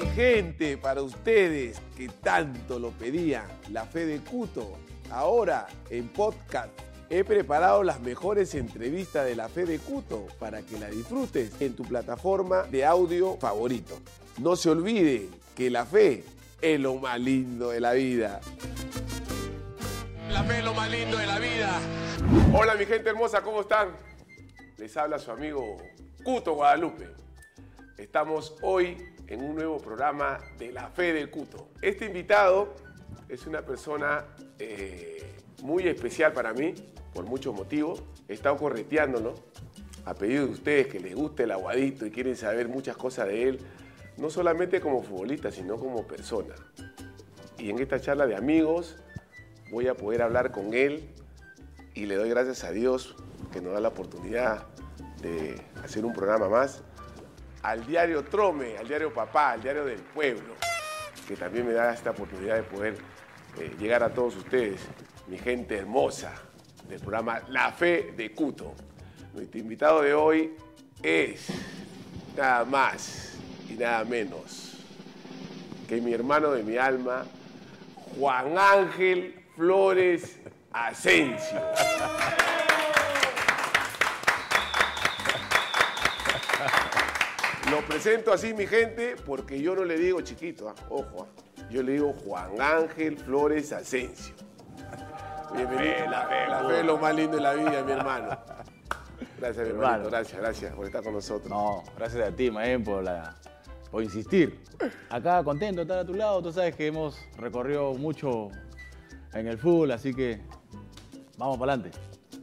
[0.00, 4.78] Mi gente, para ustedes que tanto lo pedían, la fe de Cuto,
[5.10, 6.70] ahora en podcast.
[7.10, 11.74] He preparado las mejores entrevistas de la fe de Cuto para que la disfrutes en
[11.74, 13.98] tu plataforma de audio favorito.
[14.38, 16.24] No se olvide que la fe
[16.62, 18.40] es lo más lindo de la vida.
[20.30, 21.78] La fe es lo más lindo de la vida.
[22.54, 23.90] Hola mi gente hermosa, ¿cómo están?
[24.78, 25.76] Les habla su amigo
[26.24, 27.08] Cuto Guadalupe.
[27.98, 28.96] Estamos hoy
[29.30, 31.68] en un nuevo programa de La Fe del Cuto.
[31.80, 32.74] Este invitado
[33.28, 34.24] es una persona
[34.58, 35.22] eh,
[35.62, 36.74] muy especial para mí,
[37.14, 38.02] por muchos motivos.
[38.28, 39.34] He estado correteándolo
[40.04, 43.48] a pedido de ustedes que les guste el aguadito y quieren saber muchas cosas de
[43.48, 43.60] él,
[44.16, 46.56] no solamente como futbolista, sino como persona.
[47.56, 48.96] Y en esta charla de amigos
[49.70, 51.08] voy a poder hablar con él
[51.94, 53.14] y le doy gracias a Dios
[53.52, 54.66] que nos da la oportunidad
[55.22, 56.82] de hacer un programa más
[57.62, 60.54] al diario Trome, al diario Papá, al diario del pueblo,
[61.26, 62.96] que también me da esta oportunidad de poder
[63.58, 64.80] eh, llegar a todos ustedes,
[65.26, 66.32] mi gente hermosa
[66.88, 68.74] del programa La Fe de Cuto.
[69.34, 70.56] Nuestro invitado de hoy
[71.02, 71.48] es
[72.36, 74.70] nada más y nada menos
[75.88, 77.24] que mi hermano de mi alma,
[78.16, 80.38] Juan Ángel Flores
[80.72, 81.60] Asensio.
[87.70, 90.74] Lo presento así, mi gente, porque yo no le digo chiquito, ¿ah?
[90.88, 91.66] ojo, ¿ah?
[91.70, 94.34] yo le digo Juan Ángel Flores Asensio.
[95.54, 98.36] Bienvenido, la fe, la fe es lo más lindo de la vida, mi hermano.
[99.38, 101.48] Gracias, mi hermano, gracias, gracias por estar con nosotros.
[101.48, 103.36] No, gracias a ti, Maén, por, la,
[103.88, 104.60] por insistir.
[105.08, 108.48] Acá contento de estar a tu lado, tú sabes que hemos recorrido mucho
[109.32, 110.40] en el fútbol, así que
[111.36, 111.96] vamos para adelante.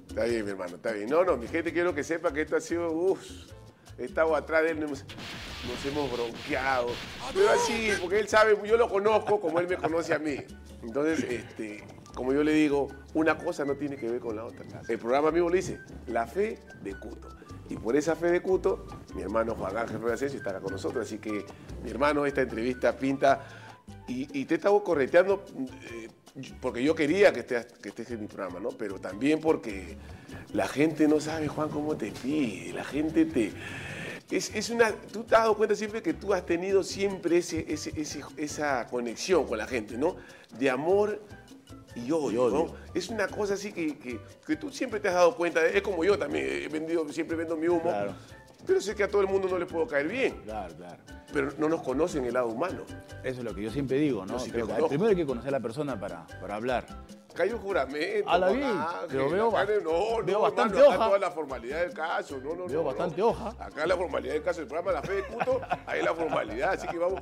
[0.07, 1.09] Está bien, mi hermano, está bien.
[1.09, 3.17] No, no, mi gente quiero que sepa que esto ha sido,
[3.97, 6.87] he estado atrás de él, nos, nos hemos bronqueado.
[7.33, 10.37] Pero así, porque él sabe, yo lo conozco como él me conoce a mí.
[10.83, 14.65] Entonces, este, como yo le digo, una cosa no tiene que ver con la otra.
[14.87, 17.29] El programa mismo le dice, la fe de Cuto.
[17.69, 20.71] Y por esa fe de Cuto, mi hermano Juan Ángel Rueda Asensio está acá con
[20.71, 21.05] nosotros.
[21.05, 21.45] Así que,
[21.83, 23.45] mi hermano, esta entrevista pinta.
[24.07, 25.43] Y, y te he estado correteando
[25.91, 26.07] eh,
[26.61, 28.69] porque yo quería que estés, que estés en mi programa, ¿no?
[28.69, 29.97] Pero también porque
[30.53, 32.73] la gente no sabe, Juan, cómo te pide.
[32.73, 33.51] La gente te.
[34.29, 37.65] Es, es una, tú te has dado cuenta siempre que tú has tenido siempre ese,
[37.71, 40.17] ese, ese- esa conexión con la gente, ¿no?
[40.59, 41.21] De amor
[41.95, 42.65] y odio, Y odio.
[42.65, 42.75] ¿no?
[42.93, 45.65] Es una cosa así que, que- que tú siempre te has dado cuenta.
[45.65, 47.81] Es como yo también, he vendido, siempre vendo mi humo.
[47.83, 48.13] Claro.
[48.67, 50.41] Pero sé que a todo el mundo no le puedo caer bien.
[50.43, 50.97] Claro, claro.
[51.33, 52.83] Pero no nos conocen el lado humano.
[53.23, 54.33] Eso es lo que yo siempre digo, ¿no?
[54.33, 54.89] Yo sí te Creo que conozco.
[54.89, 56.85] primero hay que conocer a la persona para, para hablar.
[57.33, 58.29] Cayó juramento.
[58.29, 58.75] A la Ángel,
[59.09, 61.05] pero veo acá no, no, bastante hermano, acá hoja.
[61.07, 62.37] toda la formalidad del caso.
[62.39, 63.27] No, no, Veo no, bastante no.
[63.27, 63.53] hoja.
[63.59, 66.73] Acá la formalidad del caso del programa La Fe de Cuto, ahí la formalidad.
[66.73, 67.21] Así que vamos,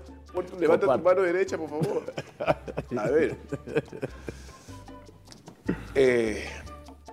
[0.60, 2.04] levanta tu mano derecha, por favor.
[2.98, 3.36] A ver.
[5.96, 6.48] Eh,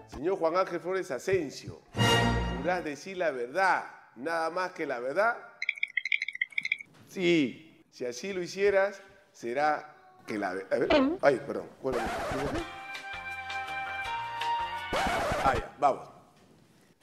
[0.09, 1.81] señor Juan Ángel Flores Asensio,
[2.59, 3.85] ¿jurás decir la verdad,
[4.17, 5.37] nada más que la verdad?
[7.09, 9.03] Sí, si así lo hicieras,
[9.33, 9.95] será
[10.27, 10.73] que la verdad.
[10.73, 11.69] A ver, ay, perdón.
[11.83, 12.01] vuelve.
[15.45, 16.09] Ah, ya, vamos.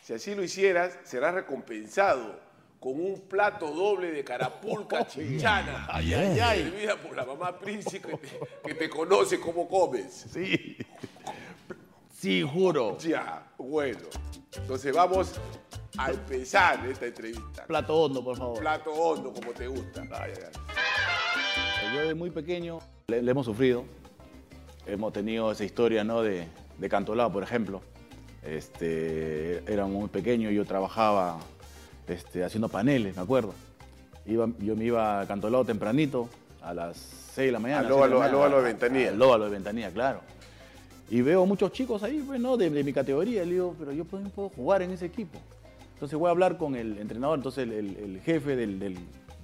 [0.02, 2.40] Si así lo hicieras, serás recompensado
[2.80, 5.86] con un plato doble de carapulca chinchana.
[5.90, 6.64] Ay, ay, ay.
[6.64, 8.18] Servida por la mamá príncipe
[8.64, 10.26] que te conoce cómo comes.
[10.32, 10.78] Sí.
[12.18, 12.98] Sí, juro.
[12.98, 14.08] Ya, bueno.
[14.56, 15.40] Entonces vamos
[16.06, 17.66] a empezar esta entrevista.
[17.66, 18.60] Plato hondo, por favor.
[18.60, 20.02] Plato hondo, como te gusta.
[20.12, 21.96] Ay, ay, ay.
[21.96, 23.84] Yo de muy pequeño le, le hemos sufrido.
[24.86, 26.22] Hemos tenido esa historia, ¿no?
[26.22, 27.82] De, de Cantolao, por ejemplo.
[28.44, 31.38] Este, era muy pequeño, yo trabajaba
[32.08, 33.54] este, haciendo paneles, me acuerdo.
[34.26, 36.30] Iba, yo me iba a Cantolao tempranito,
[36.62, 37.82] a las 6 de la mañana.
[37.82, 39.10] Al de óvalo- óvalo de Ventanilla.
[39.10, 40.22] Al óvalo de Ventanilla, claro.
[41.10, 42.56] Y veo muchos chicos ahí, pues, ¿no?
[42.58, 43.44] De, de mi categoría.
[43.44, 45.40] Le digo, pero yo puedo, puedo jugar en ese equipo.
[46.00, 48.96] Entonces voy a hablar con el entrenador, entonces el, el- el jefe del, del,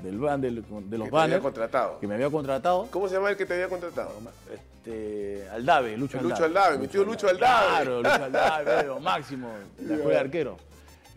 [0.01, 1.99] del del- de los Que contratado.
[1.99, 2.87] Que me había contratado.
[2.91, 4.11] ¿Cómo se llama el que te había contratado?
[4.53, 6.31] Este, Aldave, Lucho Aldave.
[6.33, 7.65] Lucho Aldave, mi tío Lucho Aldave.
[7.83, 9.49] Claro, Lucho Aldave, lo máximo,
[9.85, 10.57] la escuela de arquero.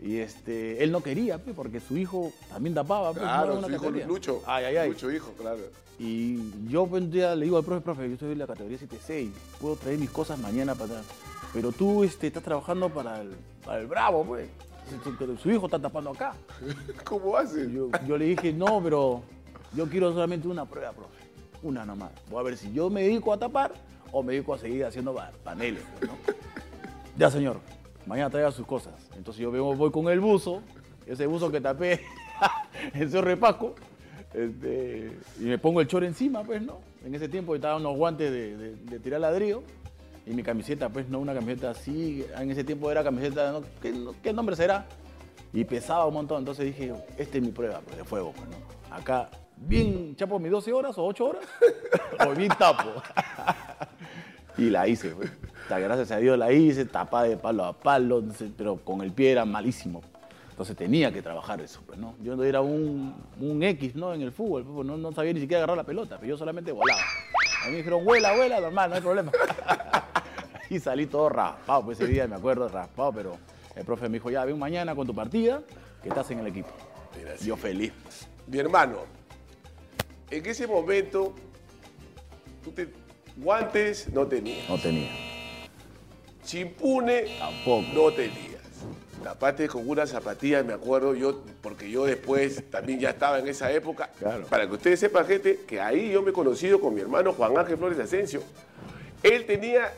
[0.01, 3.13] Y este, él no quería, porque su hijo también tapaba.
[3.13, 3.89] Claro, su hijo.
[3.91, 4.43] Lucho.
[4.45, 4.89] Ay, ay, ay.
[4.89, 5.59] Lucho hijo, claro.
[5.99, 8.77] Y yo pues, un día le digo al profe, profe, yo estoy en la categoría
[8.77, 9.29] 7-6,
[9.61, 11.05] puedo traer mis cosas mañana para atrás.
[11.53, 13.31] Pero tú este, estás trabajando para el,
[13.65, 14.49] para el Bravo, pues.
[15.41, 16.33] Su- hijo está tapando acá.
[17.03, 17.71] ¿Cómo hace?
[17.71, 19.23] Yo, yo le dije, no, pero
[19.73, 21.23] yo quiero solamente una prueba, profe.
[21.61, 22.11] Una nomás.
[22.29, 23.73] Voy a ver si yo me dedico a tapar
[24.11, 25.83] o me dedico a seguir haciendo pa- paneles.
[25.99, 26.17] pues, ¿no?
[27.17, 27.59] Ya, señor.
[28.05, 28.93] Mañana traiga sus cosas.
[29.15, 30.61] Entonces yo vengo- voy con el buzo,
[31.05, 32.01] ese buzo que tapé
[32.93, 33.75] en Cerro Pasco,
[34.33, 36.79] Este, y me pongo el chor encima, pues, ¿no?
[37.03, 39.63] En ese tiempo estaba unos guantes de, de- de tirar ladrillo
[40.29, 42.23] y mi camiseta, pues, no una camiseta así.
[42.37, 43.59] En ese tiempo era camiseta.
[43.81, 44.85] ¿Qué, nombre será?
[45.51, 46.37] Y pesaba un montón.
[46.37, 48.95] Entonces dije, esta es mi prueba pues, de fuego, pues, ¿no?
[48.95, 51.43] Acá, bien chapo mis 12 horas o 8 horas,
[52.27, 53.01] o bien tapo.
[54.57, 55.31] y la hice, pues.
[55.67, 58.23] Gracias a Dios la hice, tapada de palo a palo,
[58.55, 60.01] pero con el pie era malísimo.
[60.51, 62.13] Entonces tenía que trabajar eso, pues, ¿no?
[62.21, 64.13] Yo era un, un X, ¿no?
[64.13, 66.71] En el fútbol, pues, no, no sabía ni siquiera agarrar la pelota, pero yo solamente
[66.71, 67.01] volaba.
[67.01, 69.31] A mí me dijeron, vuela, vuela, normal, no hay problema.
[70.75, 73.37] y salí todo raspado, pues ese día me acuerdo, raspado, pero
[73.75, 75.61] el profe me dijo, ya, ven mañana con tu partida,
[76.01, 76.69] que estás en el equipo.
[77.17, 77.47] Mira, sí.
[77.47, 77.91] Yo feliz.
[78.47, 78.99] Mi hermano,
[80.29, 81.33] en ese momento,
[82.63, 82.89] tú te,
[83.35, 85.09] guantes no tenías, No tenía,
[86.43, 87.87] chimpune tampoco.
[87.93, 88.49] no tenías.
[89.23, 93.71] Tapaste con una zapatilla, me acuerdo yo, porque yo después también ya estaba en esa
[93.71, 94.09] época.
[94.17, 94.45] Claro.
[94.45, 97.57] Para que ustedes sepan, gente, que ahí yo me he conocido con mi hermano Juan
[97.57, 98.41] Ángel Flores Asensio.
[99.21, 99.91] Él tenía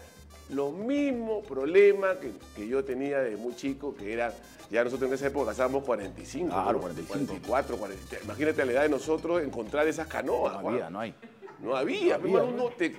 [0.51, 4.33] los mismos problemas que, que yo tenía de muy chico, que era,
[4.69, 6.80] ya nosotros en esa época casábamos 45, Claro, ¿no?
[6.81, 7.25] 45.
[7.25, 8.24] 44, 43.
[8.25, 10.62] Imagínate la edad de nosotros encontrar esas canoas.
[10.62, 11.13] No había, no hay.
[11.62, 12.95] No había, no te-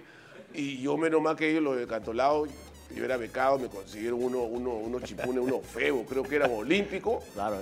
[0.54, 2.46] Y yo menos mal que ellos, los de Cantolao,
[2.94, 7.24] yo era becado, me consiguieron uno, uno, unos chipunes, unos feos, creo que eran olímpicos.
[7.34, 7.56] Claro,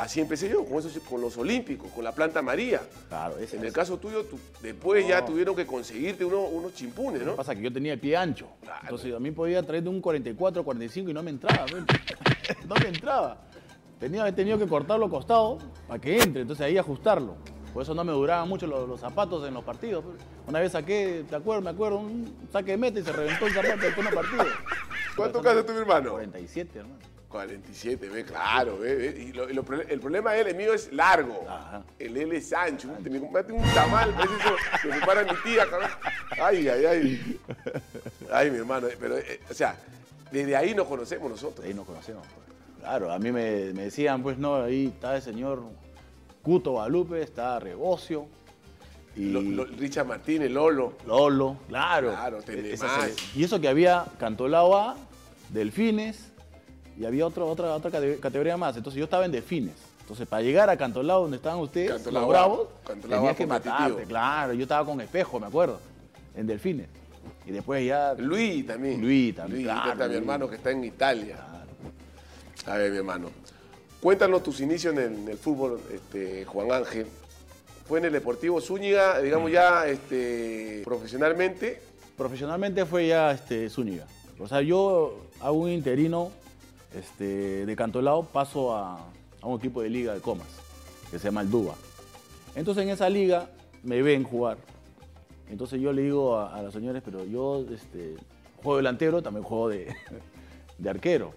[0.00, 2.80] Así empecé yo, con, esos, con los olímpicos, con la planta María.
[3.08, 3.36] claro.
[3.38, 5.26] ese- En el caso tuyo, tú- después ya No.
[5.26, 7.36] tuvieron que conseguirte uno- unos chimpunes, Lo que ¿no?
[7.36, 8.46] pasa es que yo tenía el pie ancho.
[8.62, 8.80] Claro.
[8.82, 11.66] Entonces a mí podía traer de un 44, 45 y no me entraba.
[12.66, 13.42] no me entraba.
[13.98, 17.36] Tenía, tenido que cortarlo costado para que entre, entonces ahí ajustarlo.
[17.74, 20.02] Por eso no me duraban mucho los, los zapatos en los partidos.
[20.46, 21.62] Una vez saqué, ¿te acuerdas?
[21.62, 24.44] Me acuerdo, un saque de meta y se reventó el zapato de un partido.
[25.16, 26.12] ¿Cuánto casa tu hermano?
[26.12, 26.98] 47, hermano.
[27.30, 29.22] 47, ve, claro, ve, ve.
[29.28, 31.46] Y lo- lo el problema de él, el mío es largo.
[31.48, 31.82] Ajá.
[31.98, 32.88] El él es ancho.
[33.02, 35.90] Me compraste un tamal, parece eso que prepara mi tía, cabrón.
[36.42, 37.40] Ay, ay, ay.
[38.32, 38.88] Ay, mi hermano.
[38.98, 39.76] Pero, eh, o sea,
[40.32, 41.64] desde ahí nos conocemos nosotros.
[41.64, 42.26] Ahí nos conocemos.
[42.26, 42.40] pues.
[42.80, 45.62] Claro, a mí me, me decían, pues no, ahí está el señor
[46.42, 48.26] Cuto Guadalupe, está Rebocio.
[49.16, 50.94] Y Lo- lo- Richard Martínez, Lolo.
[51.06, 52.10] Lolo, claro.
[52.10, 52.38] Claro.
[52.38, 54.96] Esa sele- Y eso que había Cantolao A,
[55.50, 56.29] Delfines,
[57.00, 58.76] y había otro- otra, otra cate- categoría más.
[58.76, 59.74] Entonces yo estaba en Delfines.
[60.02, 64.02] Entonces para llegar a Cantolao, donde estaban ustedes, Cantolao los bravos, Cantolao tenías que matarte,
[64.04, 64.52] claro.
[64.52, 65.80] Yo estaba con espejo, me acuerdo,
[66.36, 66.88] en Delfines.
[67.46, 68.14] Y después ya...
[68.14, 69.00] Luis también.
[69.00, 71.38] Luis también, Luis, claro, está mi hermano que está en Italia.
[72.66, 73.30] A ver, mi hermano.
[74.00, 77.06] Cuéntanos tus inicios en el, en el fútbol, este, Juan Ángel.
[77.86, 81.82] Fue en el Deportivo Zúñiga, digamos ya este, profesionalmente.
[82.16, 84.06] Profesionalmente fue ya este, Zúñiga.
[84.38, 86.30] O sea, yo hago un interino
[86.94, 88.98] este, de Cantolao, paso a,
[89.40, 90.48] a un equipo de liga de comas,
[91.10, 91.74] que se llama el Duba.
[92.54, 93.48] Entonces en esa liga
[93.82, 94.58] me ven jugar.
[95.48, 98.16] Entonces yo le digo a, a los señores, pero yo este,
[98.62, 99.94] juego delantero, también juego de,
[100.78, 101.32] de arquero.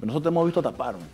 [0.00, 1.04] Nosotros hemos visto taparme.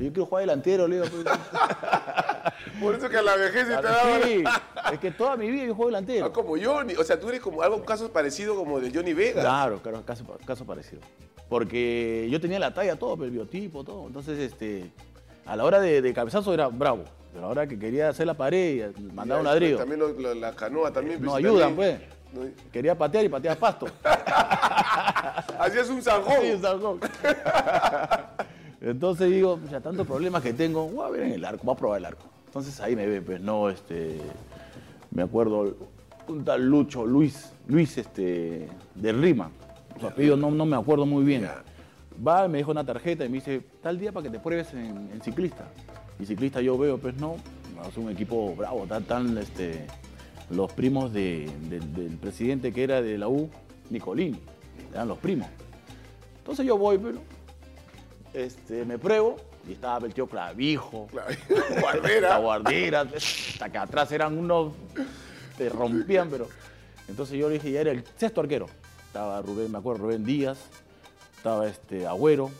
[0.00, 1.06] Yo quiero jugar delantero, le digo.
[1.10, 1.24] pues.
[2.80, 4.22] Por eso que a la vejez se te daba...
[4.22, 4.44] Sí,
[4.92, 6.26] es que toda mi vida yo juego delantero.
[6.26, 6.94] Ah, como Johnny.
[6.94, 9.40] O sea, tú eres como algo, un caso parecido como de Johnny Vega.
[9.42, 11.00] Claro, claro, caso, caso parecido.
[11.48, 14.06] Porque yo tenía la talla, todo, el biotipo, todo.
[14.06, 14.90] Entonces, este,
[15.46, 17.04] a la hora de, de cabezazo era bravo.
[17.32, 20.08] Pero a la hora que quería hacer la pared y mandar un ladrillo, También lo-
[20.12, 21.20] lo- la canoa también.
[21.22, 21.98] no pues, ayudan, pues.
[22.32, 23.86] No- Quería patear y patear pasto.
[25.58, 26.40] Hacías un zanjón.
[26.42, 27.00] Sí, Salcón.
[28.80, 31.78] Entonces digo, ya tantos problemas que tengo, voy a ver en el arco, voy a
[31.78, 32.26] probar el arco.
[32.46, 34.18] Entonces ahí me ve, pues no, este,
[35.10, 35.76] me acuerdo,
[36.28, 39.50] un tal Lucho, Luis, Luis, este, de Rima,
[40.00, 41.48] su apellido no, no me acuerdo muy bien.
[42.26, 45.10] Va, me deja una tarjeta y me dice, tal día para que te pruebes en,
[45.12, 45.68] en ciclista.
[46.18, 47.36] Y ciclista yo veo, pues no,
[47.88, 49.86] es un equipo bravo, tan, tan, este,
[50.50, 53.50] los primos de- del- del presidente que era de la U,
[53.90, 54.38] Nicolini,
[54.92, 55.48] eran los primos.
[56.38, 57.18] Entonces yo voy, pero
[58.36, 59.36] este, me pruebo
[59.68, 61.34] y estaba el tío Clavijo, Claro.
[61.48, 62.38] la Guardera.
[62.38, 64.72] guardera, hasta que atrás eran unos,
[65.56, 66.46] te rompían, pero...
[67.08, 68.66] Entonces yo le dije, ya era el sexto arquero.
[69.06, 70.58] Estaba Rubén, me acuerdo, Rubén Díaz,
[71.36, 72.50] estaba este Agüero,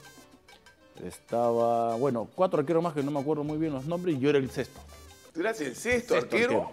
[1.04, 4.30] estaba, bueno, cuatro arqueros más que no me acuerdo muy bien los nombres y yo
[4.30, 4.80] era el sexto.
[5.35, 6.71] Tú eras el sexto, Sexto arquero.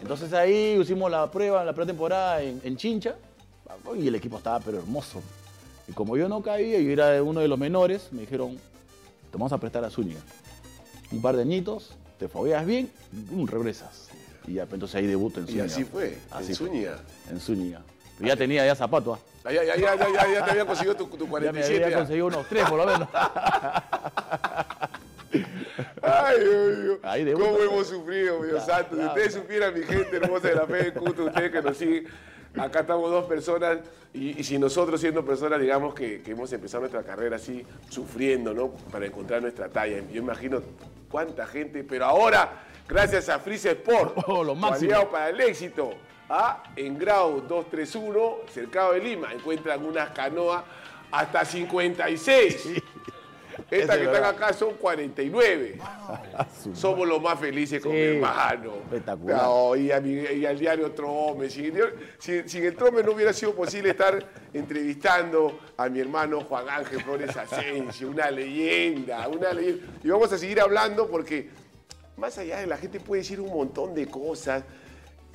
[0.00, 3.16] Entonces ahí hicimos la prueba, la pretemporada en, en Chincha
[3.96, 5.22] y el equipo estaba pero hermoso.
[5.88, 9.52] Y como yo no caía, yo era uno de los menores, me dijeron, te vamos
[9.52, 10.20] a prestar a Zúñiga.
[11.12, 12.90] Un par de añitos, te fogueas bien,
[13.32, 14.08] y regresas.
[14.46, 15.64] Y ya, entonces ahí debuto en Y Zúñiga.
[15.66, 16.98] así fue, Así en fue, Zúñiga.
[17.30, 17.82] En Zúñiga.
[18.18, 19.18] Pero ya tenía ya zapatos.
[19.18, 19.22] ¿ah?
[19.44, 21.74] Ah, Ya, ya, ya, ya, ya, ya te había conseguido tu, tu Ya me 47.
[21.84, 21.96] había ya.
[21.98, 23.08] conseguido unos tres por lo menos.
[27.02, 27.46] Ay, Dios mío.
[27.46, 28.90] ¿Cómo hemos sufrido, Dios Claro, santo?
[28.90, 29.08] Si claro.
[29.12, 32.06] ustedes supieran, mi gente hermosa de la fe de Cuto, ustedes que nos siguen,
[32.58, 33.78] acá estamos dos personas,
[34.12, 38.54] y, y si nosotros siendo personas, digamos, que, que hemos empezado nuestra carrera así, sufriendo,
[38.54, 38.70] ¿no?
[38.90, 40.02] Para encontrar nuestra talla.
[40.10, 40.62] Yo imagino
[41.10, 45.08] cuánta gente, pero ahora, gracias a Freeze Sport, Oh, lo máximo.
[45.10, 45.90] para el éxito,
[46.28, 46.62] ¿ah?
[46.76, 50.64] en Grau 231, cercado de Lima, encuentran unas canoas
[51.10, 52.68] hasta 56.
[53.68, 55.78] Estas que están acá son 49.
[56.74, 58.74] Somos los más felices con Sí, mi hermano.
[58.84, 59.42] espectacular.
[59.42, 61.50] No, y, a mi- y al diario Trome.
[61.50, 66.42] Sin, el- sin- sin el Trome no hubiera sido posible estar entrevistando a mi hermano
[66.42, 69.84] Juan Ángel Flores Asensio, una leyenda, una leyenda.
[70.04, 71.48] Y vamos a seguir hablando porque
[72.16, 74.62] más allá de la gente puede decir un montón de cosas.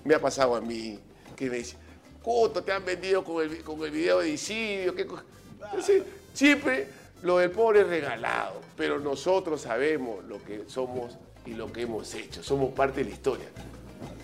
[0.04, 0.98] Me ha pasado a mí,
[1.36, 1.76] que me dice,
[2.24, 4.96] Coto, te han vendido con el, con el video de Isidio.
[4.96, 5.22] ¿qué co-?"
[5.66, 6.88] Entonces, siempre
[7.24, 12.14] lo del pobre es regalado, pero nosotros sabemos lo que somos y lo que hemos
[12.16, 12.44] hecho.
[12.44, 13.48] Somos parte de la historia.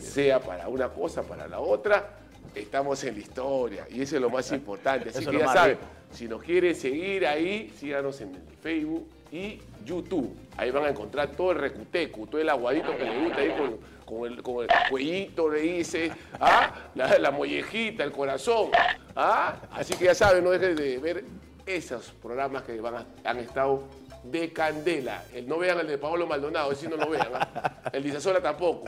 [0.02, 2.18] Sea para una cosa, para la otra,
[2.56, 3.88] estamos en la historia.
[3.90, 5.10] Y eso es lo más importante.
[5.10, 5.78] Así Eso que ya saben,
[6.12, 10.36] si nos quieren seguir ahí, síganos en el Facebook y YouTube.
[10.56, 13.78] Ahí van a encontrar todo el recuteco, todo el aguadito que les gusta ahí con,
[14.06, 16.74] con el, con el cuellito, le dice, ¿ah?
[16.96, 18.70] la, la mollejita, el corazón.
[19.16, 19.56] ¿ah?
[19.72, 21.24] Así que ya saben, no dejen de ver
[21.68, 23.84] esos programas que van a- han estado
[24.24, 25.24] de candela.
[25.34, 27.28] El, no vean el de Paolo Maldonado, ese no lo vean.
[27.34, 27.82] ¿ah?
[27.94, 28.86] El de Isasola tampoco.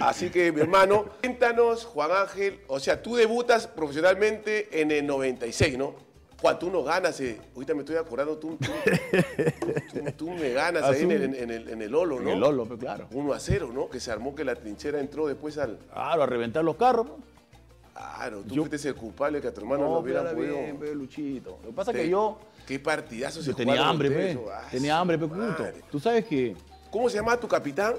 [0.00, 5.78] Así que, mi hermano, cuéntanos, Juan Ángel, o sea, tú debutas profesionalmente en el 96,
[5.78, 5.94] ¿no?
[6.40, 7.40] Juan, tú no ganas, eh.
[7.54, 8.70] ahorita me estoy acordando, tú, tú,
[9.92, 12.22] tú- tú me ganas ahí en el, en, el, en el Lolo, ¿no?
[12.28, 13.06] En el Lolo, pues, claro.
[13.12, 13.88] 1 a 0, ¿no?
[13.88, 15.78] Que se armó que la trinchera entró después al...
[15.92, 17.06] Claro, a reventar los carros.
[17.08, 17.20] pues.
[17.94, 20.56] Claro, tú Yo- fuiste el culpable que a tu hermano no, No, hubiera podido...
[20.56, 21.58] bien, pe, Luchito.
[21.62, 24.38] Lo que pasa es que yo, Qué partidazo se yo tenía hambre, pe.
[24.52, 25.64] ah, Tenía hambre, pe, puto.
[25.90, 26.56] Tú sabes que
[26.90, 27.94] ¿Cómo se llama tu capitán?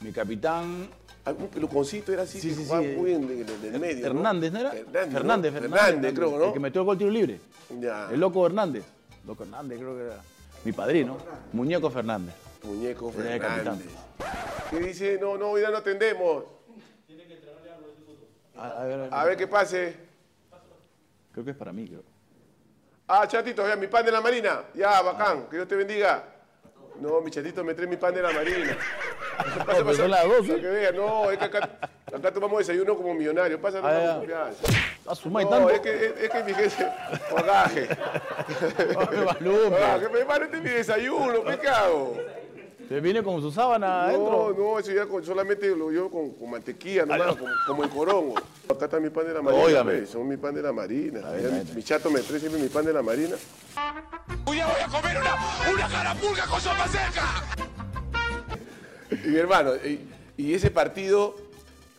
[0.00, 0.88] mi capitán
[1.24, 2.94] Algún peluconcito era así, Sí, que sí, jugaba sí.
[2.96, 4.06] muy en, en- en el medio.
[4.06, 4.70] Hernández, ¿no era?
[4.70, 5.18] Fernández, ¿no?
[5.18, 6.44] Fernández, Fernández, creo, ¿no?
[6.44, 7.40] El que metió el gol tiro libre.
[7.80, 8.08] Ya.
[8.12, 8.84] El loco Hernández.
[9.26, 10.20] Loco Hernández, creo que era.
[10.64, 11.16] Mi padrino.
[11.52, 12.32] Muñeco Fernández.
[12.62, 13.78] Muñeco Era el capitán.
[13.78, 13.86] Fernández.
[14.70, 16.44] Que dice, no, no, hoy ya no atendemos.
[18.58, 19.96] A, a ver, A ver qué pase.
[21.32, 22.02] Creo que es para mí, creo.
[23.08, 24.62] Ah, chatito, ya, mi pan de la marina.
[24.74, 26.24] Ya, bacán, que Dios te bendiga.
[27.00, 28.76] No, mi chatito me trae mi pan de la marina.
[29.36, 30.60] No, las 12.
[30.62, 31.68] que vea, no, es que acá,
[32.10, 33.60] acá tomamos desayuno como millonario.
[33.60, 34.64] Pasa, no Ah, confianza.
[35.06, 35.70] A su madre No, tanto.
[35.72, 36.86] es que, es, es que mi gente,
[37.34, 37.86] bagaje.
[39.70, 42.14] Bagaje, me parece este mi desayuno, pecado.
[42.88, 44.54] Te viene con su sábana No, adentro.
[44.56, 48.34] no, eso ya con- solamente lo llevo con, con mantequilla, nomás, como, como en corongo.
[48.68, 49.94] Acá está mi pan de la marina, Óigame.
[49.98, 51.20] pues, son mi pan de la marina.
[51.74, 53.34] mi, chato me trae siempre mi pan de la marina.
[54.44, 55.34] Hoy día voy a comer una,
[55.72, 57.44] una carapulga con sopa seca.
[59.24, 60.00] Y mi hermano, y,
[60.36, 61.34] y ese partido,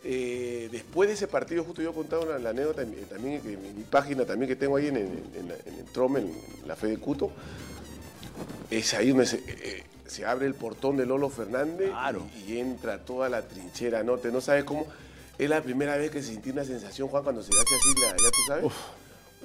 [0.04, 3.52] eh, después de ese partido, justo yo contaba una, la anécdota en mi- también, que
[3.52, 6.32] en mi, página también que tengo ahí en, el- en en el Trome, en,
[6.66, 7.30] la Fe de Cuto,
[8.70, 12.26] es ahí donde se, eh, se abre el portón de Lolo Fernández Claro.
[12.46, 14.18] y, y entra toda la trinchera, ¿no?
[14.18, 14.86] Te no sabes cómo.
[15.38, 18.30] Es la primera vez que sentí una sensación, Juan, cuando se hace así, la, ya
[18.30, 18.64] tú sabes.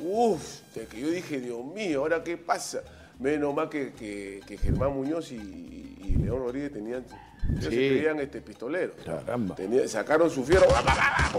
[0.02, 2.82] Uf, de que yo dije, Dios mío, ¿ahora qué pasa?
[3.20, 7.06] Menos mal que, que- que Germán Muñoz y, y León Rodríguez tenían,
[7.52, 8.96] ellos se creían este, pistoleros.
[9.06, 9.54] Caramba.
[9.56, 11.32] Tenía- sacaron su fierro, ¡ah,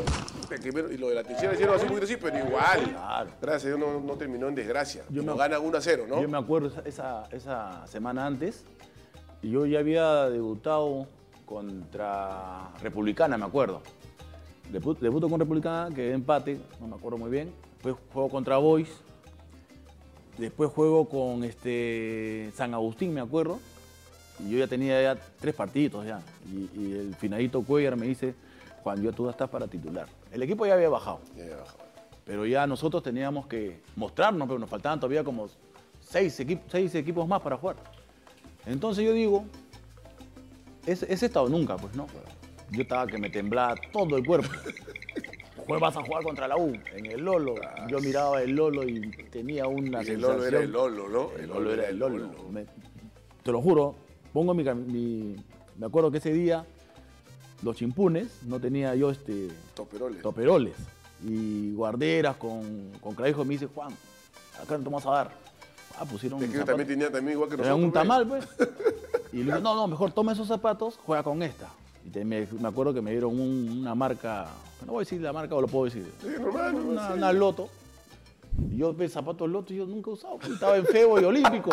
[0.93, 2.91] y lo de la trinchera hicieron así poquito así, pero igual.
[2.91, 3.31] Claro.
[3.43, 5.03] Gracias a Dios no, no terminó en desgracia.
[5.11, 6.23] Yo me- nos gana 1 a 0, ¿no?
[6.23, 8.63] Yo me acuerdo esa, esa, semana antes,
[9.51, 11.07] yo ya había debutado
[11.47, 13.83] contra Republicana, me acuerdo.
[14.73, 17.53] Debu- Debuto con Republicana, que empate, no me acuerdo muy bien.
[17.83, 18.89] Después juego contra Boys.
[20.39, 23.61] Después juego con este San Agustín, me acuerdo.
[24.41, 26.21] Y yo ya tenía ya tres partidos ya.
[26.51, 28.35] Y, y el finadito Cuellar me dice,
[28.83, 30.09] Juan, yo tú estás para titular.
[30.33, 31.21] El equipo ya había bajado.
[31.37, 31.79] Ya, ya bajó.
[32.25, 35.49] Pero ya nosotros teníamos que mostrarnos, pero nos faltaban todavía como
[36.01, 37.77] seis, equip- seis equipos más para jugar.
[38.67, 39.45] Entonces yo digo,
[40.87, 42.07] ese, ese estado nunca, pues no.
[42.71, 44.49] Yo estaba que me temblaba todo el cuerpo.
[45.67, 47.55] Pues vas a jugar contra la U, en el Lolo.
[47.89, 50.21] Yo miraba el Lolo y tenía una Y el sensación.
[50.37, 51.31] Lolo era el Lolo, ¿no?
[51.39, 52.29] El Lolo era el Lolo.
[52.51, 52.67] Me-
[53.43, 53.95] te lo juro,
[54.35, 55.37] pongo mi, mi-
[55.79, 56.67] Me acuerdo que ese día,
[57.63, 60.21] los chimpunes, no tenía yo este Toperoles.
[60.21, 60.75] toperoles
[61.27, 63.91] y guarderas con, con clavijo me dice, Juan,
[64.63, 65.31] acá no te vamos a dar.
[65.99, 67.85] Ah, pusieron Es que yo también tenía también igual que Era nosotros.
[67.87, 68.45] un tamal, pues.
[69.33, 71.69] Y le digo, no, no, mejor toma esos zapatos, juega con esta.
[72.07, 74.47] Y te- me, me acuerdo que me dieron un- una marca,
[74.85, 77.69] no voy a decir la marca o lo puedo decir, Sí, normal, una, loto.
[78.71, 81.25] Y yo ve zapatos loto y yo nunca he usado, pues, estaba en febo y
[81.25, 81.71] olímpico.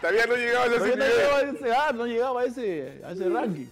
[0.00, 3.12] Todavía no llegabas a ese no llegaba a ese, ah, no llegaba a ese, a
[3.12, 3.66] ese ranking.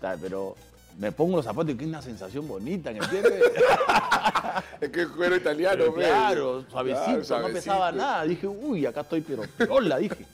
[0.00, 0.54] Ta, Pero
[1.00, 3.42] me pongo los zapatos y que es una sensación bonita, ¿me entiendes?
[4.80, 6.06] Es que es cuero italiano, Pero pues.
[6.06, 8.24] claro, suavecito, Claro, no pesaba nada.
[8.24, 10.26] Dije, uy, acá estoy, pero hola, dije.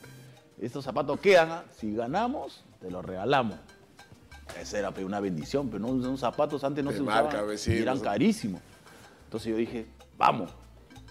[0.61, 3.57] Estos zapatos quedan, ah, si ganamos, te los regalamos.
[4.61, 7.61] Esa era pues, una bendición, pero no, unos zapatos antes no se marca, usaban pues,
[7.61, 8.61] sí, y eran carísimos.
[9.25, 10.51] Entonces yo dije, vamos.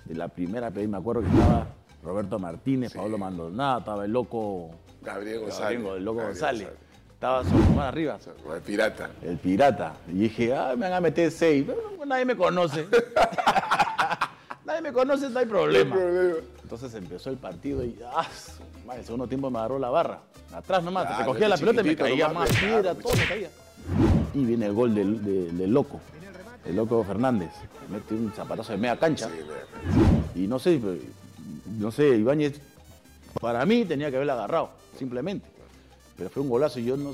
[0.05, 1.67] De la primera vez me acuerdo que estaba
[2.03, 4.71] Roberto Martínez, Pablo Maldonado, estaba el loco
[5.01, 5.79] Gabriel González.
[5.79, 6.84] Gabriel, el loco Gabriel González.
[7.25, 8.20] Estaba Solomón arriba,
[8.55, 9.10] El pirata.
[9.24, 9.94] el pirata.
[10.10, 11.65] Y dije, ah, me van a meter seis.
[11.65, 12.86] Pero nadie me conoce.
[14.65, 15.96] nadie me conoce, no hay problema.
[15.96, 16.36] problema.
[16.62, 20.20] Entonces empezó el partido y ah, su el segundo tiempo me agarró la barra.
[20.53, 23.50] Atrás nomás, Claro, te cogía la pelota y me caía más piedra, todo me caía.
[24.36, 26.00] Y viene el gol del, de- del loco,
[26.63, 27.50] el loco Fernández.
[27.89, 29.29] Mete un zapatazo de media cancha.
[29.29, 29.39] Sí,
[30.36, 30.79] me- Y no sé,
[31.79, 32.62] no sé, Ibáñez,
[33.41, 35.54] para mí tenía que haberla agarrado, simplemente.
[36.17, 37.13] Pero fue un golazo y yo no.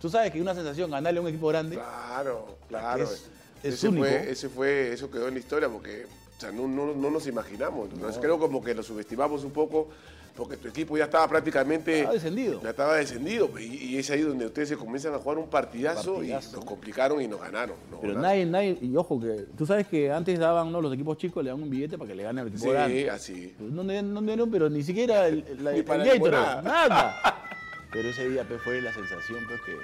[0.00, 1.76] Tú sabes que una sensación ganarle a un equipo grande.
[1.76, 3.04] Claro, claro.
[3.04, 3.28] Es-
[3.62, 4.06] es ese único.
[4.06, 6.06] Fue, ese fue, eso quedó en la historia porque
[6.36, 7.90] o sea, no, no- no nos imaginamos.
[7.92, 9.88] Entonces, creo como que lo subestimamos un poco
[10.34, 11.98] porque tu equipo ya estaba prácticamente.
[11.98, 12.62] Estaba descendido.
[12.62, 13.50] Ya estaba descendido.
[13.58, 16.50] Y, y es ahí donde ustedes se comienzan a jugar un partidazo, Partidazo.
[16.50, 17.76] y nos complicaron y nos ganaron.
[17.90, 18.22] nos Pero ganaron.
[18.22, 20.80] nadie, nadie, y ojo que, tú sabes que antes daban, ¿no?
[20.80, 23.10] Los equipos chicos le dan un billete para que le gane al equipo Sí, grande.
[23.10, 23.54] así.
[23.58, 26.14] Pues No, no, no dieron, pero ni siquiera el, el, Ni el para la Gatorade,
[26.14, 26.62] limonada.
[26.62, 27.46] nada.
[27.92, 29.76] Pero ese día pues, fue la sensación pues, que,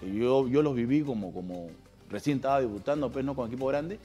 [0.00, 1.70] que yo, yo los viví como, como
[2.08, 3.34] recién estaba debutando pues, ¿no?
[3.34, 3.98] con equipo grande.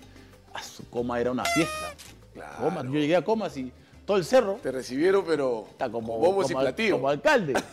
[0.54, 1.94] A su coma era una fiesta.
[2.34, 2.56] Claro.
[2.64, 3.72] Comas, yo llegué a Comas y
[4.06, 6.98] todo el cerro Te recibieron, pero está como, bombos como al- platillos.
[6.98, 7.54] como alcalde.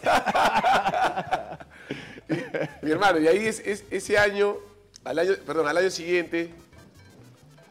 [2.83, 4.57] Mi hermano, y ahí es, es- ese año,
[5.05, 6.51] al año, perdón, al año siguiente,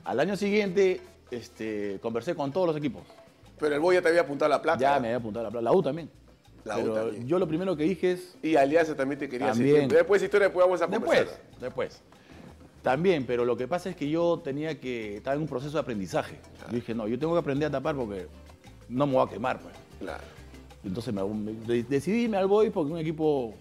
[0.04, 1.02] Al año siguiente
[1.32, 3.04] este, conversé con todos los equipos.
[3.60, 4.80] pero el Boya te había apuntado la placa.
[4.80, 5.64] Ya me había apuntado la, plata.
[5.64, 6.10] la U también.
[6.66, 9.88] La Pero yo lo primero que dije es, Y Alianza también te quería También.
[9.88, 11.42] Después historia después vamos a Después, conversar.
[11.60, 12.02] después.
[12.82, 15.80] También, pero lo que pasa es que yo tenía que estar en un proceso de
[15.80, 16.40] aprendizaje.
[16.70, 18.28] Yo dije, no, yo tengo que aprender a tapar porque
[18.88, 19.74] no me voy a quemar, pues.
[20.00, 20.24] Claro.
[20.84, 23.54] Entonces me, me- de- decidí irme al Boys porque un equipo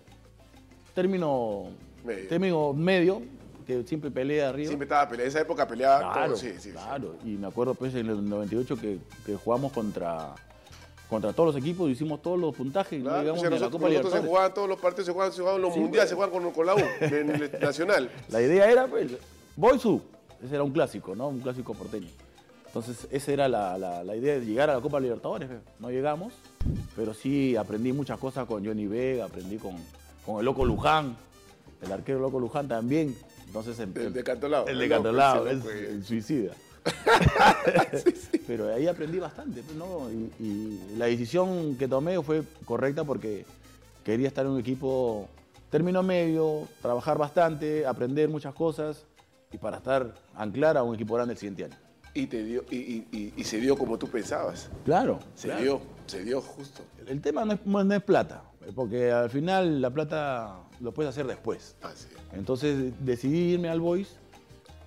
[0.94, 1.64] término
[2.04, 2.28] Medio.
[2.28, 3.22] término medio
[3.66, 4.68] que siempre pelea arriba.
[4.68, 5.24] Siempre estaba peleando.
[5.24, 6.36] En esa época peleaba claro, todo.
[6.36, 6.70] Sí, sí, sí.
[6.70, 7.16] claro.
[7.24, 10.34] Y me acuerdo pues en el 98 que, que jugamos contra
[11.08, 13.60] contra todos los equipos, hicimos todos los puntajes no Claro, llegamos o sea, ni a
[13.60, 16.08] la Copa nosotros se jugaban todos los partidos, se jugaban, se jugaban los Sí, mundiales,
[16.10, 18.10] se jugaban con, con la U, en el nacional.
[18.28, 19.12] La idea era, pues,
[19.56, 20.02] Boysu.
[20.44, 21.28] Ese era un clásico, ¿no?
[21.28, 22.06] Un clásico porteño.
[22.66, 25.48] Entonces, esa era la, la- la idea de llegar a la Copa Libertadores.
[25.48, 25.60] pues.
[25.80, 26.32] No llegamos,
[26.94, 29.74] pero sí aprendí muchas cosas con Johnny Vega, aprendí con,
[30.24, 31.16] con el Loco Luján,
[31.82, 33.16] el arquero Loco Luján también.
[33.46, 34.66] Entonces, El de Cantolao.
[34.68, 36.52] El de El Cantolao, ese es loco, el suicida.
[38.46, 40.10] Pero ahí aprendí bastante, pues, ¿no?
[40.10, 43.44] Y, y la decisión que tomé fue correcta porque
[44.04, 45.28] quería estar en un equipo
[45.70, 49.04] término medio, trabajar bastante, aprender muchas cosas
[49.52, 51.76] y para estar anclar a un equipo grande el siguiente año.
[52.14, 54.70] Y, te dio, y, y- y- se dio como tú pensabas.
[54.84, 55.18] Claro.
[55.34, 56.82] Se dio, se dio justo.
[57.06, 58.42] El tema no es, no es plata,
[58.74, 61.76] porque al final la plata lo puedes hacer después.
[61.82, 62.06] Así.
[62.32, 64.16] Entonces decidí irme al Boys,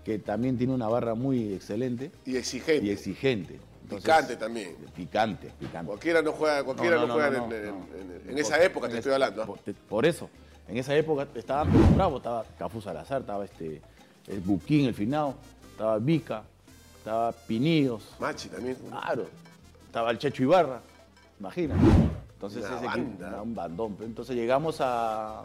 [0.03, 2.85] que también tiene una barra muy excelente Y exigente.
[2.85, 3.59] y exigente.
[3.83, 4.75] Entonces, Picante también.
[4.95, 5.87] Picante, picante.
[5.87, 9.45] Cualquiera no juega, cualquiera no, juega en, en- en- en esa época, te estoy hablando.
[9.45, 10.29] Por, te- por eso,
[10.67, 13.81] en esa época estaban pero bravos, estaba Cafú Salazar, estaba este,
[14.27, 15.35] el Buquín, el Finao,
[15.71, 16.43] estaba Vica,
[16.97, 18.77] estaba Pinillos, Machi también.
[18.89, 19.25] claro,
[19.87, 20.81] estaba el Checho Ibarra,
[21.39, 21.75] imagina.
[22.33, 23.27] Entonces Una ese banda.
[23.27, 23.97] era un bandón.
[24.01, 25.43] Entonces llegamos a,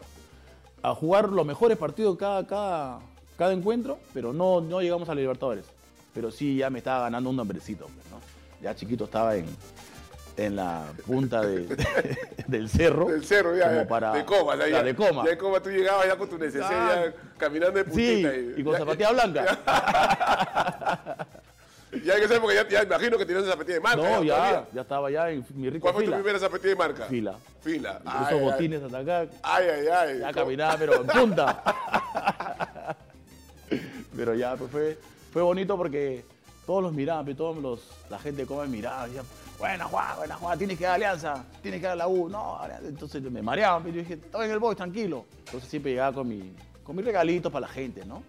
[0.81, 2.99] a jugar los mejores partidos cada, cada,
[3.37, 5.65] cada encuentro, pero no, no llegamos a la Libertadores.
[6.13, 8.19] Pero sí ya me estaba ganando un nombrecito, pues, ¿no?
[8.61, 9.45] Ya chiquito estaba en,
[10.35, 11.67] en la punta de-
[12.47, 13.05] del cerro.
[13.05, 13.69] Del cerro, ya.
[13.69, 15.23] como para- de coma, ya, ya, de coma.
[15.23, 18.59] Ya de coma tú llegabas ya con tu necesidad, ya caminando de Sí, puntita.
[18.59, 19.57] y con ya- zapatilla blanca.
[22.03, 23.97] Ya en esa época ya, ya imagino que tenías zapatilla de marca.
[24.01, 27.05] No, ya, ya estaba ya en mi rica ¿Cuál fue tu primera zapatilla de marca?
[27.05, 27.35] Fila.
[27.61, 27.99] Fila.
[28.03, 28.39] Con esos ay.
[28.41, 29.25] botines hasta acá.
[29.41, 30.19] Ay, ay, ay.
[30.19, 30.45] Ya ¿Cómo?
[30.45, 31.63] caminaba, pero en punta.
[34.17, 34.97] pero ya, pues fue,
[35.31, 36.25] fue bonito porque
[36.65, 39.23] todos los miraban, pues, todos los, la gente me miraba, decían,
[39.59, 42.27] buena Juan, buena Juan, tienes que dar alianza, tienes que dar la U.
[42.27, 45.25] No, entonces me mareaban, pero yo dije, estoy en el boy, tranquilo.
[45.45, 46.53] Entonces siempre llegaba con, mi,
[46.83, 48.23] con mis regalitos para la gente, ¿no?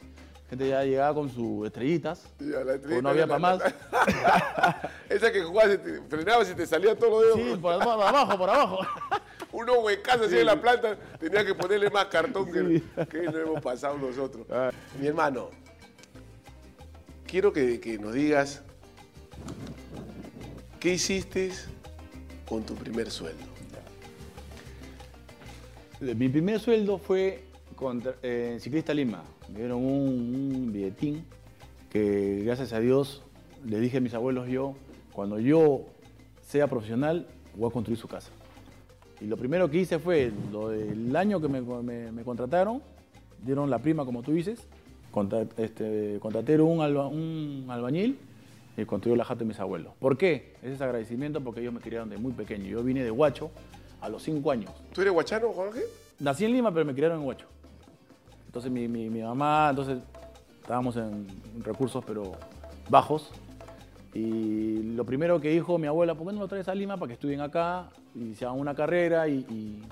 [0.51, 2.25] Gente ya llegaba con sus estrellitas.
[2.39, 3.61] Ya, la Porque no había para más.
[5.09, 7.55] Esa que jugabas, te frenabas y te salían todos los dedos.
[7.55, 8.79] Sí, por abajo, por abajo, por abajo.
[9.53, 13.63] Uno huecazo así en la planta, tenía que ponerle más cartón que, que no hemos
[13.63, 14.47] pasado nosotros.
[14.51, 14.71] Ah.
[15.01, 15.51] Mi hermano,
[17.29, 18.63] quiero que, que nos digas
[20.81, 21.51] qué hiciste
[22.49, 23.45] con tu primer sueldo.
[26.01, 27.43] Mi primer sueldo fue
[28.23, 29.25] eh, en Ciclista Lima.
[29.53, 31.25] Me dieron un, un billetín
[31.91, 33.23] que, gracias a Dios,
[33.65, 34.75] le dije a mis abuelos yo,
[35.13, 35.87] cuando yo
[36.47, 38.31] sea profesional, voy a construir su casa.
[39.21, 42.81] Y lo primero que hice fue, lo del año que me, me- me contrataron,
[43.45, 44.61] dieron la prima, como tú dices,
[45.11, 48.19] contra- este, contraté un, alba- un albañil
[48.77, 49.93] y construyó la jata de mis abuelos.
[49.99, 50.55] ¿Por qué?
[50.63, 52.67] Ese es agradecimiento porque ellos me criaron de muy pequeño.
[52.67, 53.51] Yo vine de Huacho
[54.01, 54.71] a los 5 años.
[54.93, 55.85] ¿Tú eres guachano, Juan Ángel?
[56.21, 57.47] Nací en Lima, pero me criaron en Huacho.
[58.47, 59.99] Entonces mi, mi- mi mamá, entonces
[60.63, 61.27] estábamos en
[61.65, 62.33] recursos pero
[62.89, 63.31] bajos.
[64.15, 67.09] Y lo primero que dijo mi abuela, ¿por qué no lo traes a Lima para
[67.09, 69.83] que estudien acá y se hagan una carrera y, y-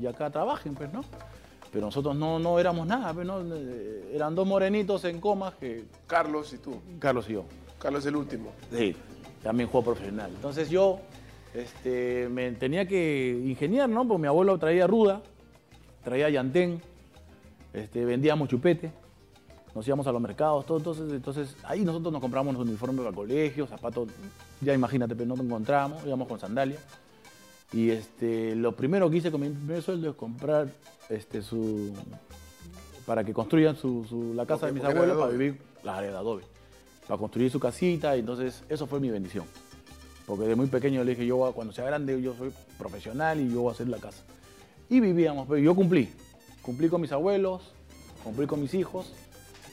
[0.00, 1.02] y acá trabajen, pues, ¿no?
[1.72, 3.40] Pero nosotros no, no éramos nada, ¿no?
[3.54, 6.80] Eh, Eran dos morenitos en comas que Carlos y tú.
[6.98, 7.44] Carlos y yo.
[7.78, 8.50] Carlos es el último.
[8.72, 8.96] Sí,
[9.42, 10.30] también juego profesional.
[10.34, 10.98] Entonces yo
[11.54, 14.06] este, me tenía que ingeniar, ¿no?
[14.06, 15.22] Porque mi abuelo traía ruda,
[16.02, 16.80] traía llantén,
[17.72, 18.90] este, vendíamos chupete,
[19.74, 20.78] nos íbamos a los mercados, todo.
[20.78, 24.08] Entonces, entonces ahí nosotros nos compramos los uniformes para colegio, zapatos,
[24.60, 26.80] ya imagínate, pero no nos encontramos, íbamos con sandalias.
[27.72, 30.68] Y este, lo primero que hice con mi primer sueldo es comprar
[31.08, 31.92] este, su,
[33.06, 36.10] para que construyan su, su- la casa Porque- de mis abuelos para vivir la área
[36.10, 36.42] de adobe,
[37.06, 38.16] para construir su casita.
[38.16, 39.44] Y entonces eso fue mi bendición.
[40.26, 43.62] Porque de muy pequeño le dije, yo cuando sea grande yo soy profesional y yo
[43.62, 44.22] voy a hacer la casa.
[44.88, 46.08] Y vivíamos, pero yo cumplí.
[46.62, 47.62] Cumplí con mis abuelos,
[48.24, 49.12] cumplí con mis hijos.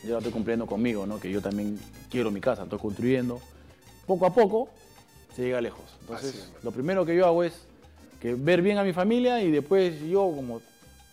[0.03, 1.19] Y ahora estoy cumpliendo conmigo, ¿no?
[1.19, 1.79] Que yo también
[2.11, 3.39] quiero mi casa, estoy construyendo.
[4.05, 4.69] Poco a poco
[5.35, 5.83] se llega lejos.
[6.01, 7.53] Entonces, lo primero que yo hago es
[8.19, 10.61] que ver bien a mi familia y después yo como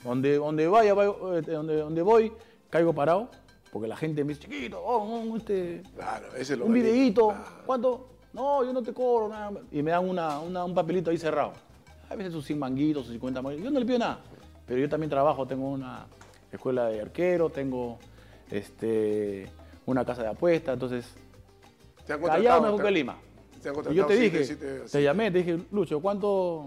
[0.03, 2.33] donde, donde vaya, eh, donde, donde voy,
[2.71, 3.29] caigo parado.
[3.73, 6.87] Porque la gente me dice, chiquito, oh, no, este, Claro, ese lo un bonito.
[6.87, 7.45] videíto, Claro.
[7.67, 8.09] ¿cuánto?
[8.33, 9.51] No, yo no te cobro nada.
[9.73, 11.53] Y me dan una, una- un papelito ahí cerrado.
[12.09, 13.65] A veces sus 100 manguitos, sus 50 manguitos.
[13.65, 14.21] Yo no le pido nada.
[14.67, 16.07] Pero yo también trabajo, tengo una
[16.53, 17.99] escuela de arquero, tengo
[18.51, 19.49] este,
[19.87, 21.07] una casa de apuestas, entonces
[22.07, 23.17] callado mejor que Lima.
[23.73, 24.57] Te han Y yo te dije,
[24.91, 26.67] te- llamé, te dije, Lucho, ¿cuánto?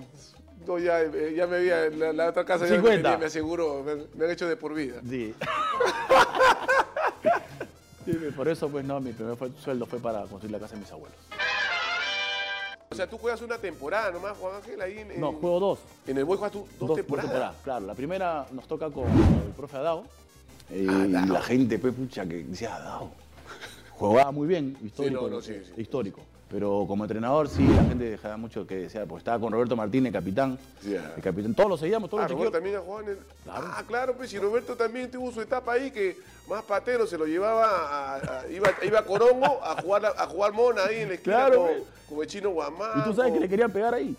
[0.66, 3.18] No, ya, eh, ya me había, la, la otra casa ya me 50.
[3.20, 5.02] me aseguro, me, me han hecho de por vida.
[5.08, 5.34] Sí.
[8.06, 10.92] Sí, por eso, pues no, mi primer sueldo fue para construir la casa de mis
[10.94, 11.18] abuelos.
[12.90, 15.80] O sea, tú juegas una temporada nomás, Juan Ángel, ahí en, No, juego dos.
[16.08, 17.56] en el Boy juegas tú dos, temporadas.
[17.66, 20.06] Claro, la primera nos toca con el profe Adao.
[20.74, 21.34] Y Adao.
[21.34, 23.12] la gente, pues, pucha, que decía Adao.
[23.92, 25.24] Jugaba muy bien, histórico.
[25.24, 25.82] no, no, sí, sí.
[25.82, 26.22] histórico.
[26.50, 30.14] Pero como entrenador, sí, la gente dejaba mucho que desear, porque estaba con Roberto Martínez,
[30.14, 30.58] capitán.
[30.82, 31.12] Sí, ah.
[31.18, 33.18] El capitán, todos lo seguíamos, todos Ah, los Roberto también ha jugado en el...
[33.44, 33.68] Claro.
[33.70, 36.16] Ah, claro, pues y Roberto también tuvo su etapa ahí que
[36.48, 40.54] más patero se lo llevaba a, a- iba, iba a Corongo a jugar a jugar
[40.54, 41.68] mona ahí en la esquina Claro,
[42.08, 43.00] con, con el chino Guamán.
[43.00, 44.16] Y tú sabes que le querían pegar ahí.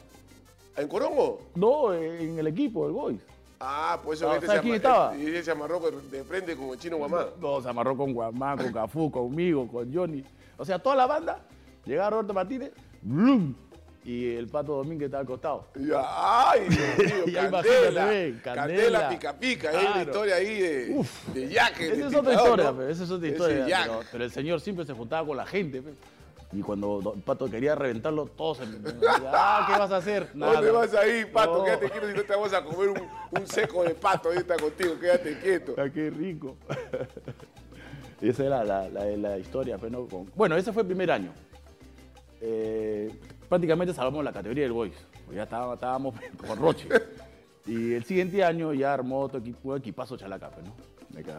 [0.77, 1.41] ¿En Corongo?
[1.55, 3.21] No, en el equipo, el Boys.
[3.59, 5.17] Ah, pues eso Ah, este ¿sabes se quién ama- estaba?
[5.17, 7.25] Y él se amarró de frente con el chino Guamán.
[7.41, 10.23] No, se amarró con Guamán, con Cafú, conmigo, con Johnny.
[10.59, 11.41] O sea, toda la banda.
[11.89, 12.73] Llegaba Roberto Martínez,
[13.03, 13.55] ¡blum!
[14.05, 15.67] y el Pato Domínguez estaba al costado.
[15.75, 20.11] Y, ay, Dios mío, Candela, ven, Candela, pica pica, hay una Claro.
[20.11, 21.81] historia ahí de, de Jack.
[21.81, 22.77] Esa es otra historia, ¿no?
[22.77, 23.65] pero esa es otra historia.
[23.85, 25.83] Pero, pero el señor siempre se juntaba con la gente.
[25.83, 25.93] pe.
[26.55, 28.65] Y cuando Don Pato quería reventarlo, todos se...
[29.27, 30.31] Ah, ¿qué vas a hacer?
[30.35, 31.59] ¿Dónde vas a ir, pato?
[31.59, 31.65] No.
[31.65, 33.03] Quédate quieto si no te vamos a comer un,
[33.39, 34.31] un seco de pato.
[34.31, 35.75] Ahí está contigo, quédate quieto.
[35.77, 36.57] Ah, qué rico.
[38.23, 39.77] Esa era la, la- la historia.
[39.79, 40.07] pues, ¿no?
[40.07, 41.31] Con- Bueno, ese fue el primer año.
[42.41, 43.11] Eh,
[43.49, 44.95] prácticamente salvamos la categoría del Boys.
[45.35, 46.15] Ya estaba- estábamos
[46.47, 46.89] con Roche.
[47.67, 50.73] Y el siguiente año ya armó otro equipo, un equipazo Chalaca, pues, ¿no?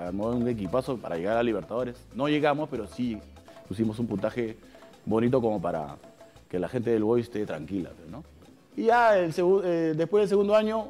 [0.06, 1.96] Armó un equipazo para llegar a Libertadores.
[2.14, 3.18] No llegamos, pero sí
[3.68, 4.58] pusimos un puntaje
[5.06, 5.96] bonito como para
[6.50, 8.24] que la gente del Boys esté tranquila, pues, ¿no?
[8.76, 9.34] Y ya el
[9.64, 10.90] eh, después del segundo año,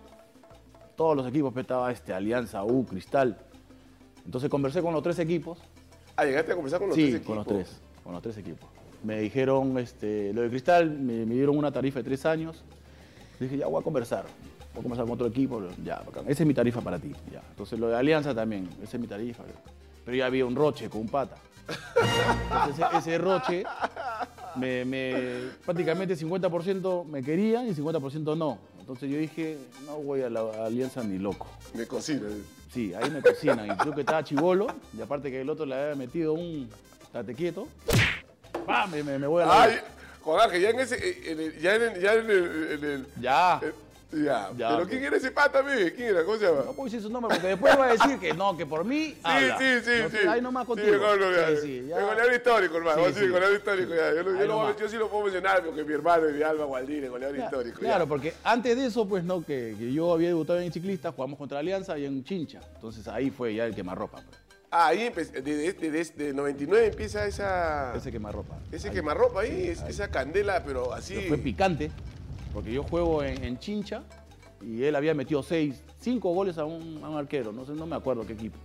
[0.96, 3.38] todos los equipos, pues, estaba este, Alianza, U, Cristal.
[4.26, 5.60] Entonces conversé con los tres equipos.
[6.16, 7.64] Ah, llegaste a conversar con los sí, tres con los equipos.
[7.70, 8.70] tres, con los tres equipos.
[9.04, 12.64] Me dijeron, este, lo de Cristal, me, me dieron una tarifa de tres años.
[13.40, 14.26] Dije, ya voy a conversar.
[14.74, 15.62] Voy a conversar con otro equipo.
[15.84, 16.26] Ya, bacán.
[16.28, 17.12] Esa es mi tarifa para ti.
[17.32, 17.42] Ya.
[17.52, 19.44] Entonces lo de Alianza también, esa es mi tarifa.
[20.06, 21.38] Pero ya había un roche con un pata.
[22.52, 23.64] Entonces ese, ese roche,
[24.56, 28.58] me, me- prácticamente 50% me querían y 50% no.
[28.80, 31.48] Entonces yo dije, no voy a la Alianza ni loco.
[31.76, 32.24] Me cocina.
[32.74, 33.66] Sí, ahí me cocinan.
[33.68, 36.68] Y yo que estaba chivolo, y aparte que el otro le había metido un
[37.12, 37.68] tate quieto,
[38.70, 38.92] ¡pam!
[38.92, 39.64] Me, me- me voy a la.
[39.64, 39.80] Ay,
[40.22, 43.08] Juan Ángel, ya en ese, en el, ya en el, ya en el, en el-
[43.20, 43.60] Ya.
[43.64, 43.74] eh,
[44.12, 44.88] Ya, Ya, pero.
[44.88, 45.94] ¿quién era ese pata, ve?
[45.94, 46.24] ¿Quién era?
[46.26, 46.64] ¿Cómo se llama?
[46.66, 49.10] No puedo decir su nombre porque después va a decir que no, que por mí.
[49.14, 49.58] Sí, habla.
[49.60, 50.18] sí, sí, No sí.
[50.28, 50.92] Ahí nomás Sí, contigo.
[50.94, 51.48] mejor no, ya.
[51.50, 52.00] Sí, sí, ya.
[52.00, 53.06] El goleador histórico, hermano.
[53.06, 53.20] Sí, sí.
[53.26, 54.14] el goleador histórico, ya.
[54.16, 57.38] Yo, lo sí lo puedo mencionar porque mi hermano es de Alba Gualdín, el goleador
[57.38, 57.80] histórico.
[57.80, 58.10] Claro, ya.
[58.10, 61.60] porque antes de eso, pues no, que, que yo había debutado en ciclista, jugamos contra
[61.60, 62.62] Alianza y en Chincha.
[62.76, 64.22] Entonces ahí fue ya el quemarropa.
[64.28, 64.49] Pues.
[64.72, 68.60] Ah, ahí desde, desde, desde 99 empieza esa, Ese quemarropa.
[68.72, 68.94] ese Ahí.
[68.94, 71.16] quemarropa ahí, es- esa candela, pero así.
[71.16, 71.90] Pero Fue picante,
[72.54, 74.04] porque yo juego en, en Chincha
[74.62, 77.88] y él había metido seis, cinco goles a un, a un arquero, no sé, no
[77.88, 78.58] me acuerdo qué equipo.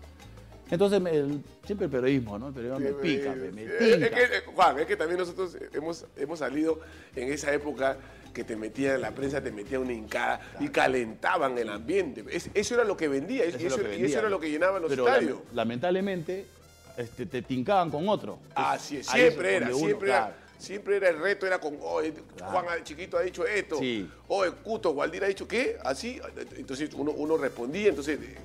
[0.71, 2.49] Entonces, el- siempre el periodismo, ¿no?
[2.49, 4.11] El periodismo me pica, me, me Es tinca.
[4.11, 6.81] que, eh, Juan, es que también nosotros hemos, hemos salido
[7.17, 7.97] en esa época
[8.35, 12.25] que te metía, la prensa te metía una hincada y calentaban el ambiente.
[12.31, 14.19] Es- eso era lo que vendía, Eso y es eso, lo que y eso vendía,
[14.19, 15.39] era lo que llenaban los Pero estadios.
[15.39, 16.47] lame- lamentablemente,
[16.99, 18.39] este, te tincaban con otro.
[18.55, 20.27] Así es, siempre era, uno, siempre claro.
[20.27, 20.45] era.
[20.57, 22.01] Siempre era el reto, era con, oh,
[22.45, 24.09] Juan el chiquito ha dicho esto, Sí.
[24.29, 26.21] o el Cuto, Waldir ha dicho qué, así,
[26.57, 28.37] entonces uno, uno respondía, entonces eh,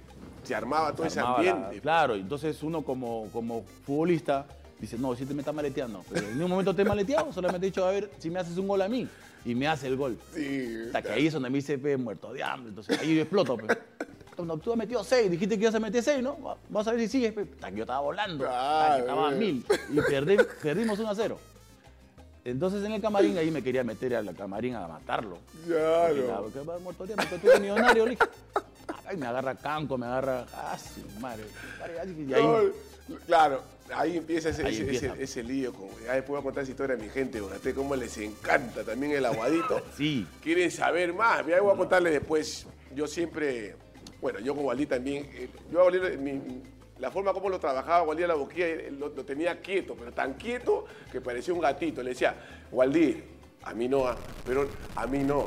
[0.43, 1.79] se armaba todo ese Armaba ambiente.
[1.81, 4.45] claro, entonces uno como, como futbolista
[4.79, 6.03] dice, no, si te me está maleteando.
[6.11, 8.57] Pero en ningún momento te he maleteado, solamente he dicho, a ver, si me haces
[8.57, 9.07] un gol a mí.
[9.45, 10.17] Y me hace el gol.
[10.33, 12.69] Sí, Hasta que ahí es donde me dice, pe, muerto de hambre.
[12.69, 13.67] Entonces ahí yo exploto, pe.
[14.35, 16.39] Cuando tú has metido seis, dijiste que ibas a meter seis, ¿no?
[16.41, 17.41] Va- Vamos a ver si sigues, pe.
[17.41, 18.47] Hasta que yo estaba volando.
[18.49, 19.65] hasta que estaba a mil.
[19.91, 21.37] Y perdí- perdimos 1 a 0.
[22.45, 25.37] Entonces en el camarín ahí me quería meter al camarín a matarlo.
[25.67, 26.41] Claro.
[26.43, 28.23] Porque va muerto de hambre, tú eres millonario, le dije.
[29.05, 30.45] Ay, me agarra canco, me agarra.
[30.53, 31.43] Ah, sí, madre.
[32.27, 32.43] Y ahí,
[33.25, 33.61] claro,
[33.95, 35.05] ahí empieza ese, Ahí ese, empieza.
[35.13, 35.73] ese- ese lío.
[36.05, 39.13] Ya después voy a contar esa historia a mi gente, fíjate cómo les encanta también
[39.13, 39.81] el aguadito.
[39.97, 40.27] Sí.
[40.41, 41.45] Quieren saber más.
[41.45, 42.65] Mira, voy a contarles después.
[42.95, 43.75] Yo siempre,
[44.21, 46.41] bueno, yo con Waldí también, eh, yo a Waldí, mi-
[46.99, 50.33] la forma como lo trabajaba Waldí a la boquilla, lo, lo tenía quieto, pero tan
[50.33, 52.03] quieto que parecía un gatito.
[52.03, 52.35] Le decía,
[52.71, 53.23] Waldí,
[53.63, 54.03] a mí no,
[54.45, 55.45] pero a mí no.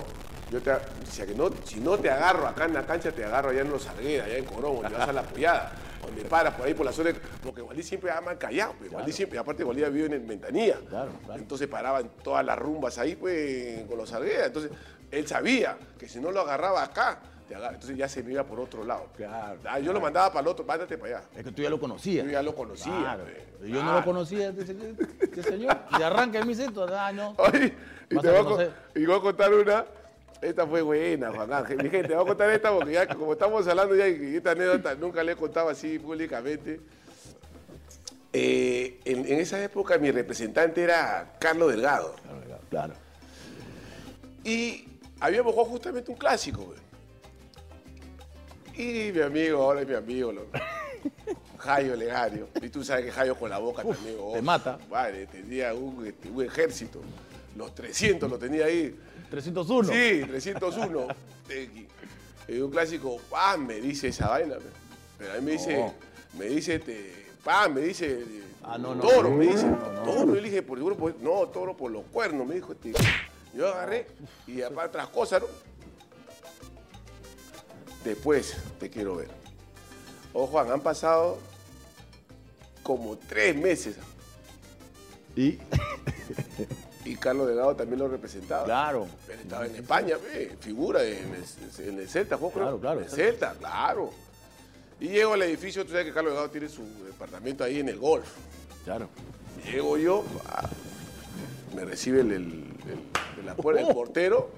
[0.50, 0.70] Yo te,
[1.04, 3.70] decía que no, si no te agarro acá en la cancha, te agarro allá en
[3.70, 6.84] los Salgueras, allá en Corón, donde vas a la apoyada, donde paras por ahí por
[6.86, 10.26] la zona, de- porque Waldí siempre ama callado, pues, Waldí siempre, aparte Waldí vive en
[10.26, 10.78] Ventanilla.
[10.88, 11.40] Claro, claro.
[11.40, 14.46] Entonces paraban todas las rumbas ahí, pues, con los Salgueras.
[14.48, 14.70] Entonces,
[15.10, 18.82] él sabía que si no lo agarraba acá, entonces ya se me iba por otro
[18.82, 19.08] lado.
[19.14, 21.28] Claro, Ah, yo lo mandaba para el otro, mándate para allá.
[21.36, 22.24] Es que tú ya lo conocías.
[22.24, 23.24] Yo ya lo conocía, Claro.
[23.26, 23.98] Pero Yo no Claro.
[23.98, 25.76] lo conocía, este, este señor.
[25.98, 26.86] Y arranca en mi centro.
[26.90, 27.34] Ah, no.
[27.38, 27.74] Oye,
[28.10, 29.84] y, te voy a, y voy a contar una.
[30.42, 31.78] Esta fue buena, Juan Ángel.
[31.82, 34.94] Mi gente, voy a contar esta porque ya, como estamos hablando ya, y esta anécdota
[34.96, 36.80] nunca le he contado así públicamente.
[38.32, 42.14] Eh, en, en esa época mi representante era Carlos Delgado.
[42.24, 42.94] Claro, claro.
[44.42, 44.88] Y
[45.20, 46.78] habíamos jugado justamente un clásico, güey.
[48.74, 50.46] Y mi amigo, ahora es mi amigo, lo-
[51.58, 52.48] Jairo Legario.
[52.60, 54.16] Y tú sabes que Jairo con la boca también.
[54.18, 54.78] oh, te mata.
[54.90, 57.00] Vale, tenía un, este, un ejército.
[57.54, 58.98] Los 300 lo tenía ahí.
[59.32, 59.88] 301.
[59.88, 61.06] Sí, 301.
[61.48, 63.66] Eh, un clásico, ¡pam!
[63.66, 64.56] Me dice esa vaina.
[64.56, 64.64] pe.
[65.18, 65.94] Pero a mí me dice, No.
[66.38, 67.72] me dice, este, ¡pam!
[67.74, 68.24] Me dice,
[68.62, 69.00] Ah, no, no.
[69.02, 69.66] toro, me dice.
[70.04, 72.92] Toro, yo dije, por seguro, pues, no, toro por los cuernos, me dijo este.
[73.54, 74.06] Yo agarré
[74.46, 75.48] y aparte otras cosas, ¿no?
[78.04, 79.28] Después te quiero ver.
[80.34, 81.38] Oh, Juan, han pasado
[82.82, 83.96] como tres meses
[85.36, 85.58] Y,
[87.04, 88.64] y Carlos Delgado también lo representaba.
[88.64, 89.06] claro.
[89.28, 92.52] Él estaba en España, ve, figura en el, en el Celta, jugó.
[92.52, 93.10] Claro, claro, En el.
[93.10, 94.10] Celta, claro.
[95.00, 97.98] Y llego al edificio, tú sabes que Carlos Delgado tiene su departamento ahí en el
[97.98, 98.28] golf.
[98.84, 99.08] Claro.
[99.64, 100.68] Llego yo, ah,
[101.74, 104.50] me recibe el, el- el- de la puerta el portero.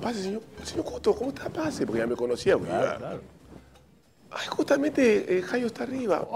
[0.00, 1.48] Pase, señor, señor Coto, ¿cómo está?
[1.48, 2.56] Pase, porque ya me conocía.
[2.58, 3.20] Claro, claro.
[4.34, 6.26] Ay, justamente eh, Jairo está arriba.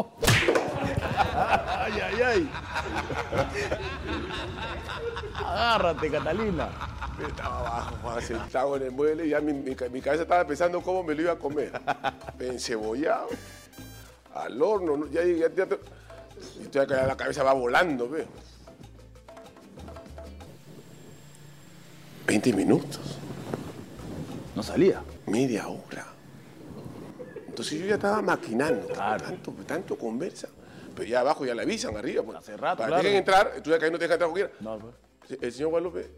[1.38, 2.50] Ay, ay, ay.
[5.44, 6.68] Agárrate, Catalina.
[7.26, 10.80] Estaba abajo, sentado en el mueble y ya mi, mi ca- mi cabeza estaba pensando
[10.82, 11.72] cómo me lo iba a comer.
[12.38, 13.28] Encebollado,
[14.34, 15.06] al horno, ¿no?
[15.10, 15.66] ya, ya, ya,
[16.70, 18.26] ya la cabeza va volando, ve.
[22.26, 23.00] 20 minutos,
[24.54, 25.02] No salía.
[25.26, 26.06] media hora.
[27.56, 29.24] Entonces yo ya estaba maquinando, Claro.
[29.24, 30.46] tanto, tanto conversa.
[30.94, 32.22] Pero ya abajo ya la avisan arriba.
[32.22, 32.36] Pues.
[32.36, 33.02] Hace rato, Para claro.
[33.02, 34.52] que entrar, tú ya que ahí no te dejan entrar cualquiera.
[34.60, 35.40] No, pues.
[35.40, 36.10] El señor Guadalupe,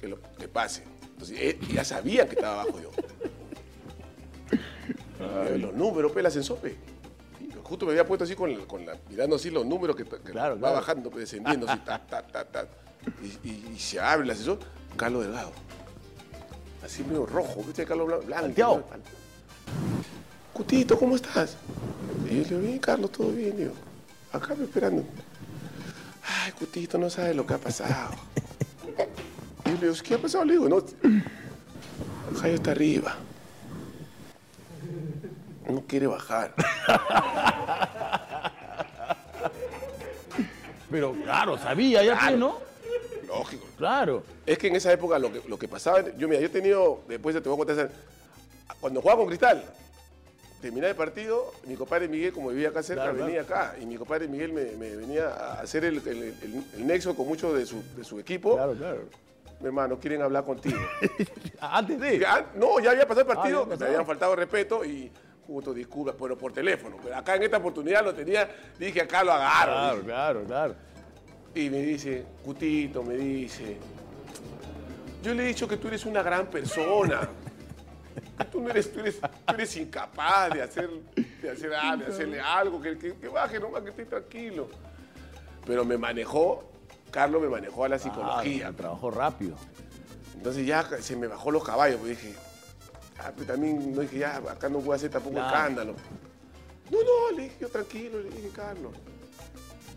[0.00, 0.84] que, lo, que pase.
[1.02, 2.90] Entonces, él ya sabía que estaba abajo yo.
[5.58, 6.78] Los números, pelas en sope.
[7.38, 10.04] Sí, Justo me había puesto así con, la- con la, mirando así los números que,
[10.04, 10.74] que Claro, va claro.
[10.76, 12.66] bajando, pues, descendiendo, así, ta, ta, ta, ta.
[13.22, 14.58] Y, y- y se abre el asesor,
[14.96, 15.52] Carlos Delgado.
[16.82, 17.84] Así medio rojo, ¿viste?
[17.84, 18.46] Carlos Blanco.
[18.54, 18.84] blanco.
[20.52, 21.56] Cutito, ¿cómo estás?
[22.28, 23.72] Y yo le digo, bien, Carlos, todo bien, digo.
[24.32, 25.04] Acá me esperando.
[26.44, 28.10] Ay, Cutito, no sabe lo que ha pasado.
[29.64, 30.44] Y yo le digo, ¿qué ha pasado?
[30.44, 30.82] Le digo, no,
[32.40, 33.14] Jairo está arriba.
[35.68, 36.52] No quiere bajar.
[40.90, 42.56] Pero claro, sabía ya que, ¿no?
[43.28, 43.64] Lógico.
[43.76, 44.24] Claro.
[44.44, 47.02] Es que en esa época lo que, lo que pasaba, yo mira, yo he tenido,
[47.06, 47.94] después te voy a contar, esa-
[48.80, 49.62] cuando jugaba con Cristal,
[50.60, 53.96] terminaba el partido, mi compadre Miguel, como vivía acá cerca, Claro, venía acá, y mi
[53.96, 57.64] compadre Miguel me, me venía a hacer el, el- el- el nexo con muchos de
[57.66, 58.54] su, de su equipo.
[58.56, 59.02] Claro, claro.
[59.60, 60.78] Mi hermano, quieren hablar contigo.
[61.60, 62.18] Antes de.
[62.18, 65.10] Ya, no, ya había pasado el partido, Ah, ya me habían faltado respeto y
[65.46, 66.96] justo disculpas, pero por teléfono.
[67.02, 69.72] Pero acá en esta oportunidad lo tenía, dije acá lo agarro.
[69.72, 70.06] Claro, dije.
[70.06, 70.74] claro, claro.
[71.54, 73.76] Y me dice, Cutito, me dice,
[75.22, 77.28] yo le he dicho que tú eres una gran persona.
[78.50, 80.88] Tú no eres, tú eres, tú eres incapaz de hacer,
[81.42, 84.68] de hacer, a- de hacerle algo, que, que, que baje nomás, que esté tranquilo.
[85.66, 86.64] Pero me manejó,
[87.10, 88.58] Carlos me manejó a la psicología.
[88.58, 89.56] Claro, trabajó rápido.
[90.34, 92.34] Entonces ya se me bajó los caballos, pues dije,
[93.18, 95.48] ah, pero también no dije, ya, acá no voy a hacer tampoco Claro.
[95.56, 95.94] escándalo.
[96.90, 98.92] No, no, le dije yo tranquilo, le dije, Carlos.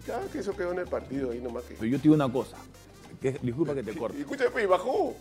[0.06, 1.76] Ya que eso quedó en el partido ahí nomás que.
[1.76, 2.58] Pero yo te digo una cosa.
[3.22, 4.20] que- disculpa que te corte.
[4.20, 5.16] escúchame, pues, y bajó.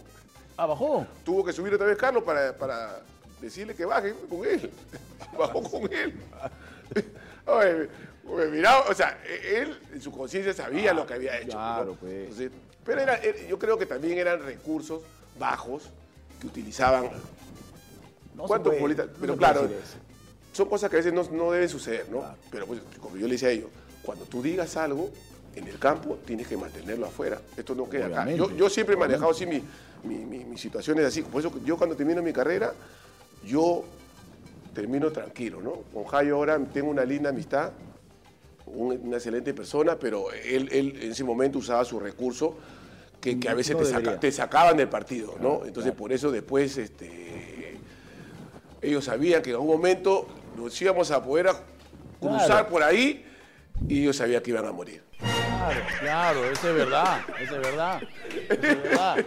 [0.57, 1.07] Ah, bajó.
[1.25, 3.01] Tuvo que subir otra vez Carlos para, para
[3.41, 4.71] decirle que baje con él.
[5.39, 6.15] Bajó con él.
[7.47, 7.89] Oye,
[8.89, 11.53] o sea, él en su conciencia sabía lo que había hecho.
[11.53, 11.95] claro, ¿no?
[11.95, 12.13] pues.
[12.13, 12.51] Entonces,
[12.85, 15.03] pero era, yo creo que también eran recursos
[15.39, 15.91] bajos
[16.41, 17.11] que utilizaban.
[18.35, 19.07] No ¿Cuántos futbolistas?
[19.09, 19.69] no Pero claro,
[20.53, 22.21] son cosas que a veces no, no deben suceder, ¿no?
[22.21, 22.37] Claro.
[22.51, 23.71] Pero pues, como yo le decía a ellos,
[24.03, 25.11] cuando tú digas algo
[25.55, 27.41] en el campo, tienes que mantenerlo afuera.
[27.57, 28.23] Esto no queda acá.
[28.23, 29.63] Obviamente, Yo, yo siempre he manejado así mi-
[30.05, 31.23] mi- mi- mis situaciones así.
[31.23, 32.73] Por eso yo cuando termino mi carrera,
[33.45, 33.85] yo
[34.75, 35.83] termino tranquilo, ¿no?
[35.93, 37.73] Con Jairo ahora tengo una linda amistad,
[38.67, 42.57] un- una excelente persona, pero él, él en ese momento usaba su recurso
[43.21, 44.21] que, que a veces No te, saca- debería.
[44.21, 45.67] te sacaban del partido, ¿no?
[45.67, 47.77] Entonces por eso después este,
[48.81, 51.55] ellos sabían que en algún momento nos íbamos a poder a
[52.19, 52.69] cruzar Claro.
[52.69, 53.25] por ahí
[53.89, 55.03] y ellos sabían que iban a morir.
[55.63, 58.03] Claro, claro, eso es verdad, eso es verdad,
[58.49, 59.27] eso es verdad.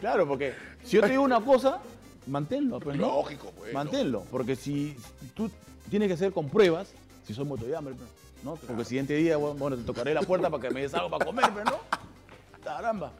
[0.00, 1.80] Claro, porque si yo te digo una cosa,
[2.26, 3.06] manténlo, pues no.
[3.06, 4.94] Lógico, pues, Manténlo, porque si
[5.34, 5.50] tú
[5.88, 6.92] tienes que hacer con pruebas,
[7.26, 8.08] si soy muerto de hambre, pues,
[8.42, 8.56] ¿no?
[8.56, 11.24] Porque el siguiente día, bueno, te tocaré la puerta para que me des algo para
[11.24, 11.80] comer, pues, ¿no?
[12.62, 13.10] Caramba.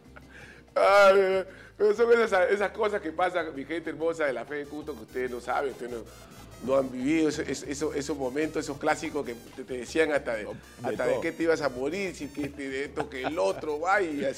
[0.75, 1.45] Ay,
[1.79, 4.95] pero son esas, esas cosas que pasan, mi gente hermosa de la fe de culto,
[4.95, 5.99] que ustedes no saben, ustedes no,
[6.65, 10.35] no han vivido eso- eso- eso- esos momentos, esos clásicos que te, te decían hasta,
[10.37, 10.47] de,
[10.83, 13.79] hasta de qué te ibas a morir, si que te- de esto, que el otro,
[13.81, 14.31] vaya,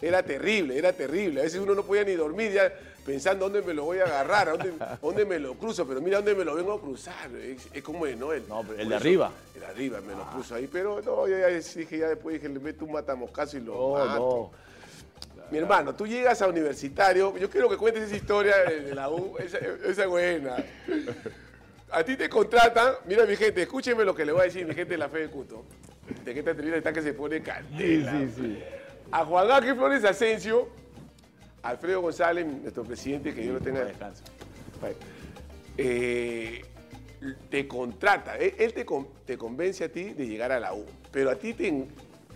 [0.00, 1.40] era terrible, era terrible.
[1.40, 2.72] A veces uno no podía ni dormir ya
[3.06, 6.34] pensando dónde me lo voy a agarrar, a dónde, me lo cruzo, pero mira dónde
[6.34, 7.30] me lo vengo a cruzar.
[7.36, 8.32] Es, es como el, ¿no?
[8.32, 9.32] El, No, el de eso, arriba.
[9.32, 9.50] Ah.
[9.54, 12.52] El de arriba me lo puso ahí, pero no, yo ya dije, ya después dije,
[12.52, 14.18] le meto un matamoscazo y lo Oh, mato.
[14.18, 14.62] no.
[15.52, 19.08] Mi hermano, tú llegas a universitario, yo quiero que cuentes esa historia de de la
[19.10, 20.56] U, esa, esa es buena.
[21.92, 24.74] A ti te contratan, mira mi gente, escúcheme lo que le voy a decir mi
[24.74, 25.64] gente de la fe de Cuto,
[26.24, 28.12] de que esta entrevista está que se pone candela.
[28.12, 28.58] Sí, sí.
[29.10, 30.70] A Juan Ángel Flores Asensio,
[31.62, 34.24] Alfredo González, nuestro presidente, que yo lo tenga Descansa.
[35.76, 36.62] eh,
[37.50, 40.84] te contrata, él, él te, con- te convence a ti de llegar a la U,
[41.12, 41.86] pero a ti te,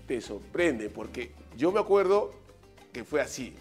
[0.07, 2.33] te sorprende, porque yo me acuerdo
[2.93, 3.55] que fue así.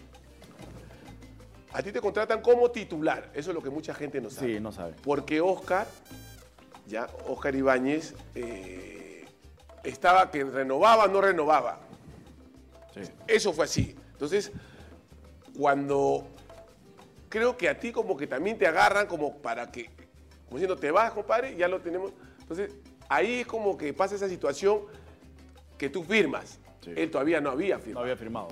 [1.75, 4.53] A ti te contratan como titular, eso es lo que mucha gente no sabe.
[4.53, 4.93] Sí, no sabe.
[5.03, 5.85] Porque Oscar,
[6.87, 9.25] ya, Oscar Ibáñez, eh,
[9.83, 11.79] estaba que renovaba, no renovaba.
[12.93, 13.01] Sí.
[13.27, 13.93] Eso fue así.
[14.13, 14.53] Entonces,
[15.57, 16.25] cuando
[17.27, 19.87] creo que a ti como que también te agarran como para que,
[20.45, 22.13] como diciendo, te vas, compadre, ya lo tenemos.
[22.39, 22.71] Entonces,
[23.09, 24.79] ahí es como que pasa esa situación
[25.77, 26.57] que tú firmas.
[26.79, 26.93] Sí.
[26.95, 28.03] Él todavía no había No firmado.
[28.05, 28.47] había firmado.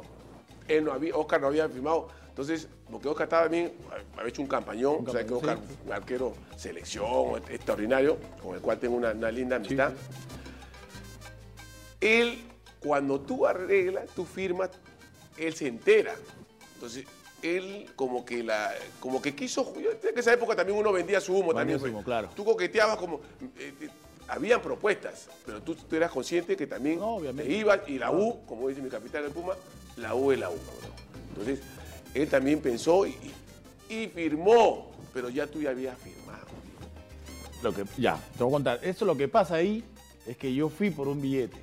[0.67, 2.09] Él no había, Oscar no había firmado.
[2.33, 3.73] Entonces, porque Oscar estaba bien,
[4.17, 5.75] había hecho un campañón, Un o sea que Oscar, sí.
[5.85, 9.93] un arquero selección extraordinario, con el cual tengo una, una linda amistad.
[12.01, 12.39] Él,
[12.79, 14.71] cuando tú arreglas, tú firmas,
[15.37, 16.15] él se entera.
[16.75, 17.05] Entonces,
[17.43, 21.53] él como que la, como que quiso, en esa época también uno vendía su humo
[21.53, 21.93] Vendía también.
[21.93, 22.05] pues.
[22.05, 22.29] claro.
[22.35, 23.21] Tú coqueteabas como,
[23.59, 23.89] eh, eh,
[24.27, 28.43] habían propuestas, pero tú, tú eras consciente que también No, te ibas y la U,
[28.47, 29.53] como dice mi capitán del Puma,
[29.97, 30.55] la U es la U.
[30.57, 30.91] cabrón.
[31.29, 31.59] Entonces,
[32.13, 33.17] él también pensó y,
[34.13, 36.47] firmó, pero ya tú ya habías firmado.
[37.61, 38.79] Lo que, ya, te voy a contar.
[38.81, 39.83] Eso lo que pasa ahí
[40.25, 41.57] es que yo fui por un billete,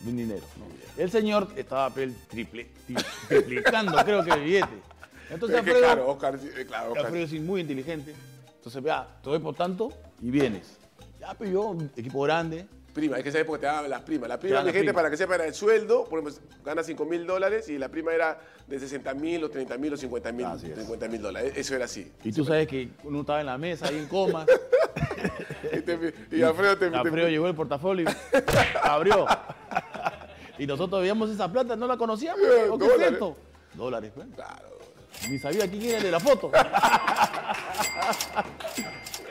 [0.00, 0.46] de un dinero.
[0.58, 0.64] ¿no?
[1.02, 4.94] El señor estaba triple, tri- triplicando, creo que el billete.
[5.30, 7.06] Entonces Alfredo, claro, Oscar, eh, claro, Oscar.
[7.06, 8.14] Alfredo es muy inteligente.
[8.56, 9.92] Entonces, vea, te doy por tanto
[10.22, 10.78] y vienes.
[11.20, 14.28] Ya, pero yo, equipo grande, Prima, es que esa época te daban las primas.
[14.28, 17.68] La prima, gente, para que sepa, era el sueldo, por ejemplo, gana 5 mil dólares
[17.68, 18.38] y la prima era
[18.68, 20.78] de 60 mil o 30 mil o 50 mil Así es.
[20.78, 21.52] 50 mil dólares.
[21.56, 22.12] Eso era así.
[22.22, 24.46] Y tú sabes que uno estaba en la mesa ahí en coma.
[25.72, 28.06] Y, te- y Alfredo te, te- Alfredo llegó el portafolio,
[28.82, 29.26] abrió.
[30.58, 32.42] Y nosotros veíamos esa plata, no la conocíamos.
[32.70, 33.36] ¿O ¿Qué es esto?
[33.72, 34.26] Dólares, pues.
[34.36, 34.68] Claro.
[35.28, 36.52] Ni sabía quién era el de la foto.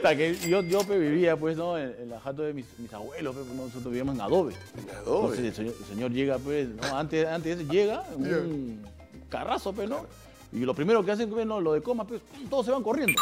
[0.03, 1.77] Hasta que yo, yo pues, vivía pues, ¿no?
[1.77, 4.53] en, en la jato de mis, mis abuelos, pues, nosotros vivíamos en adobe.
[4.77, 5.37] En adobe.
[5.37, 6.97] Entonces el señor, el señor llega, pues, ¿no?
[6.97, 8.85] antes, antes llega, un
[9.29, 10.05] carrazo, pues, ¿no?
[10.51, 11.61] Y lo primero que hacen, pues, ¿no?
[11.61, 13.21] lo de coma, pues, todos se van corriendo.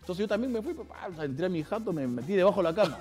[0.00, 2.70] Entonces yo también me fui, pues, pa, entré a mi jato, me metí debajo de
[2.70, 2.98] la cama.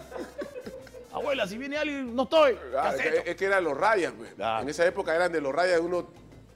[1.14, 2.56] Abuela, si viene alguien, no estoy.
[2.56, 4.34] ¿Qué Ah, es, que, es que eran los rayas, pues.
[4.34, 4.64] Claro.
[4.64, 6.08] En esa época eran de los rayas, uno,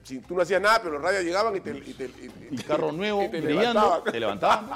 [0.02, 1.70] si tú no hacías nada, pero los rayas llegaban y te...
[1.76, 4.12] Y, te, y- Y carro nuevo, te brillando, levantaban.
[4.12, 4.70] te levantaban.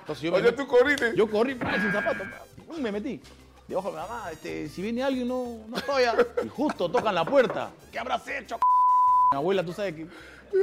[0.00, 1.12] Entonces yo met- tú corriste.
[1.16, 2.26] Yo corrí pa, sin zapatos,
[2.80, 3.20] me metí.
[3.66, 6.04] Debajo de mi mamá, este, si viene alguien, no, no estoy.
[6.04, 6.16] ah.
[6.42, 7.70] Y justo tocan la puerta.
[7.92, 8.56] ¿Qué habrás hecho?
[8.56, 8.62] c-?
[9.32, 10.06] Mi abuela, tú sabes que.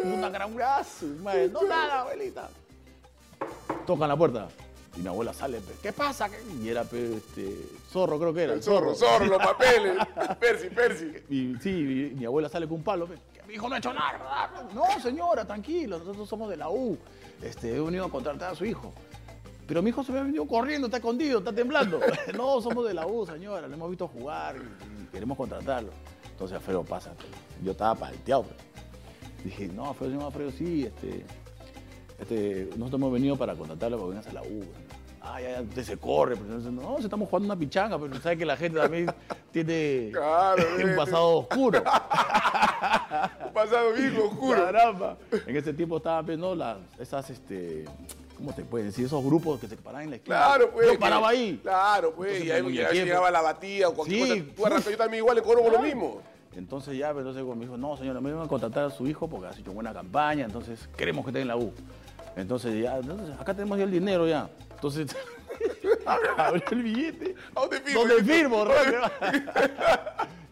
[0.04, 1.48] Una gran brazo, madre.
[1.50, 2.50] No, nada, abuelita.
[3.86, 4.48] Tocan la puerta.
[4.98, 6.30] Y mi abuela sale, ¿qué pasa?
[6.64, 8.54] Y era, este, zorro, creo que era.
[8.54, 9.98] El zorro, zorro, los papeles.
[10.40, 11.12] Percy, Percy.
[11.30, 13.06] Y sí, mi, mi abuela sale con un palo.
[13.06, 13.16] pe,
[13.48, 14.68] mi hijo no ha hecho nada.
[14.74, 16.98] No, señora, tranquilo, nosotros somos de la U.
[17.42, 18.94] Este, he venido a contratar a su hijo.
[19.68, 22.00] Pero mi hijo se me ha venido corriendo, está escondido, está temblando.
[22.38, 25.92] no, somos de la U, señora, lo hemos visto jugar y, y queremos contratarlo.
[26.32, 27.14] Entonces Alfredo pasa.
[27.64, 28.44] Yo estaba palteado.
[28.44, 28.56] pe.
[29.44, 31.26] Dije, no, Alfredo, señor Alfredo, sí, este,
[32.20, 34.66] este, nosotros hemos venido para contratarlo para que vengas a la U.
[35.28, 36.36] Ah, ya, ya, se corre.
[36.38, 39.12] Pero no, estamos jugando una pichanga, pero sabe que la gente también
[39.52, 40.96] tiene Claro, un ve.
[40.96, 41.80] pasado oscuro.
[43.48, 44.64] Un pasado bien oscuro.
[44.66, 45.18] Caramba.
[45.48, 47.86] En ese tiempo estaban viendo las, esas, este,
[48.38, 49.06] ¿cómo te puedes decir?
[49.06, 50.36] Esos grupos que se paraban en la esquina.
[50.38, 50.92] Claro, pues.
[50.92, 51.60] Yo paraba ahí.
[51.64, 52.42] Claro, pues.
[52.42, 52.70] Entonces, y ahí me
[53.00, 53.34] y llegaba pues.
[53.34, 54.42] la batida o cualquier Sí.
[54.42, 54.56] cosa.
[54.56, 56.22] Tú arrancas, yo también igual le cobro por lo mismo.
[56.56, 59.08] Entonces ya, pues, entonces con mi hijo, no señora, me van a contratar a su
[59.08, 61.74] hijo porque has hecho buena campaña, entonces queremos que esté en la U.
[62.38, 64.50] Entonces ya, entonces, acá tenemos ya el dinero ya.
[64.86, 65.16] Entonces,
[66.38, 67.36] abrió el billete.
[67.56, 68.06] ¿A dónde firmo?
[68.08, 68.66] ¿Dónde firmo?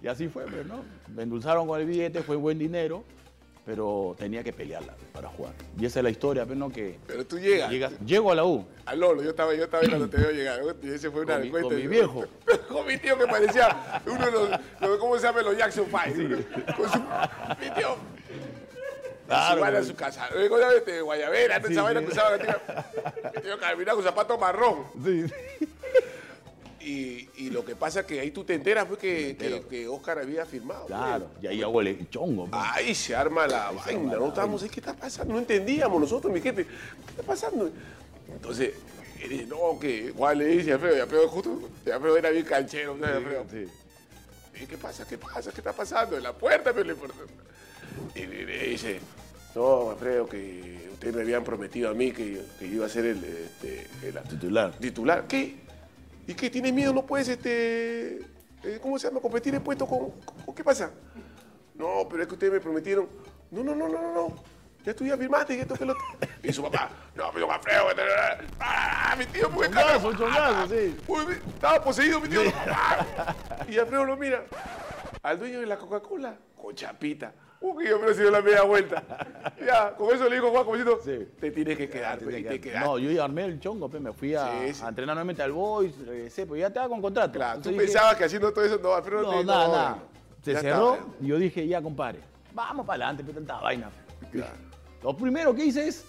[0.02, 0.84] Y así fue, pues, ¿no?
[1.16, 3.06] Me endulzaron con el billete, fue buen dinero,
[3.66, 5.54] pero tenía que pelearla pues, para jugar.
[5.80, 6.70] Y esa es la historia, pues, ¿no?
[6.70, 7.72] Que Pero tú llegas.
[7.72, 8.66] llegas- llego a la U.
[8.86, 10.60] A Lolo, yo estaba, yo estaba cuando te veo llegar.
[10.82, 12.26] Y ese fue una Con mi- con mi viejo.
[12.68, 14.50] con mi tío que parecía uno de los,
[14.82, 15.42] los- ¿cómo se llama?
[15.42, 16.46] Los Jackson Five.
[16.76, 17.96] Con su, mi tío.
[19.28, 19.88] Claro, en pues.
[19.88, 20.28] su casa.
[20.36, 20.78] Eh, ¿cómo se llama?
[20.78, 24.86] Este, Guayabera, antes esa vaina que caminaba con zapato marrón.
[25.04, 25.26] Sí.
[26.82, 29.88] Y, y lo que pasa es que ahí tú te enteras fue que, que, que
[29.88, 30.86] Oscar había firmado.
[30.88, 31.44] Claro, pues.
[31.46, 32.48] y ahí hago el chongo.
[32.48, 32.62] pues.
[32.62, 34.20] Ahí se arma la vaina, arma ¿no?
[34.20, 35.34] la Estábamos ¿qué está pasando?
[35.34, 37.72] No entendíamos nosotros, mi gente, ¿qué está pasando?
[38.28, 38.74] Entonces,
[39.22, 42.30] él dice, no, que Juan le dice a Alfredo, y Alfredo justo, y Alfredo era
[42.32, 43.46] bien canchero, ¿sabes, Alfredo?
[43.50, 43.68] Sí.
[44.62, 45.08] ¿Y ¿Qué pasa?
[45.08, 45.52] ¿Qué pasa?
[45.52, 46.18] ¿Qué está pasando?
[46.18, 47.16] En la puerta, pero le importa.
[48.16, 49.00] Y le le dice,
[49.56, 53.06] no, Alfredo, que ustedes me habían prometido a mí que, que yo iba a ser
[53.06, 54.72] el, este, el Titular.
[54.74, 55.28] titular.
[55.28, 55.58] ¿Qué?
[56.28, 56.50] ¿Y qué?
[56.50, 56.94] ¿Tienes miedo?
[56.94, 58.18] ¿No puedes, este,
[58.64, 60.12] eh, cómo se llama, competir en puesto con,
[60.46, 60.92] con- ¿Qué pasa?
[61.76, 63.08] No, pero es que ustedes me prometieron.
[63.52, 64.44] No, no, no, no, no, no.
[64.86, 65.96] Ya tú ya firmaste y esto que lo...
[66.44, 70.96] Y su papá, no, pero Alfredo, que te- ¡Ah, mi tío, pues, Chongazo, chongazo, sí.
[71.08, 72.42] Mi- estaba poseído mi tío.
[72.68, 73.34] ¡Ah!
[73.70, 74.44] Y Alfredo lo mira.
[75.22, 77.34] Al dueño de la Coca-Cola, con chapita.
[77.66, 79.02] Uy, yo me se dio la media vuelta.
[79.66, 81.26] Ya, con eso le dijo Juan, como diciendo, Sí.
[81.40, 82.86] te tienes que quedar, pues, y te quedaste.
[82.86, 84.84] No, yo ya armé el chongo, me fui a, Sí, sí.
[84.84, 87.32] a entrenar nuevamente al Boys, regresé, pues ya estaba con contrato.
[87.32, 89.98] Claro, tú dije, pensabas que haciendo todo eso, no, Alfredo No, te nada, no, nada.
[90.44, 91.08] Se ya cerró está.
[91.22, 92.20] y yo dije, ya, compadre,
[92.54, 93.90] vamos para adelante, pues tanta vaina.
[94.32, 94.52] Claro.
[95.02, 96.04] Lo primero que hice es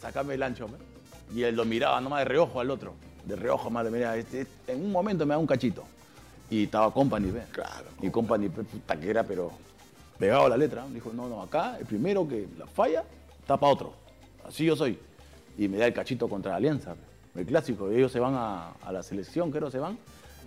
[0.00, 0.80] sacarme el ancho, pues.
[1.34, 2.94] Y él lo miraba nomás de reojo al otro.
[3.26, 5.84] De reojo, madre, mira, este, este, en un momento me da un cachito.
[6.48, 7.44] Y estaba Company, ¿ves?
[7.50, 9.50] Claro, Y Company, puta que era, pero
[10.18, 10.84] pegado a la letra.
[10.92, 13.04] Dijo, no, no, acá el primero que la falla,
[13.46, 13.92] tapa otro.
[14.46, 14.98] Así yo soy.
[15.56, 16.94] Y me da el cachito contra Alianza.
[16.94, 17.42] pues.
[17.42, 19.98] El clásico, ellos se van a, a la selección, creo, se van.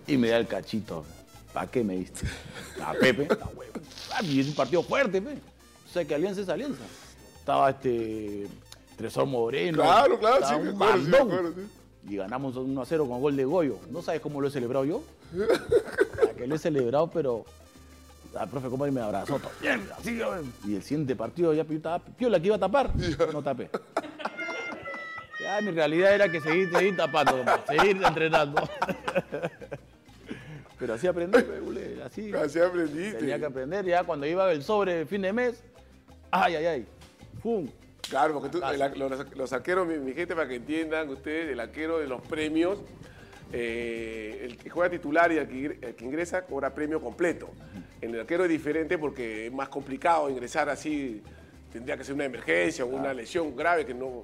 [0.06, 1.04] Y me da el cachito.
[1.52, 2.26] ¿Para qué me diste?
[2.84, 3.28] A Pepe.
[3.30, 3.72] A huevo.
[4.14, 5.32] Ah, Y es un partido fuerte, pe.
[5.32, 6.82] O sea que Alianza es Alianza.
[7.38, 8.46] Estaba este
[8.96, 9.82] Tresor Moreno.
[9.82, 11.70] Claro, claro, sí, me un sí, me sí.
[12.10, 13.78] Y ganamos 1 a 0 con gol de Goyo.
[13.90, 15.02] ¿No sabes cómo lo he celebrado yo?
[16.36, 17.44] Que lo he celebrado, pero
[18.38, 19.50] al profe Company me abrazó todo.
[19.60, 20.52] Bien, así, bien.
[20.66, 22.90] Y el siguiente partido ya estaba piola que iba a tapar.
[23.32, 23.68] No tapé.
[25.40, 28.68] Ya mi realidad era que seguir, seguir tapando, seguir entrenando.
[30.78, 31.38] Pero así aprendí,
[32.04, 32.32] así.
[32.34, 33.18] Así aprendiste.
[33.18, 35.62] Tenía que aprender ya cuando iba el sobre fin de mes.
[36.30, 36.86] Ay, ay, ay.
[37.42, 37.68] ¡Pum!
[38.08, 41.60] Claro, porque tú, el- los, los arqueros, mi, mi gente, para que entiendan ustedes, el
[41.60, 42.78] arquero de los premios
[43.52, 47.48] eh, el que juega titular y el que, ingre- el que ingresa cobra premio completo.
[48.00, 51.22] En el arquero es diferente porque es más complicado ingresar así,
[51.72, 54.22] tendría que ser una emergencia o una lesión grave que no...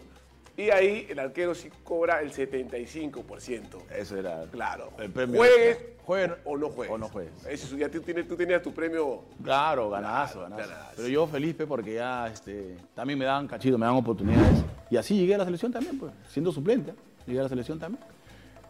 [0.57, 3.63] Y ahí el arquero sí cobra el 75%.
[3.97, 4.45] Eso era.
[4.53, 4.91] Claro.
[4.99, 5.39] El premio.
[5.39, 6.95] Juegues Jueguen o no juegues.
[6.95, 7.33] O no juegues.
[7.49, 10.71] Eso, ya tú, tienes, tú tenías tu premio Claro, ganazo, Claro, ganazo.
[10.71, 10.93] ganazo.
[10.97, 14.63] Pero yo feliz pe, porque ya este, también me daban cachito, me daban oportunidades.
[14.91, 16.93] Y así llegué a la selección también, pues, siendo suplente.
[17.27, 18.05] Llegué a la selección también.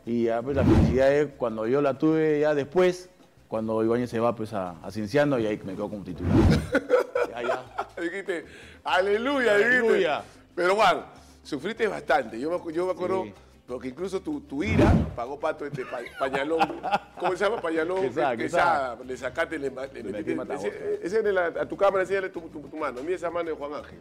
[0.07, 3.09] Y ya, pues, la felicidad es cuando yo la tuve ya después,
[3.49, 6.35] cuando Ibáñez se va pues, a, a Cienciano y ahí me quedo como titular.
[7.31, 8.03] ya, ya.
[8.03, 8.45] Dijiste,
[8.83, 9.79] aleluya, dijiste.
[9.79, 10.23] Aleluya.
[10.55, 11.05] Pero Juan,
[11.43, 12.39] sufriste bastante.
[12.39, 13.33] Yo me, yo me acuerdo, Sí.
[13.67, 16.81] porque incluso tu, tu ira pagó pato este pa- pañalón.
[17.19, 17.61] ¿Cómo se llama?
[17.63, 18.03] Pañalón.
[18.03, 18.99] Quesada, que- quesada.
[19.07, 20.55] Le sacaste, le, le Le metiste.
[20.55, 23.01] ese, ese en la- a tu cámara, enséñale tu, tu, tu mano.
[23.03, 23.99] Mira esa mano de Juan Ángel.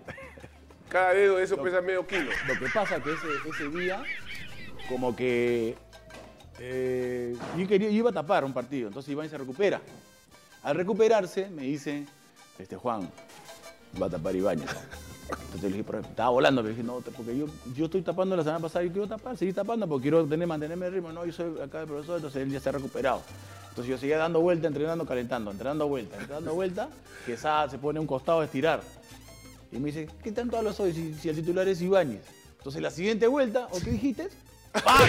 [0.90, 2.30] Cada dedo de eso pesa medio kilo.
[2.48, 4.04] Lo que pasa que ese, ese día,
[4.90, 5.76] como que
[6.60, 9.82] eh, yo, quería, yo iba a tapar un partido, entonces Iván se recupera.
[10.64, 12.06] Al recuperarse, me dice,
[12.58, 13.10] este Juan,
[14.02, 14.70] va a tapar Ibáñez.
[15.30, 17.46] Entonces le dije, "Pero estaba volando, pero dije, no, porque yo,
[17.76, 20.88] yo estoy tapando la semana pasada y quiero tapar, seguir tapando porque quiero tener, mantenerme
[20.88, 21.12] el ritmo.
[21.12, 23.22] No, yo soy acá el profesor, entonces él ya se ha recuperado.
[23.70, 26.90] Entonces yo seguía dando vuelta, entrenando, calentando, entrenando vuelta, entrenando vuelta,
[27.26, 28.82] que se pone un costado a estirar.
[29.72, 32.22] Y me dice, ¿qué tanto hablas hoy si, si el titular es Ibáñez?
[32.58, 34.30] Entonces la siguiente vuelta, ¿o qué dijiste?
[34.84, 35.08] ¡Pam!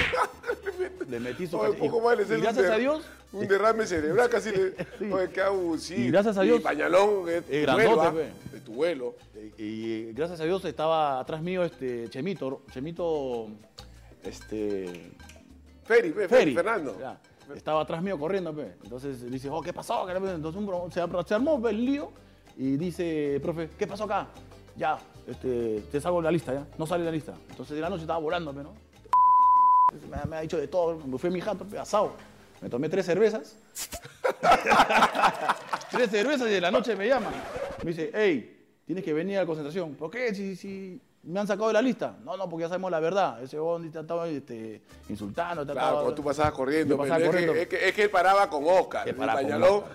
[1.08, 4.28] Le metí su Oye, poco más le y, y gracias a Dios, Un derrame cerebral
[4.28, 4.70] casi le.
[4.98, 5.10] Sí.
[5.12, 6.00] Oye, qué abusivo.
[6.00, 8.12] Y gracias a Dios- Pañalón es tu vuelo, grandote, ¿ah?
[8.12, 8.50] pe.
[8.56, 9.14] De tu vuelo.
[9.58, 13.48] y, y gracias a Dios estaba atrás mío este Chemito, Chemito,
[14.22, 15.12] este,
[15.84, 16.54] Feri, pe, Feri, Feri.
[16.54, 16.96] Fernando.
[16.98, 17.18] Ya,
[17.54, 18.72] estaba atrás mío corriendo, pe.
[18.82, 20.08] Entonces le dice, oh, ¿qué pasó?
[20.08, 22.12] Entonces un bro- se, se armó pe, el lío
[22.56, 24.28] y dice, profe, ¿qué pasó acá?
[24.76, 26.66] Ya, este, te salgo de la lista, ya.
[26.78, 27.34] No sale de la lista.
[27.50, 28.72] Entonces de la noche estaba volando, pe, ¿no?
[30.10, 32.12] Me, me ha dicho de todo, me fui a mi jato, pe, asado.
[32.60, 33.56] Me tomé tres cervezas.
[35.90, 37.30] tres cervezas y de la noche me llama.
[37.82, 39.94] Me dice, hey, tienes que venir a la concentración.
[39.94, 40.34] ¿Por qué?
[40.34, 42.16] Si, si me han sacado de la lista.
[42.24, 43.42] No, no, porque ya sabemos la verdad.
[43.42, 45.66] Ese huevón te estaba este, insultando.
[45.66, 46.94] te Claro, cuando tú pasabas corriendo.
[46.96, 47.52] Yo pe, pasaba es, corriendo.
[47.52, 49.04] Que, es, que, es que él paraba con Oscar.
[49.04, 49.92] Que y paraba con Pañalón, Oscar.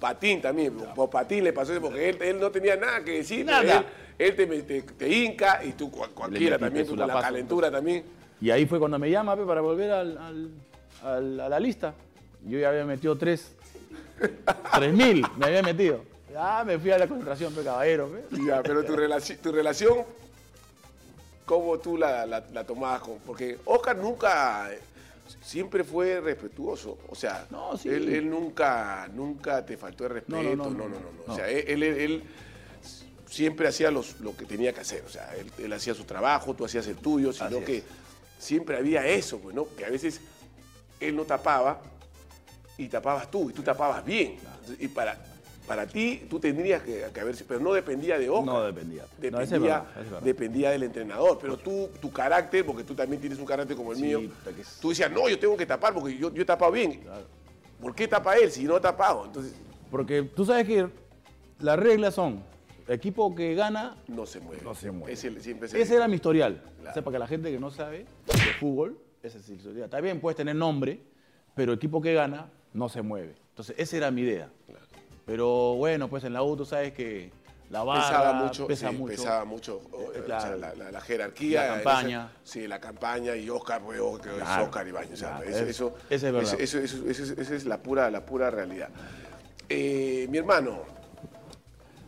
[0.00, 0.74] patín también.
[0.74, 3.44] Por patín le pasó eso porque él, él no tenía nada que decir.
[3.46, 3.84] pero Nada.
[4.18, 7.00] Él, él te, te, te hinca y tú cual- cualquiera metiste también, su tú con
[7.00, 8.04] la lapazo, calentura también.
[8.40, 10.50] Y ahí fue cuando me llama para volver al- al-
[11.02, 11.94] al- a la lista.
[12.44, 13.52] Yo ya había metido tres.
[14.74, 16.02] Tres mil me había metido.
[16.32, 18.08] Ya me fui a la concentración, pe, caballero.
[18.08, 18.36] pe.
[18.46, 20.04] Ya, pero tu, relaci- tu relación,
[21.44, 23.00] ¿cómo tú la, la, la tomabas?
[23.00, 24.68] con- Porque Oscar nunca,
[25.42, 26.98] siempre fue respetuoso.
[27.08, 27.88] O sea, No, sí.
[27.88, 30.42] él, él nunca, nunca te faltó el respeto.
[30.42, 30.96] No, No, no, no, no, no.
[31.26, 32.22] no, O sea, él, él- él
[33.28, 35.02] siempre hacía los- lo que tenía que hacer.
[35.06, 37.64] O sea, él, hacía su trabajo, tú hacías el tuyo, sino Así es.
[38.38, 39.66] Siempre había eso, pues, ¿no?
[39.76, 40.20] Que a veces
[41.00, 41.80] él no tapaba
[42.78, 44.36] y tapabas tú, y tú tapabas bien.
[44.78, 45.16] Y para,
[45.66, 48.46] para ti, tú tendrías que, que haber, pero no dependía de Oscar.
[48.46, 49.02] No dependía.
[49.02, 50.22] No, Dependía, eso es verdad, eso es verdad.
[50.22, 51.38] dependía del entrenador.
[51.40, 54.78] Pero tú, tu carácter, porque tú también tienes un carácter como el Sí, mío, es-
[54.80, 57.00] tú decías, no, yo tengo que tapar porque yo, yo he tapado bien.
[57.00, 57.26] Claro.
[57.80, 59.24] ¿Por qué tapa él si no ha tapado?
[59.26, 59.52] Entonces,
[59.90, 60.88] Porque tú sabes que
[61.60, 62.42] las reglas son,
[62.88, 64.62] equipo que gana, no se mueve.
[64.62, 65.12] No se mueve.
[65.12, 66.60] Es el- siempre se- ese era mi historial.
[66.76, 66.90] Claro.
[66.90, 69.84] O sea, para que la gente que no sabe de fútbol, ese es el historial.
[69.84, 71.00] Está bien, puedes tener nombre,
[71.54, 73.34] pero equipo que gana no se mueve.
[73.50, 74.50] Entonces, esa era mi idea.
[75.24, 77.30] Pero bueno, pues en la U tú sabes que
[77.70, 79.10] la barra pesaba mucho, pesa sí, mucho.
[79.10, 79.80] pesaba mucho
[80.14, 80.40] Eh, o claro.
[80.42, 81.66] sea, la, la- la jerarquía.
[81.66, 82.32] La campaña.
[82.44, 85.12] sí, la campaña y Oscar, pues, Oscar, es Claro, Oscar Ibáñez.
[85.14, 87.40] o sea, claro, eso, es- eso, ese es verdad.
[87.40, 88.90] esa es la pura, la pura realidad.
[89.68, 90.82] Eh, mi hermano,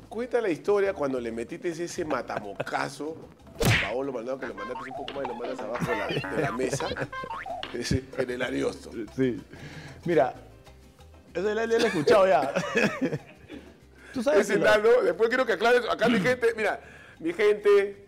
[0.08, 3.16] cuenta la historia cuando le metiste ese matamocazo
[3.60, 6.30] a Paolo Maldonado, que lo mandaste un poco más y lo mandas abajo de la,
[6.36, 6.88] de la mesa,
[7.74, 8.90] ese, en el Ariosto.
[9.16, 9.40] Sí.
[10.04, 10.34] Mira,
[11.34, 12.52] eso ya lo he escuchado ya.
[14.12, 16.80] tú sabes Ese lo- después quiero que aclares, acá mi gente, mira,
[17.18, 18.06] mi gente,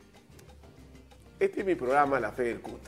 [1.39, 2.81] este es mi programa, La Fe del Cut.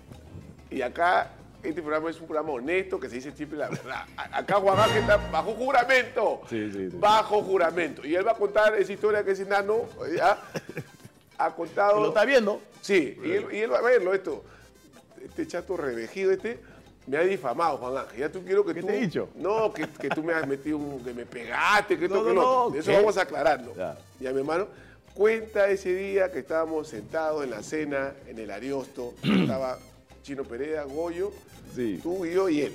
[0.71, 1.31] Y acá,
[1.63, 4.05] este programa es un programa honesto que se dice siempre la verdad.
[4.17, 6.41] Acá Juan Ángel está bajo juramento.
[6.49, 6.97] Sí, sí, sí.
[6.97, 8.05] Bajo juramento.
[8.07, 9.83] Y él va a contar esa historia que ese enano
[10.17, 10.39] ya
[11.39, 12.01] ha contado.
[12.01, 12.61] lo está viendo.
[12.81, 14.45] Sí, y él, y él va a verlo esto.
[15.25, 16.59] Este chato revejido este
[17.07, 18.19] me ha difamado, Juan Ángel.
[18.19, 18.87] Ya tú quiero que ¿Qué tú...
[18.87, 19.29] te he dicho?
[19.37, 21.05] No, que, que tú me has metido un...
[21.05, 22.97] que me pegaste, que esto, No, que no, no, Eso ¿qué?
[22.97, 23.75] vamos a aclararlo.
[23.77, 23.97] Ya.
[24.21, 24.69] Ya, mi hermano.
[25.15, 29.15] Cuenta ese día que estábamos sentados en la cena, en el Ariosto.
[29.23, 29.79] Estaba
[30.23, 31.33] Chino Pereira, Goyo,
[31.75, 32.01] Sí.
[32.03, 32.73] tú y yo y él.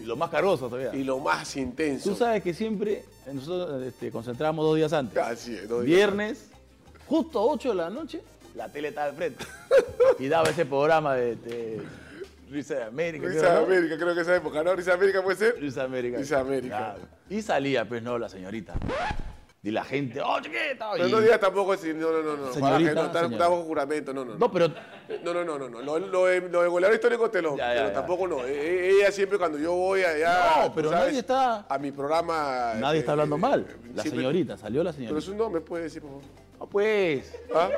[0.00, 0.94] Y lo más cargoso todavía.
[0.94, 2.10] Y lo más intenso.
[2.10, 5.16] Tú sabes que siempre nosotros este, concentramos dos días antes.
[5.18, 6.50] Así es, dos días Viernes,
[7.06, 8.22] justo 8 de la noche,
[8.54, 9.44] la tele estaba al frente.
[10.18, 11.82] y daba ese programa de, de
[12.50, 13.26] Risa de América.
[13.26, 13.66] Risa creo, de ¿no?
[13.66, 14.76] América, creo que esa época, ¿no?
[14.76, 15.60] Risa de América puede ser.
[15.60, 16.18] Risa de América.
[16.18, 16.76] Risa de América.
[16.76, 17.00] Claro.
[17.30, 18.74] Y salía, pues, no, la señorita.
[19.66, 20.90] Y la gente, ¡oh, chiquita!
[20.92, 22.52] Pero y- no digas tampoco así, no, no, no, no.
[22.52, 24.32] Señorita, no, está, está bajo juramento, no, no.
[24.34, 25.68] No, No, pero no, no, no, no.
[25.70, 25.80] no.
[25.80, 27.56] Lo, lo, de- lo de goleador histórico te lo.
[27.56, 27.94] Ya, ya, pero ya.
[27.94, 28.44] tampoco no.
[28.44, 30.64] E- e- Ella siempre cuando yo voy allá.
[30.66, 32.74] No, pero sabes, nadie está- A mi programa.
[32.76, 33.60] nadie eh, está hablando eh, mal.
[33.60, 35.20] eh, La siempre- señorita, salió la Pero señorita.
[35.22, 36.24] su nombre puede decir, por favor.
[36.60, 37.34] No, pues.
[37.54, 37.70] ¿Ah?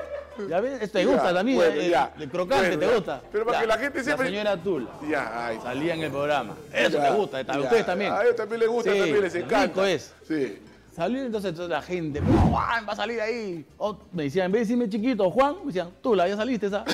[0.50, 1.72] Ya ves, te gusta también, bueno,
[2.18, 3.22] el, crocante, Bueno, te gusta.
[3.32, 4.90] Pero para Ya, que la gente sepa- La señora Tula.
[5.08, 5.58] Ya, ay.
[5.62, 6.56] Salía en el programa.
[6.74, 8.12] Eso ya, te gusta, a ustedes también.
[8.12, 9.66] A ellos también les gusta, Sí, también les encanta.
[9.66, 10.12] rico es.
[10.28, 10.58] Sí.
[10.96, 13.66] Salió entonces toda la gente, "Pero, Juan va a salir ahí.
[13.76, 16.68] O me decían, en vez de decirme chiquito, Juan, me decían, tú la ya saliste
[16.68, 16.84] esa.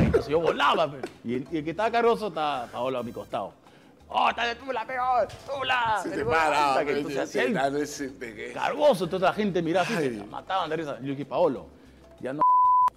[0.00, 1.00] Entonces yo volaba, pe.
[1.22, 3.52] y, el, y el que estaba cargoso estaba Paolo a mi costado.
[4.08, 6.00] Oh, está de Tula, peor, Tula.
[6.02, 6.70] Se te para.
[6.70, 10.98] "Anda, que pero entonces hacía cargoso, toda la gente miraba así, se mataban de risa.
[11.00, 11.66] Yo dije, Paolo,
[12.20, 12.40] ya no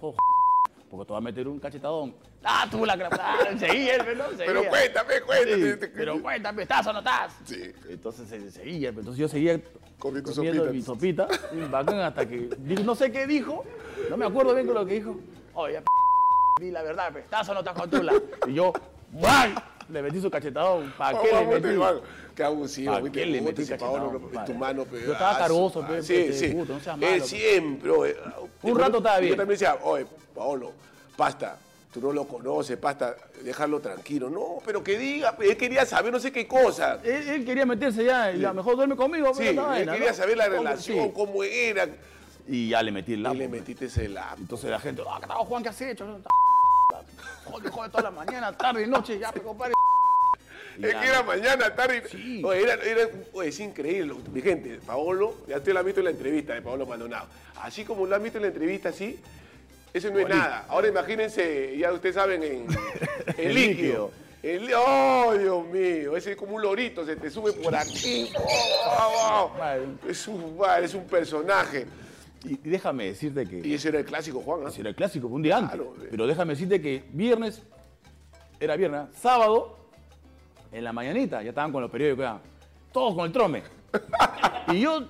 [0.90, 2.14] porque te va a meter un cachetadón.
[2.48, 4.28] Ah, tú la ah, seguía, ¿no?
[4.30, 4.46] Seguía.
[4.46, 5.72] Pero cuéntame, cuéntame.
[5.72, 7.32] Sí, pero cuéntame, ¿estás o no estás?
[7.44, 7.72] Sí.
[7.88, 9.60] Entonces se seguía, entonces yo seguía
[9.98, 10.64] Comiendo sopita.
[10.70, 11.28] mi sopita,
[11.70, 12.50] bacán, hasta que
[12.84, 13.64] no sé qué dijo,
[14.10, 15.18] no me acuerdo bien con lo que dijo.
[15.54, 15.82] Oye,
[16.60, 18.12] di la verdad, pe, ¿estás o no estás con Tula?
[18.46, 18.72] Y yo,
[19.10, 19.54] ¡guay!
[19.88, 20.92] Le metí su cachetadón.
[20.98, 21.80] ¿Para qué le metí?
[22.34, 22.92] Qué abusivo.
[22.92, 24.52] ¿Para qué le metí cachetadón, compadre?
[24.52, 26.48] tu mano, pe, Yo estaba ah, cargoso, ah, pe, Sí, sí.
[26.48, 27.90] puta, no seas malo, siempre.
[27.90, 28.16] oye,
[28.62, 29.32] Un rato estaba bien.
[29.32, 30.72] Yo también decía, oye, Paolo,
[31.16, 31.58] pasta.
[31.96, 34.28] Tú no lo conoces, pasta, dejarlo tranquilo.
[34.28, 36.98] No, pero que diga, él quería saber no sé qué cosa.
[37.02, 39.32] Él, él quería meterse ya, y a lo mejor duerme conmigo.
[39.34, 40.14] Sí, él vaina, quería ¿no?
[40.14, 41.12] saber la relación, Sí.
[41.14, 41.88] cómo era.
[42.46, 43.34] Y ya le metí el Y lapo.
[43.36, 44.42] le metiste ese lápiz.
[44.42, 45.62] Entonces la gente, ah, ¿qué tal, Juan?
[45.62, 46.20] ¿Qué has hecho?
[47.46, 49.72] Joder, joder, toda la mañana, tarde y noche, ya, compadre.
[50.78, 52.02] Y Es que era mañana, tarde.
[52.10, 52.42] Sí.
[52.44, 54.14] Oye, era, era- oye, es increíble.
[54.30, 57.24] Mi gente, Paolo, ya usted lo ha visto en la entrevista de Paolo Maldonado.
[57.62, 59.18] Así como lo han visto en la entrevista, así,
[59.96, 60.66] eso no es nada.
[60.68, 62.66] Ahora imagínense, ya ustedes saben, en,
[63.38, 64.10] en El líquido.
[64.42, 66.16] El- ¡Oh, Dios mío!
[66.16, 68.30] Ese es como un lorito, se te sube por aquí.
[68.38, 69.58] ¡Oh, wow!
[69.58, 69.86] Vale.
[70.08, 71.86] Es un, es un personaje.
[72.44, 73.66] Y déjame decirte que...
[73.66, 74.60] Y ese era el clásico, Juan.
[74.64, 74.68] ¿ah?
[74.68, 75.74] Ese era el clásico, fue un día antes.
[75.74, 76.08] Claro, eh.
[76.10, 77.62] Pero déjame decirte que viernes,
[78.60, 79.76] era viernes, sábado,
[80.70, 82.38] en la mañanita, ya estaban con los periódicos, ya,
[82.92, 83.62] todos con el trome.
[84.72, 85.08] y yo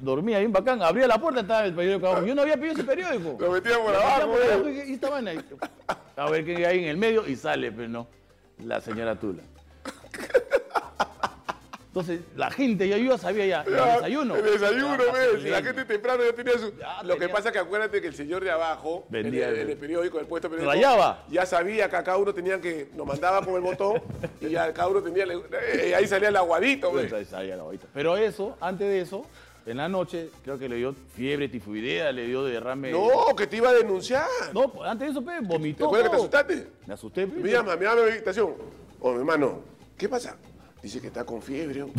[0.00, 2.26] dormía bien bacán, abría la puerta, estaba el periódico abajo.
[2.26, 3.36] Yo no había pedido ese periódico.
[3.38, 4.38] Lo metían por abajo.
[4.40, 4.52] ¿eh?
[4.52, 5.40] abajo, y, y esta vaina, y-
[6.16, 8.06] A ver qué hay en el medio y sale, pero no,
[8.64, 9.42] la señora Tula.
[11.88, 14.36] Entonces, la gente, ya yo ya sabía ya, el Ya, desayuno.
[14.36, 15.42] El desayuno, Ya, ves.
[15.44, 16.72] La gente temprano ya tenía su.
[16.78, 19.56] Ya Lo que pasa es que acuérdate que el señor de abajo, en Vendía el,
[19.56, 21.24] el- el periódico, el puesto periódico, Rayaba.
[21.28, 22.90] ya sabía que a cada uno tenía que.
[22.94, 24.00] Nos mandaba con el botón
[24.40, 25.24] y ya cada uno tenía.
[25.24, 27.04] eh, ahí salía el aguadito, ves.
[27.04, 27.86] Entonces, salía la bolita.
[27.92, 29.24] Pero eso, antes de eso,
[29.66, 32.90] en la noche, creo que le dio fiebre tifoidea, le dio derrame.
[32.92, 34.26] No, que te iba a denunciar.
[34.54, 35.86] No, pues, antes de eso, pe, ¿Te vomitó.
[35.86, 36.66] acuerdas que te asustaste?
[36.86, 37.40] Me asusté, pe.
[37.40, 38.54] Me llama, me llama mi habitación.
[39.00, 39.60] Oh, mi hermano,
[39.96, 40.36] ¿qué pasa?
[40.82, 41.84] Dice que está con fiebre.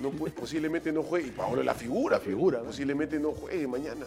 [0.00, 1.28] No puede- posiblemente no juegue.
[1.28, 2.16] Y Paolo la figura.
[2.16, 2.66] La figura, pe.
[2.66, 4.06] Posiblemente no juegue mañana.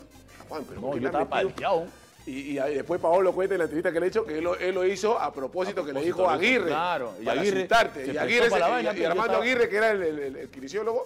[0.49, 1.85] Juan, pero No, ¿por qué yo estaba palteado.
[2.25, 4.43] Y, y ahí después Paolo cuenta en la entrevista que le he hecho que él
[4.43, 6.67] lo, él lo hizo a propósito, que le dijo a Aguirre.
[6.67, 8.07] claro, y para Aguirre asustarte.
[8.11, 11.05] Y Aguirre se- y- y Armando estaba- Aguirre, que era el, el, el- el kinesiólogo,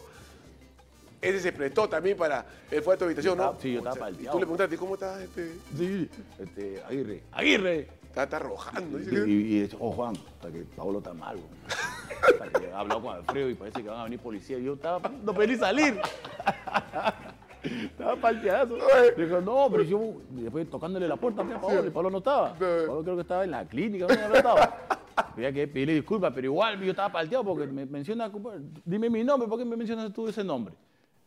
[1.21, 2.45] ese se prestó también para.
[2.71, 3.55] Él fue a tu habitación, ¿no?
[3.59, 4.31] sí, yo estaba Y palteado.
[4.33, 5.21] tú le preguntaste, ¿cómo estás?
[5.21, 5.53] Este?
[5.77, 6.09] Sí,
[6.39, 7.23] este, Aguirre.
[7.31, 7.87] ¡Aguirre!
[8.07, 8.99] Está, está arrojando.
[8.99, 9.31] Y,
[9.63, 11.37] y, oh, Juan, hasta que Pablo está mal.
[12.21, 14.59] Hasta que he hablado con Alfredo y parece que van a venir policías.
[14.61, 15.99] Yo estaba, no pedí salir.
[17.63, 18.77] Estaba palteazo.
[19.17, 22.53] Dijo, no, pero yo, después tocándole la puerta a Pablo, y Pablo no estaba.
[22.53, 24.77] Pablo creo que estaba en la clínica, no estaba.
[25.33, 28.31] Había que pedirle disculpas, pero igual yo estaba palteado porque me menciona,
[28.85, 30.73] dime mi nombre, ¿por qué me mencionas tú ese nombre?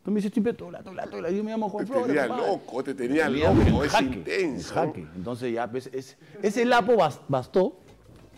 [0.05, 2.07] Tú me dices siempre Tula, Tula, Tula, yo me llamo Juan Te Flores.
[2.17, 4.71] tenía loco, te tenía Tenía, loco, pero en es jaque, intenso.
[4.75, 5.07] en jaque.
[5.15, 7.75] Entonces ya, pues, es- ese lapo bas- bastó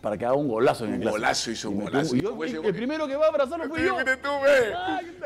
[0.00, 1.18] para que haga un golazo en el Un clásico.
[1.20, 2.16] golazo hizo un golazo.
[2.16, 3.96] y yo- y el primero que va a abrazarlo fui yo.
[3.96, 4.58] mire tú, ve.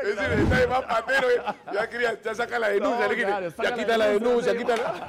[0.03, 0.35] Ese claro.
[0.37, 1.27] detalle más patero.
[1.31, 1.41] eh.
[1.73, 3.05] Ya quería, ya saca la denuncia.
[3.07, 5.07] No, le quita- claro, ya saca la quita la denuncia, denuncia, quita la...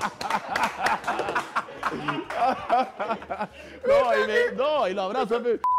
[3.86, 5.42] No, y, me- no, y lo abrazo.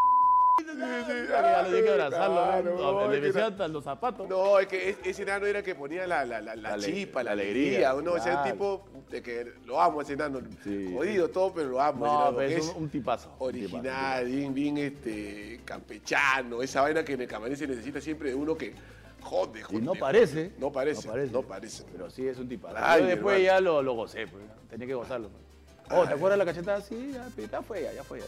[0.66, 1.28] pe.
[1.30, 2.36] Ya le dije abrazarlo.
[2.36, 2.91] Claro, ¿no?
[2.93, 4.30] no, le es que besé no- hasta los zapatos.
[4.30, 7.24] No, es que es- ese enano era el que ponía la, la, la, la chispa,
[7.24, 7.89] la alegría.
[7.91, 8.18] alegría, ¿no?
[8.18, 8.51] Ese claro.
[8.51, 10.39] tipo de que lo amo, ese enano.
[10.64, 12.05] Sí, Jodido todo, pero lo amo.
[12.05, 13.30] No, pero es un, un tipazo.
[13.30, 16.62] un tipazo, un original, bien, bien este, campechano.
[16.62, 18.74] Esa vaina que en el camarín se necesita siempre de uno que
[19.22, 19.68] jode, tipazo.
[19.68, 19.78] jode.
[19.80, 20.51] Y no parece.
[20.60, 21.32] No parece, No parece.
[21.34, 21.84] no parece.
[21.91, 22.76] Pero sí es un tipazo.
[22.80, 23.57] Ay, Yo después hermano.
[23.57, 24.43] ya lo, lo gocé, pues.
[24.70, 25.30] Tenía que gozarlo.
[25.30, 25.43] pues.
[25.91, 26.82] Oh, ¿te acuerdas la cachetada?
[26.82, 28.26] Sí, ya, ya fue ya, ya fue ya.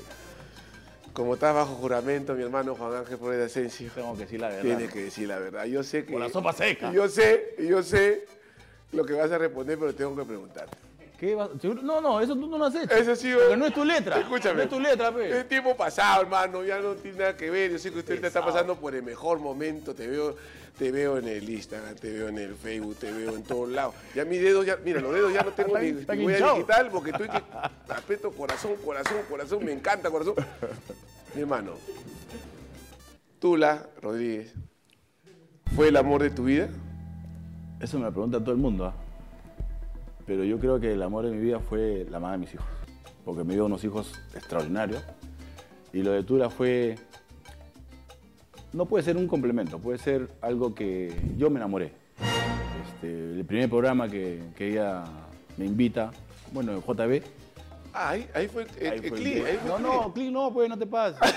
[1.13, 4.47] Como estás bajo juramento, mi hermano Juan Ángel Flores de Asensio, Tengo que decir la
[4.47, 4.61] verdad.
[4.63, 5.65] tienes que decir la verdad.
[5.65, 6.13] Yo sé que...
[6.13, 6.91] Con la sopa seca.
[6.93, 8.25] Yo sé, yo sé
[8.93, 10.77] lo que vas a responder, pero tengo que preguntarte.
[11.19, 11.49] ¿Qué vas-
[11.83, 12.95] No, no, eso tú no lo has hecho.
[12.95, 14.19] Eso sí, Porque no es tu letra.
[14.19, 14.55] Escúchame.
[14.55, 15.39] No es tu letra, pe.
[15.39, 17.71] Es tiempo pasado, hermano, ya no tiene nada que ver.
[17.71, 19.93] Yo sé que usted te está pasando por el mejor momento.
[19.93, 20.35] Te veo,
[20.81, 23.93] te veo en el Instagram, te veo en el Facebook, te veo en todos lados.
[24.15, 26.55] Ya mis dedos, ya, mira, los dedos ya no tengo ni, ni voy a hinchados.
[26.55, 27.43] digital porque estoy que
[27.87, 30.33] aprieto corazón, corazón, corazón, me encanta corazón.
[31.35, 31.73] Mi hermano,
[33.37, 34.55] Tula Rodríguez,
[35.75, 36.67] ¿fue el amor de tu vida?
[37.79, 38.95] Eso me lo pregunta todo el mundo, ¿ah?
[40.25, 42.65] Pero yo creo que el amor de mi vida fue la madre de mis hijos.
[43.23, 45.03] Porque me dio unos hijos extraordinarios.
[45.93, 46.95] Y lo de Tula fue.
[48.73, 51.91] No puede ser un complemento, puede ser algo que yo me enamoré.
[52.87, 55.03] Este, el primer programa que, que ella
[55.57, 56.11] me invita,
[56.51, 57.21] bueno, en JB.
[57.93, 60.31] Ah, ahí, ahí fue el, ahí el fue el clic, no, el no, clic.
[60.31, 61.19] no, pues no te pases.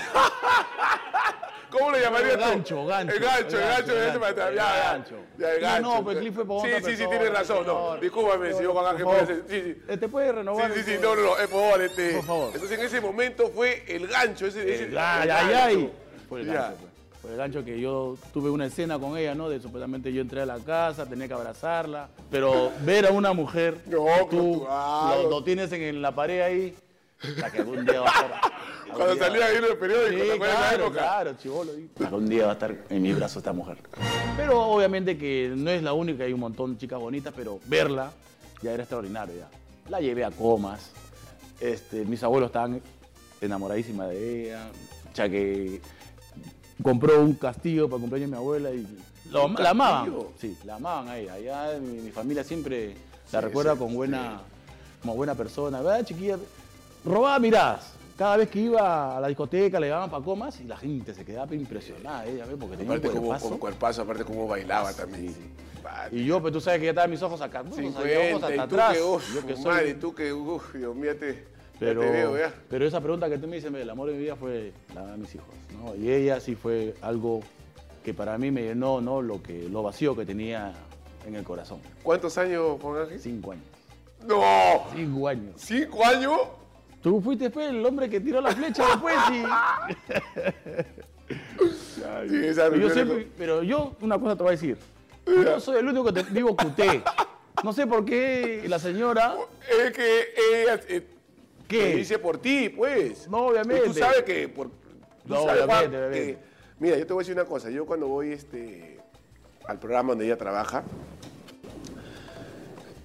[1.69, 2.39] ¿Cómo lo llamarías tú?
[2.39, 3.13] Gancho, gancho.
[3.15, 5.15] El gancho, el gancho, el gancho, gancho, ya, el ya, gancho.
[5.37, 5.81] ya, el No, gancho.
[5.97, 7.73] no, pues el clip fue para Sí, otra sí, sí, persona, tienes razón, no.
[7.73, 7.99] señor.
[7.99, 9.81] Discúlpame, señor Juan Ángel, puede sí, sí.
[9.89, 10.73] Eh, ¿Te puedes Sí, renovar?
[10.73, 12.13] sí, sí, el- no, no, no, eh, por favor, este.
[12.15, 12.51] Por favor.
[12.53, 14.73] Entonces en ese momento fue el gancho, ese.
[14.73, 15.77] ese El ay, el ay, gancho.
[15.77, 15.91] ay.
[16.29, 16.53] Fue el Ya.
[16.53, 16.94] gancho, pues.
[17.25, 19.49] Fue el gancho que yo tuve una escena con ella, ¿no?
[19.49, 22.07] De supuestamente yo entré a la casa, tenía que abrazarla.
[22.29, 25.23] Pero ver a una mujer, No, tú claro.
[25.23, 26.75] lo, lo tienes en, en la pared ahí,
[27.37, 28.41] la que algún día va a estar.
[28.95, 30.99] Cuando salía ahí en el periódico, Sí, ¿te acuerdas de esa claro, época?
[31.01, 31.71] claro, chivolo.
[31.99, 33.77] Algún día va a estar en mis brazos esta mujer.
[34.37, 38.11] Pero obviamente que no es la única, hay un montón de chicas bonitas, pero verla
[38.61, 39.49] ya era extraordinario ya.
[39.89, 40.91] La llevé a comas,
[41.59, 42.79] este, mis abuelos estaban
[43.41, 44.69] enamoradísimas de ella,
[45.13, 45.81] ya que
[46.83, 48.85] compró un castillo para cumpleaños de mi abuela y
[49.31, 50.13] lo- ¿Un la amaban.
[50.39, 51.33] Sí, la amaban a ella.
[51.33, 52.95] Allá mi, mi familia siempre
[53.31, 54.41] la Sí, recuerda sí, con buena,
[55.01, 55.81] como buena persona.
[55.81, 56.37] ¿Verdad, chiquilla?
[57.03, 57.91] Robaba miradas.
[58.17, 61.25] Cada vez que iba a la discoteca le daban para comas y la gente se
[61.25, 62.55] quedaba impresionada ella, ¿ves?
[62.59, 63.45] porque tenía un Aparte como, cuerpazo.
[63.49, 65.33] como cuerpazo, aparte como bailaba también.
[65.33, 65.41] Sí.
[65.83, 66.15] Vale.
[66.17, 68.01] Y yo, pues tú sabes que ya estaban mis ojos acá, uf, o sea, ojos
[68.01, 68.93] 50, hasta y tú atrás.
[68.97, 71.19] que, uf, Yo que soy- madre, y tú que, uf, Dios mío, ya
[71.75, 72.53] ya pero, te veo, ya.
[72.69, 75.17] pero esa pregunta que tú me dices, el amor de mi vida fue la de
[75.17, 75.47] mis hijos,
[75.77, 75.95] ¿no?
[75.95, 77.41] Y ella sí fue algo
[78.03, 79.21] que para mí me llenó, ¿no?
[79.21, 80.73] Lo, que, lo vacío que tenía
[81.25, 81.79] en el corazón.
[82.03, 83.19] ¿Cuántos años, Juan Ángel?
[83.19, 83.65] Cinco años.
[84.25, 84.41] ¡No!
[84.95, 85.53] Cinco años.
[85.57, 86.39] ¿Cinco años?
[87.01, 89.43] Tú fuiste pues, el hombre que tiró la flecha después y...
[91.27, 92.01] Sí,
[92.55, 94.77] Pero yo, siempre- pero yo una cosa te voy a decir.
[95.25, 97.01] Yo soy el único que te digo cuté.
[97.63, 99.35] No sé por qué la señora...
[99.67, 101.03] Es que ella eh,
[101.67, 101.91] ¿Qué?
[101.91, 103.27] lo dice por ti, pues.
[103.27, 103.85] No, obviamente.
[103.85, 104.69] Tú sabes que por.
[104.69, 104.73] tú
[105.25, 106.37] No, sabes, Juan, obviamente, que-
[106.79, 107.69] mira, yo te voy a decir una cosa.
[107.69, 108.99] Yo cuando voy este,
[109.65, 110.83] al programa donde ella trabaja,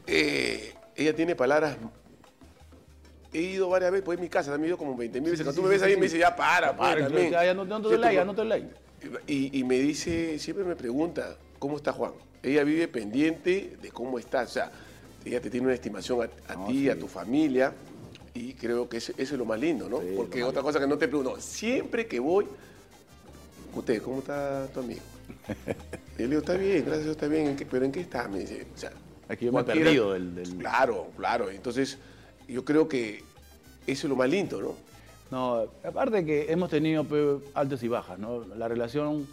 [0.06, 1.76] eh, ella tiene palabras.
[3.32, 5.44] He ido varias veces, pues en mi casa, también he ido como 20 mil veces.
[5.44, 7.96] Cuando tú me ves ahí, me dice, ya para, pues, Para, ya, no, te doy
[7.98, 8.68] like, ya no te doy like.
[9.28, 12.12] y, me dice, siempre me pregunta, ¿cómo está Juan?
[12.42, 14.50] Ella vive pendiente de cómo estás.
[14.50, 14.72] O sea,
[15.24, 17.72] ella te tiene una estimación a, ti, a tu familia.
[18.40, 20.00] Y creo que eso, eso es lo más lindo, ¿no?
[20.00, 22.46] Sí, Porque otra cosa que no te pregunto, siempre que voy,
[23.74, 25.00] usted, ¿cómo está tu amigo?
[26.18, 28.28] Y le digo, está bien, gracias está bien, ¿en qué- pero ¿en qué está?
[28.28, 28.92] Me dice, o sea,
[29.28, 31.50] Es que yo me he perdido del- del- Claro, claro.
[31.50, 31.96] Entonces,
[32.48, 33.22] yo creo que
[33.86, 34.74] eso es lo más lindo, ¿no?
[35.30, 37.06] No, aparte que hemos tenido
[37.54, 38.44] altas y bajas, ¿no?
[38.56, 39.26] La relación,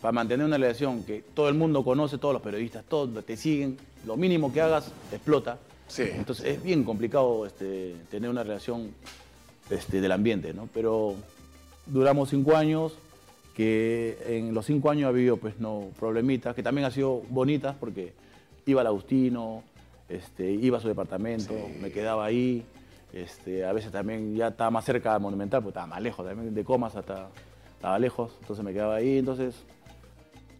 [0.00, 3.76] para mantener una relación que todo el mundo conoce, todos los periodistas, todos te siguen,
[4.06, 5.58] lo mínimo que hagas explota.
[5.88, 6.04] Sí.
[6.14, 8.92] Entonces es bien complicado este, tener una relación
[9.70, 10.68] este, del ambiente, ¿no?
[10.72, 11.14] Pero
[11.86, 12.94] duramos cinco años,
[13.54, 17.76] que en los cinco años ha habido pues no problemitas, que también han sido bonitas
[17.78, 18.12] porque
[18.66, 19.62] iba al Agustino,
[20.08, 22.64] este, iba a su departamento, me quedaba ahí,
[23.12, 26.54] este, a veces también ya estaba más cerca del Monumental, porque estaba más lejos, también
[26.54, 27.28] de Comas hasta
[27.76, 29.54] estaba lejos, entonces me quedaba ahí, entonces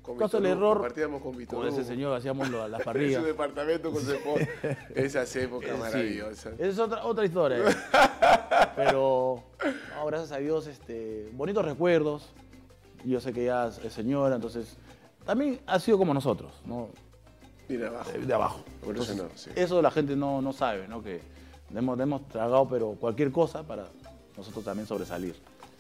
[0.05, 1.89] Con Caso Víctor el Hugo, error, compartíamos con Víctor con ese Hugo.
[1.89, 3.21] señor hacíamos lo- las En parrillas.
[3.23, 4.47] su departamento con su esposa.
[4.95, 5.79] Esas épocas sí.
[5.79, 6.53] maravillosas.
[6.55, 7.59] Esa es otra, otra historia.
[7.59, 7.63] eh.
[8.77, 9.43] Pero,
[9.97, 12.31] no, gracias a Dios, este, bonitos recuerdos.
[13.05, 14.77] Yo sé que ya es señora, entonces
[15.25, 16.89] también ha sido como nosotros, ¿no?
[17.69, 18.11] Mira abajo.
[18.15, 18.61] Eh, de abajo.
[18.87, 19.51] Entonces, sí.
[19.55, 21.03] Eso la gente no, no sabe, ¿no?
[21.03, 21.21] Que
[21.75, 23.87] hemos, hemos tragado, pero cualquier cosa para
[24.37, 25.35] nosotros también sobresalir.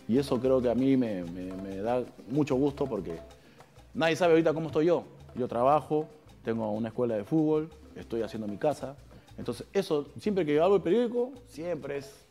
[0.08, 3.18] Y eso creo que a mí me, me- me da mucho gusto porque
[3.94, 5.04] nadie sabe ahorita cómo estoy yo.
[5.34, 6.06] Yo trabajo,
[6.44, 8.96] tengo una escuela de fútbol, estoy haciendo mi casa.
[9.38, 12.24] Entonces, eso, siempre que yo hago el periódico, siempre es,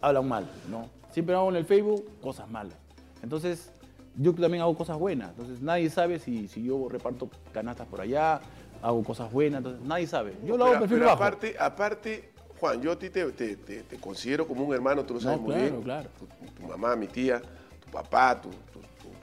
[0.00, 0.88] hablan mal, ¿no?
[1.10, 2.76] Siempre hago en el Facebook cosas malas.
[3.22, 3.72] Entonces,
[4.16, 5.30] yo también hago cosas buenas.
[5.30, 8.40] Entonces, nadie sabe si, si yo reparto canastas por allá,
[8.82, 9.58] hago cosas buenas.
[9.58, 10.36] Entonces, nadie sabe.
[10.44, 11.22] Yo lo hago Pero- perfil pero bajo.
[11.24, 15.14] aparte, aparte, Juan, yo a ti te, te- te- te considero como un hermano, tú
[15.14, 15.82] lo sabes No, muy claro, bien.
[15.82, 16.08] claro.
[16.18, 16.26] Tu,
[16.60, 17.40] tu mamá, mi tía,
[17.84, 18.80] tu papá, tu, tu-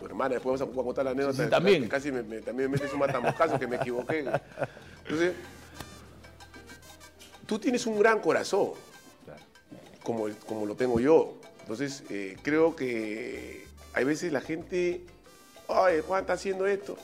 [0.08, 0.36] tu- hermana.
[0.36, 1.44] Después vamos a contar la anécdota.
[1.44, 1.84] sí, también.
[1.84, 4.20] que Casi me, me- también me metes un matamoscazo que me equivoqué.
[5.04, 5.34] Entonces,
[7.46, 8.72] tú tienes un gran corazón,
[10.04, 11.36] como, como lo tengo yo.
[11.62, 15.02] Entonces, eh, creo que hay veces la gente,
[15.68, 16.98] ay, Juan está haciendo esto.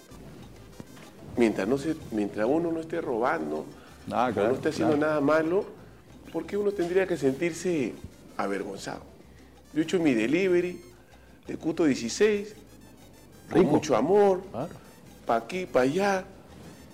[1.38, 3.66] Mientras, no se, mientras uno no esté robando,
[4.12, 5.08] Ah, claro, no esté haciendo claro.
[5.14, 5.66] nada malo,
[6.34, 7.93] ¿por qué uno tendría que sentirse
[8.38, 9.02] avergonzado?
[9.74, 10.82] Yo he hecho mi delivery
[11.47, 12.54] de Cuto 16,
[13.60, 13.72] Rico.
[13.72, 14.70] mucho amor, Claro.
[15.26, 16.26] para aquí, para allá.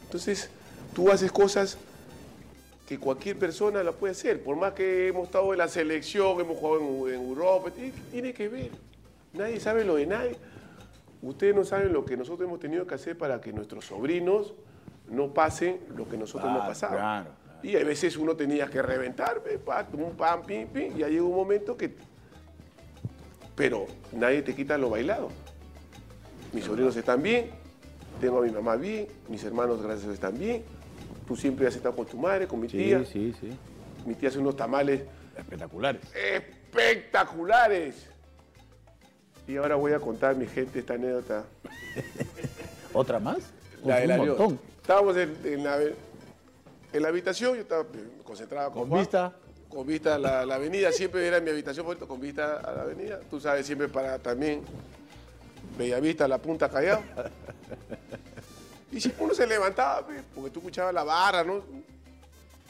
[0.04, 0.50] Entonces,
[0.94, 1.78] tú haces cosas
[2.88, 4.42] que cualquier persona la puede hacer.
[4.44, 7.70] Por más que hemos estado en la selección, hemos jugado en, en Europa,
[8.12, 8.72] tiene, que ver.
[9.34, 10.36] Nadie sabe lo de nadie.
[11.22, 14.54] Ustedes no saben lo que nosotros hemos tenido que hacer para que nuestros sobrinos
[15.10, 16.94] no pasen lo que nosotros hemos Claro, pasado.
[16.96, 17.38] claro, claro.
[17.64, 21.24] Y a veces uno tenía que reventar, pa, un pam, pim, pim, y ya llega
[21.24, 21.96] un momento que...
[23.56, 25.30] Pero nadie te quita lo bailado.
[26.54, 27.50] Mis sobrinos están bien,
[28.22, 30.64] tengo a mi mamá bien, mis hermanos gracias a Dios están bien.
[31.28, 33.04] Tú siempre has estado con tu madre, con mi Sí, tía.
[33.06, 33.50] sí, sí.
[34.06, 35.02] Mi tía hace unos tamales
[35.38, 36.02] Espectaculares.
[36.16, 38.08] espectaculares.
[39.48, 41.44] Y ahora voy a contar, mi gente, esta anécdota.
[42.94, 43.38] ¿Otra más?
[43.84, 44.38] La Uf, de la un Dios.
[44.40, 44.60] montón.
[44.82, 47.86] Estábamos en, en la, en la habitación, yo estaba
[48.24, 49.34] concentrado con, Con Juan, vista.
[49.70, 52.82] Con vista a la, la avenida, siempre era mi habitación favorita, con vista a la
[52.84, 53.20] avenida.
[53.30, 54.62] Tú sabes, siempre para también
[55.78, 57.04] Bellavista, la punta callado.
[58.90, 61.56] Y siempre uno se levantaba, porque tú escuchabas la barra, ¿no?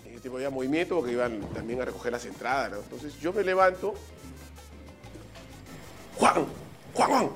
[0.03, 2.77] En ese tiempo había movimiento porque iban también a recoger las entradas, ¿no?
[2.77, 3.93] Entonces yo me levanto.
[6.15, 6.47] Juan,
[6.95, 7.29] Juan, Juan,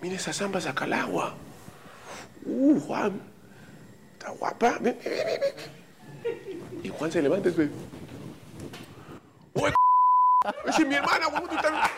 [0.00, 1.34] mira esa zamba saca el agua.
[2.46, 3.20] Uh, Juan,
[4.12, 4.78] está guapa.
[4.80, 6.84] Ven, ven, ven.
[6.84, 7.70] Y Juan se levanta y
[10.66, 11.90] esa es mi hermana, ¿cómo tú estás?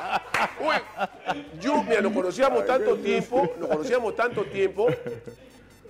[0.60, 4.88] Oye, yo, mira, nos conocíamos tanto tiempo, nos conocíamos tanto tiempo,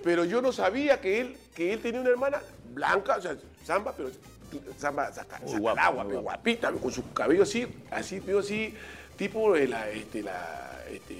[0.03, 2.41] pero yo no sabía que él, que él tenía una hermana
[2.73, 3.35] blanca, o sea,
[3.65, 4.09] samba, pero
[4.77, 8.39] samba saca, saca el guapa, agua, muy pero guapita, con su cabello así, así, pero
[8.39, 8.73] así,
[9.17, 11.17] tipo de la, este, la, este,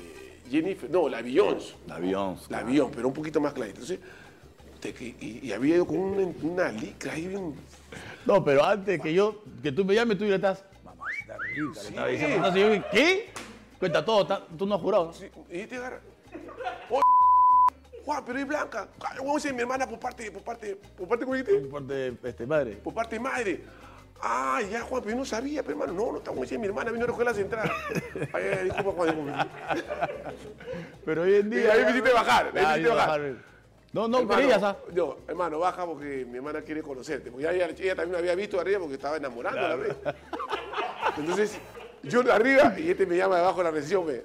[0.50, 1.76] Jennifer, no, la Beyoncé.
[1.88, 2.66] La Beyoncé, La claro.
[2.68, 3.80] Beyoncé, pero un poquito más clarita.
[3.80, 4.00] Entonces,
[4.82, 7.56] te- que- y, y había ido con una, una licra ahí bien...
[8.26, 10.64] No, pero antes que yo, que tú me llames, tú ya estás.
[11.40, 12.56] Le estaba diciendo.
[12.56, 13.30] Yo, ¿qué?
[13.80, 15.14] Cuenta todo, ta- tú no has jurado.
[15.50, 16.00] y te agarra.
[16.90, 17.02] Oye,
[18.06, 18.88] Juan, pero es blanca.
[19.18, 21.60] Juan, esa es mi hermana por parte, por parte, por parte, ¿cómo dijiste?
[21.62, 22.72] Por parte, este, madre.
[22.84, 23.64] Por parte de madre.
[24.24, 26.60] Ah, ya, Juan, pero yo no sabía, pero hermano, no, no está Juan, esa es
[26.62, 27.72] mi hermana, vino a recoger las entradas.
[28.34, 29.48] Ay, ay, disculpa, Juan, disculpa.
[31.06, 31.74] Pero hoy en Y día.
[31.74, 33.22] ahí me hiciste bajar, me Ah, hiciste yo bajar.
[33.94, 34.78] No, no Hermano, ¿ah?
[34.94, 37.30] No, hermano, baja porque mi hermana quiere conocerte.
[37.30, 39.96] Porque ella, ella también me había visto arriba porque estaba enamorando a la vez.
[41.18, 41.60] Entonces,
[42.04, 44.22] yo arriba y este me llama de abajo de la recepción, me.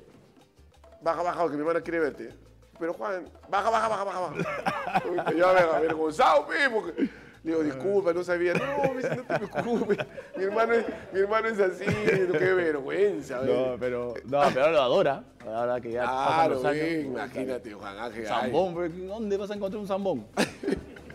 [1.02, 2.32] Baja, baja, porque mi hermana quiere verte.
[2.78, 5.32] Pero Juan, baja, baja, baja, baja, baja.
[5.32, 7.10] Yo avergonzado, pe, porque.
[7.46, 8.54] Digo, disculpa, no sabía.
[8.54, 9.98] No, me dice, no te preocupes.
[10.36, 11.84] Mi hermano es, mi hermano es así.
[11.84, 13.40] Qué vergüenza.
[13.42, 15.24] No, pero, no, pero ahora lo adora.
[15.46, 16.84] Ahora que ya pasan Claro, los años.
[16.84, 18.26] bien, imagínate, Juan Ángel.
[18.28, 18.28] ay.
[18.42, 20.26] Zambón, pero ¿dónde vas a encontrar un zambón?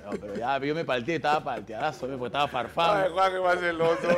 [0.03, 3.11] No, pero ya, yo me palteé, estaba palteadazo, porque estaba Ay, farfán.
[3.11, 4.09] Juan, que más celoso.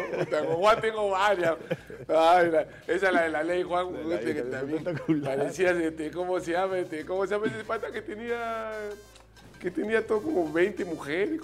[0.55, 1.55] Juan tengo varias.
[2.07, 3.88] Ay, la- esa es la de la ley, Juan.
[4.07, 4.82] La ley, que también
[5.22, 6.78] parecía, este, ¿cómo se llama?
[6.78, 8.72] Este, ¿Cómo se llama ese pata que tenía,
[9.59, 11.41] que tenía todo como 20 mujeres?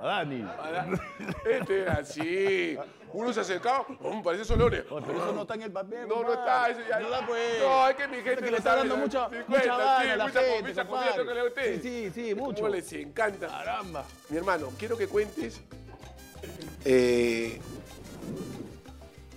[0.00, 0.70] ¿Cómo se llama?
[0.72, 0.98] Dani.
[1.50, 2.78] Este era así.
[3.12, 4.22] Uno se acercaba, ¡pum!
[4.22, 4.84] parece Solones.
[4.90, 6.06] Oye, pero eso no está en el papel.
[6.08, 7.00] No, no está, eso ya.
[7.00, 7.58] No da, pues.
[7.60, 9.00] No, es que mi gente que le está dando ya.
[9.00, 9.68] mucha, mucha sí,
[10.08, 11.10] a la mucha gente, comida, compadre.
[11.10, 11.82] comida, tócale a usted.
[11.82, 12.62] Sí, sí, sí, mucho.
[12.62, 13.48] ¿Cómo les encanta?
[13.48, 14.04] Caramba.
[14.28, 15.60] Mi hermano, quiero que cuentes.
[16.84, 17.60] eh,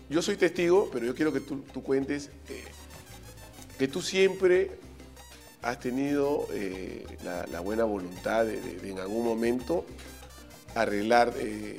[0.10, 2.64] yo soy testigo, pero yo quiero que tú, tú cuentes eh,
[3.80, 4.78] que tú siempre
[5.64, 9.86] has tenido eh, la, la buena voluntad de, de- de en algún momento
[10.76, 11.78] arreglar eh,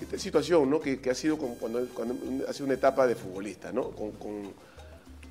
[0.00, 0.80] esta situación, ¿no?
[0.80, 2.16] Que, que ha sido como cuando, cuando
[2.48, 3.90] ha sido una etapa de futbolista, ¿no?
[3.90, 4.52] Con, con,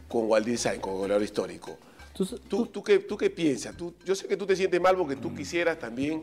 [0.07, 1.77] con Waldir Sainz, con goleador histórico.
[2.47, 3.75] ¿Tú, tú, qué, ¿Tú qué piensas?
[3.75, 6.21] Tú- yo sé que tú te sientes mal porque tú quisieras también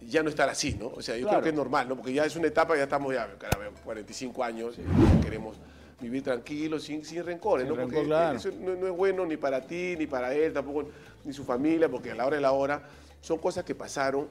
[0.00, 0.88] ya no estar así, ¿no?
[0.88, 1.38] O sea, yo Claro.
[1.38, 1.96] creo que es normal, ¿no?
[1.96, 4.74] Porque ya es una etapa, ya estamos ya, caramba, 45 años,
[5.22, 5.56] queremos
[6.00, 7.76] vivir tranquilos, sin, sin rencores, Sin ¿no?
[7.80, 8.36] rencor, Porque claro.
[8.38, 10.88] eso no, no es bueno ni para ti, ni para él, tampoco,
[11.24, 12.82] ni su familia, porque a la hora de la hora
[13.20, 14.26] son cosas que pasaron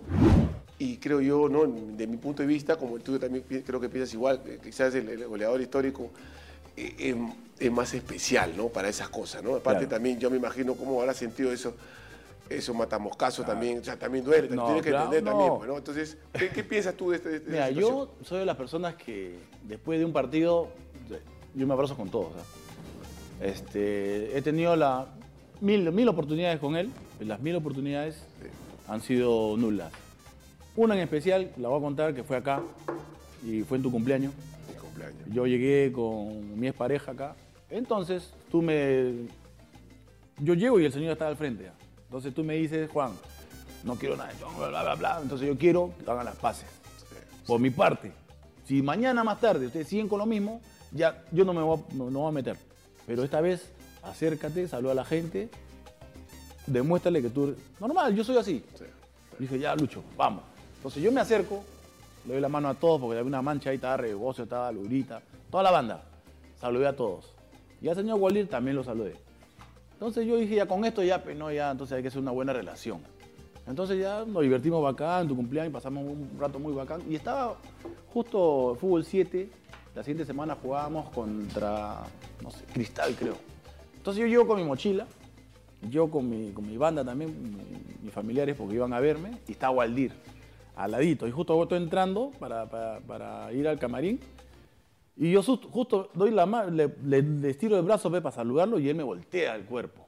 [0.79, 1.65] y creo yo, ¿no?
[1.67, 4.95] De mi punto de vista, como el tuyo también creo que piensas igual, que quizás
[4.95, 6.09] el, el goleador histórico
[6.77, 7.13] eh,
[7.59, 8.69] es, más especial, ¿no?
[8.69, 9.55] Para esas cosas, ¿no?
[9.55, 9.89] Aparte Claro.
[9.89, 11.75] también yo me imagino cómo habrá sentido eso,
[12.49, 15.31] eso matamos caso también, o sea, también duele, No, tienes que claro, entender no.
[15.31, 15.77] también, pues, ¿no?
[15.77, 17.29] Entonces, ¿qué, qué piensas tú de este?
[17.41, 17.91] de Mira, situación?
[17.97, 19.35] yo soy de las personas que
[19.67, 20.69] después de un partido,
[21.55, 22.31] yo me abrazo con todos.
[23.41, 25.07] Este, he tenido la,
[25.59, 28.23] mil, mil oportunidades con él, las mil oportunidades
[28.87, 29.91] han sido nulas.
[30.79, 32.61] Una en especial, la voy a contar, que fue acá,
[33.45, 34.31] y fue en tu cumpleaños.
[34.65, 35.19] Mi cumpleaños.
[35.29, 37.35] Yo llegué con mi expareja acá.
[37.69, 39.27] Entonces, tú me...
[40.37, 41.65] Yo llego y el señor está al frente.
[41.65, 41.73] ya.
[42.05, 43.11] Entonces tú me dices, Juan,
[43.83, 45.19] no quiero nada, chongo, bla, bla, bla.
[45.21, 46.69] Entonces yo quiero que hagan las paces.
[47.45, 48.13] Por mi parte.
[48.63, 50.61] Si mañana más tarde ustedes siguen con lo mismo,
[50.93, 52.55] ya yo no me voy a, no, no voy a meter.
[53.05, 53.69] Pero esta vez,
[54.01, 55.49] acércate, saluda a la gente,
[56.67, 57.53] demuéstrale que tú...
[57.81, 58.63] Normal, yo soy así.
[58.75, 58.85] Sí.
[59.39, 60.48] Dije, ya, Lucho, vamos.
[60.79, 61.63] Entonces yo me acerco,
[62.25, 65.21] le doy la mano a todos porque había una mancha ahí, estaba Rebocio, estaba Lurita,
[65.51, 66.03] toda la banda.
[66.59, 67.33] Saludé a todos.
[67.81, 69.15] Y al señor Waldir también lo saludé.
[69.93, 72.31] Entonces yo dije, ya con esto ya, pues no, ya, entonces hay que hacer una
[72.31, 73.01] buena relación.
[73.67, 77.01] Entonces ya nos divertimos bacán, tu cumpleaños, pasamos un rato muy bacán.
[77.09, 77.55] Y estaba
[78.13, 79.49] justo fútbol 7,
[79.95, 82.03] la siguiente semana jugábamos contra,
[82.41, 83.35] no sé, Cristal creo.
[83.97, 85.05] Entonces yo llego con mi mochila,
[85.89, 89.51] yo con mi, con mi banda también, mi- mis familiares porque iban a verme, y
[89.51, 90.13] está Waldir
[90.79, 91.27] al ladito.
[91.27, 94.19] Y justo estoy entrando para, para- para ir al camarín.
[95.17, 98.79] Y yo justo doy la mano, le, le- le estiro el brazo ve, para saludarlo
[98.79, 100.05] y él me voltea el cuerpo.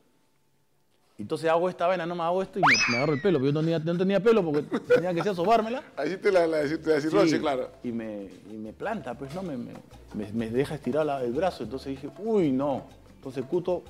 [1.18, 3.48] Entonces hago esta vaina, no me hago esto y me, me agarro el pelo, porque
[3.50, 5.84] yo no tenía, no tenía pelo porque tenía que ser sobármela.
[5.98, 7.70] Ahí te la, la, te la Sí, Roche, claro.
[7.84, 9.74] Y me, y me planta, pues no, me, me,
[10.16, 11.64] me- me deja estirar la- el brazo.
[11.64, 12.86] Entonces dije, uy, no.
[13.18, 13.84] Entonces, Cuto,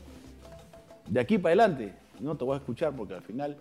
[1.08, 3.56] de aquí para adelante, no te voy a escuchar porque al final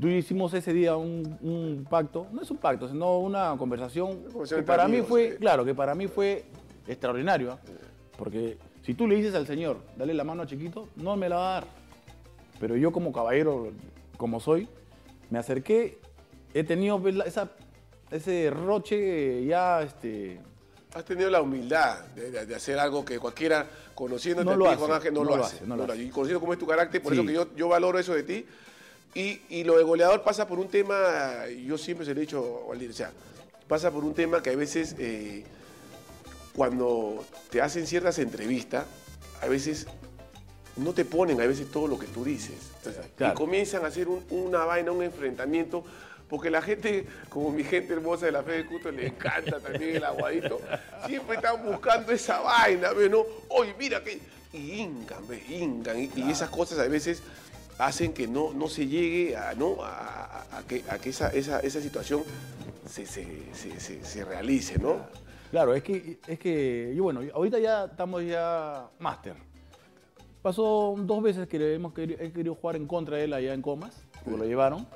[0.00, 4.22] tú y hicimos ese día un, un pacto, no es un pacto, sino una conversación
[4.24, 5.36] conversación que para mí amigos, fue, sí.
[5.38, 6.44] claro, que para mí fue
[6.86, 7.52] extraordinario.
[7.52, 7.58] ¿ah?
[8.18, 11.36] Porque si tú le dices al Señor, dale la mano a chiquito, no me la
[11.36, 11.66] va a dar.
[12.60, 13.72] Pero yo como caballero,
[14.16, 14.68] como soy,
[15.30, 15.98] me acerqué,
[16.52, 17.50] he tenido esa,
[18.10, 20.40] ese roche ya, este,
[20.94, 23.66] Has tenido la humildad de, de- hacer algo que cualquiera,
[23.96, 25.66] conociéndote No a ti, Juan Ángel, no, lo hace.
[25.66, 26.02] no lo hace.
[26.04, 27.18] Y conociendo cómo es tu carácter, por Sí.
[27.18, 28.46] eso que yo, yo valoro eso de ti.
[29.14, 32.64] Y, y lo de goleador pasa por un tema, yo siempre se lo he dicho,
[32.66, 33.12] Waldir, o sea,
[33.68, 35.44] pasa por un tema que a veces, eh,
[36.56, 38.84] cuando te hacen ciertas entrevistas,
[39.40, 39.86] a veces
[40.76, 42.56] no te ponen a veces todo lo que tú dices.
[42.78, 43.34] Entonces, Claro.
[43.34, 45.84] Y comienzan a hacer un- una vaina, un enfrentamiento,
[46.28, 49.96] porque la gente, como mi gente hermosa de la fe de Cuto, le encanta también
[49.96, 50.60] el aguadito,
[51.06, 53.24] siempre están buscando esa vaina, ¿ve, ¿no?
[53.48, 54.18] Oye, mira que...
[54.52, 55.42] Y hincan, ¿ve?
[55.48, 55.98] hincan.
[56.00, 57.22] Y, y esas cosas a veces
[57.78, 59.82] hacen que no, no se llegue a, ¿no?
[59.82, 62.22] a, a- a que, a que esa, esa, esa situación
[62.88, 64.98] se, se, se, realice, ¿no?
[65.50, 69.34] Claro, es que, es que, y bueno, ahorita ya estamos ya máster.
[70.42, 73.62] Pasó dos veces que hemos querido, he querido jugar en contra de él allá en
[73.62, 74.86] Comas, porque lo llevaron,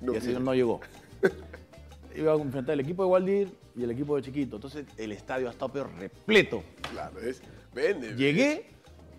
[0.00, 0.80] No y el señor no llegó.
[2.16, 4.56] Iba a enfrentar el equipo de Waldir y el equipo de Chiquito.
[4.56, 6.62] Entonces el estadio ha estado pero repleto.
[6.92, 7.42] Claro, es.
[7.74, 8.14] Vende.
[8.14, 8.70] Llegué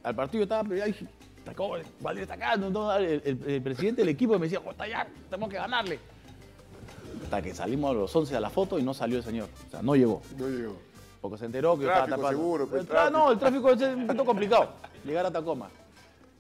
[0.01, 1.05] al partido, estaba, pero ya dije,
[1.49, 1.63] "Está acá,
[2.01, 2.55] Waldir está acá.
[2.57, 5.55] no, no, el, el- el presidente del equipo me decía, "Oh, está allá, tenemos que
[5.57, 5.99] ganarle.
[7.23, 9.47] Hasta que salimos a los 11 a la foto y no salió el señor.
[9.67, 10.21] O sea, no llegó.
[10.37, 10.75] No llegó.
[11.21, 12.39] Porque se enteró que Tráfico, estaba tapando.
[12.41, 13.17] seguro, pues, El tra- tráfico.
[13.19, 14.69] No, el tráfico es un poquito complicado.
[15.05, 15.69] Llegar a Tacoma.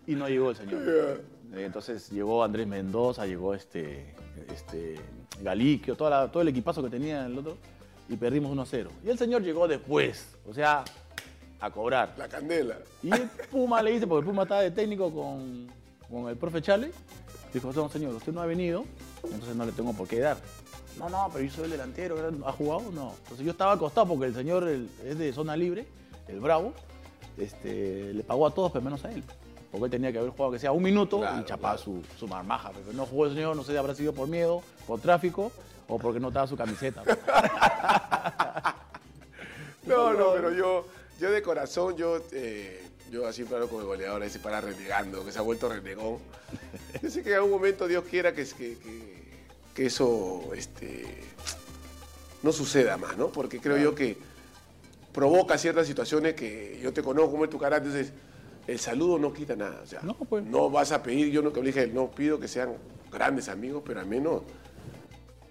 [0.07, 1.23] Y no llegó el señor.
[1.55, 4.13] Entonces llegó Andrés Mendoza, llegó este,
[4.53, 4.95] este
[5.41, 7.57] Galiquio, toda la- todo el equipazo que tenía el otro.
[8.09, 8.89] Y perdimos 1-0.
[9.03, 10.35] Y el señor llegó después.
[10.47, 10.83] O sea,
[11.65, 12.13] a cobrar.
[12.17, 12.77] La candela.
[13.03, 15.67] Y el Puma le dice, porque el Puma estaba de técnico con,
[16.09, 16.91] con el profe Chale,
[17.53, 18.85] dijo, no, señor, usted no ha venido,
[19.23, 20.37] entonces no le tengo por qué dar.
[20.97, 22.15] No, no, pero yo soy el delantero.
[22.45, 22.91] ¿ha jugado?
[22.93, 23.13] No.
[23.23, 25.85] Entonces yo estaba acostado porque el señor el- es de zona libre,
[26.27, 26.73] el Bravo,
[27.37, 29.23] este, le pagó a todos, pero menos a él.
[29.71, 31.77] Porque él tenía que haber jugado que sea un minuto Claro, y chapar claro.
[31.79, 32.71] su, su marmaja.
[32.73, 35.51] Pero no jugó el señor, no sé si habrá sido por miedo, por tráfico
[35.89, 37.03] o porque no estaba su camiseta.
[39.85, 40.83] No, no, pero yo,
[41.19, 45.31] yo de corazón, yo, eh, yo siempre hablo con el goleador ese para renegando, que
[45.31, 46.19] se ha vuelto renegón.
[47.01, 48.77] Yo sé que en algún momento Dios quiera que, que,
[49.73, 51.05] que- eso este,
[52.43, 53.27] no suceda más, ¿no?
[53.27, 54.15] Porque creo yo que
[55.13, 58.13] provoca ciertas situaciones que yo te conozco como es tu carácter, entonces
[58.67, 59.81] el saludo no quita nada.
[59.83, 60.43] O sea, No, pues.
[60.45, 62.73] no vas a pedir, yo no que dije, no pido que sean
[63.11, 64.43] grandes amigos, pero al menos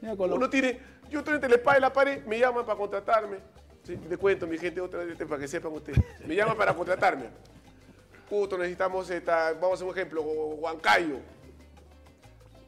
[0.01, 0.79] Mira, con lo- uno tiene,
[1.11, 3.37] yo estoy entre la espada y la pared, me llaman para contratarme.
[3.85, 6.03] Sí, le cuento, mi gente, otra vez para que sepan ustedes.
[6.27, 7.27] Me llaman para contratarme.
[8.31, 11.19] Justo necesitamos, esta, vamos a hacer un ejemplo, Huancayo.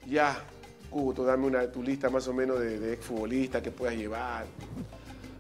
[0.05, 0.39] Ya,
[0.91, 4.45] Cuto, dame una, tu lista más o menos de, exfutbolistas que puedas llevar.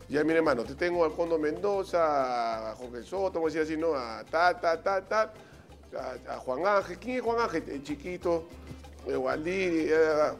[0.08, 3.80] Ya, mi hermano, te tengo al Condo Mendoza, a Jorge Soto, vamos a decir así,
[3.80, 3.94] ¿no?
[3.94, 5.32] A ta, ta, ta, ta,
[6.28, 6.98] a, Juan Ángel.
[6.98, 7.64] ¿Quién es Juan Ángel?
[7.68, 8.48] El chiquito,
[9.06, 10.32] el Waldir, eh,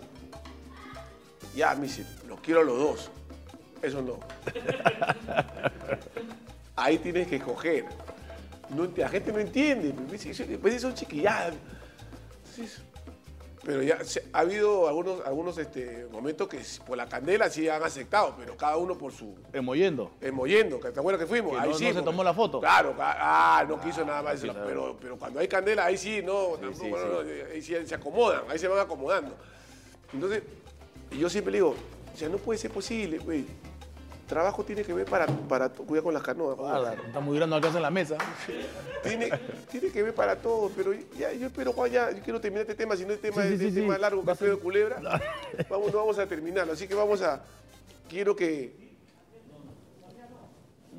[1.54, 3.10] ya, me dice, los quiero a los dos.
[3.86, 4.18] Eso no.
[6.74, 7.84] Ahí tienes que escoger.
[8.70, 9.94] No la gente no entiende.
[10.10, 11.54] Veces son chiquilladas.
[13.64, 13.98] Pero ya
[14.32, 18.76] ha habido algunos, algunos este, momentos que por la candela sí han aceptado, pero cada
[18.76, 19.36] uno por su.
[19.52, 20.12] Emoyendo.
[20.20, 21.52] Emoyendo, ¿te acuerdas que fuimos?
[21.52, 21.88] Que ahí no- sí.
[21.88, 22.60] no se tomó la foto.
[22.60, 24.40] Claro, ah, no quiso nada más.
[24.40, 24.54] quiso.
[24.66, 27.28] pero, pero cuando hay candela, ahí sí, no, tampoco, sí, no, sí.
[27.42, 29.34] no, ahí sí se acomodan, ahí se van acomodando.
[30.12, 30.42] Entonces,
[31.10, 31.74] yo siempre le digo,
[32.14, 33.44] o sea, no puede ser posible, güey.
[34.26, 36.58] Trabajo tiene que ver para, para cuidar con las canoas.
[37.06, 38.16] está muy grande acá en la mesa.
[39.04, 39.30] Tiene,
[39.70, 42.74] tiene que ver para todo, pero ya, yo espero, Juan, ya, yo quiero terminar este
[42.74, 44.98] tema, si no es tema, Sí, sí, es sí, tema largo, que ser- Culebra,
[45.70, 47.40] vamos, no vamos a terminarlo, así que vamos a,
[48.08, 48.74] quiero que,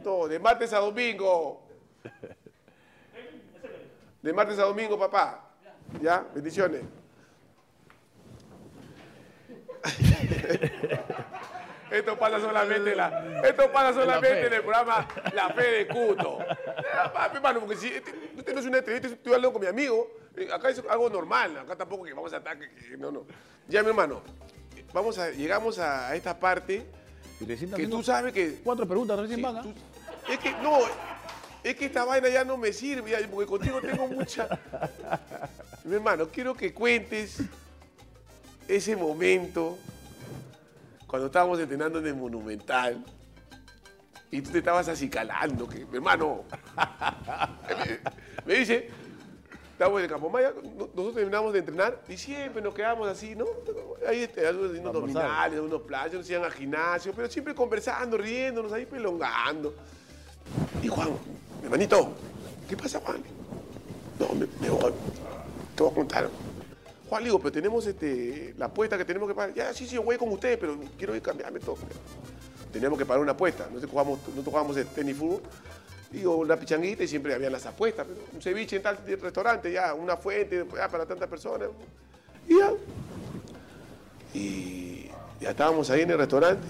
[0.05, 1.67] no, de martes a domingo,
[4.21, 5.49] de martes a domingo, papá,
[6.01, 6.84] ya, bendiciones.
[11.92, 16.40] Esto pasa solamente, en la, esto pasa solamente en el programa La Fe de Cuto.
[16.94, 19.68] Ah, papi, hermano, porque si este, este no es una entrevista, estoy hablando con mi
[19.68, 20.12] amigo.
[20.36, 23.26] eh, Acá es algo normal, acá tampoco que vamos a estar, que- que- no, no.
[23.68, 24.22] Ya, mi hermano,
[24.94, 26.86] vamos a, llegamos a esta parte
[27.40, 28.60] que tú sabes que...
[28.64, 29.58] Cuatro preguntas recién sí, van.
[29.58, 29.62] ¿ah?
[29.64, 29.74] tú-
[30.32, 30.80] es que, no,
[31.64, 34.48] es que esta vaina ya no me sirve, ya, porque contigo tengo mucha...
[35.86, 37.38] mi hermano, quiero que cuentes
[38.68, 39.78] ese momento
[41.08, 43.03] cuando estábamos entrenando en el Monumental
[44.30, 46.43] y tú te estabas acicalando, que mi hermano
[48.45, 48.89] me, me dice,
[49.72, 53.36] estamos en el Campo Maya, no- nosotros terminamos de entrenar y siempre nos quedamos así,
[53.36, 53.45] ¿no?
[54.05, 55.24] Ahí este, haciendo Almorzar.
[55.24, 59.74] abdominales, unos playos, nos iban al gimnasio, pero siempre conversando, riéndonos, ahí pelongando.
[60.84, 61.10] Y Juan,
[61.60, 62.12] mi hermanito,
[62.70, 63.22] ¿qué pasa, Juan?
[64.20, 64.91] No, me, me voy.
[65.76, 66.30] Te voy a contar.
[67.10, 69.53] Juan, digo, pero tenemos este, la apuesta que tenemos que pagar.
[69.53, 71.78] Ya, sí, sí, yo voy con ustedes, pero quiero ir a cambiarme todo.
[72.72, 73.66] Teníamos que pagar una apuesta.
[73.68, 75.41] Nosotros jugamos, nosotros jugamos el tenis fútbol.
[76.12, 78.08] Digo, una pichanguita y siempre había las apuestas.
[78.34, 81.70] un ceviche en tal restaurante, ya, una fuente, ya, para tantas personas.
[82.47, 82.72] Y ya.
[84.34, 86.66] Y ya estábamos ahí en el restaurante.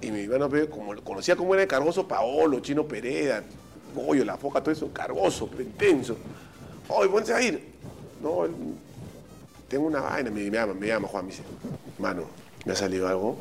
[0.00, 3.42] Y mi hermano, pe, como conocía como era el cargoso Paolo, Chino Pereda,
[3.94, 6.16] Goyo, La Foca, todo eso, cargoso, intenso.
[6.88, 7.74] Oye, ¿dónde se va a ir?
[8.22, 8.54] No, él-
[9.68, 11.42] tengo una vaina, me, me llama, me llama Juan, me dice,
[11.98, 12.24] mano,
[12.64, 13.36] me ha salido algo.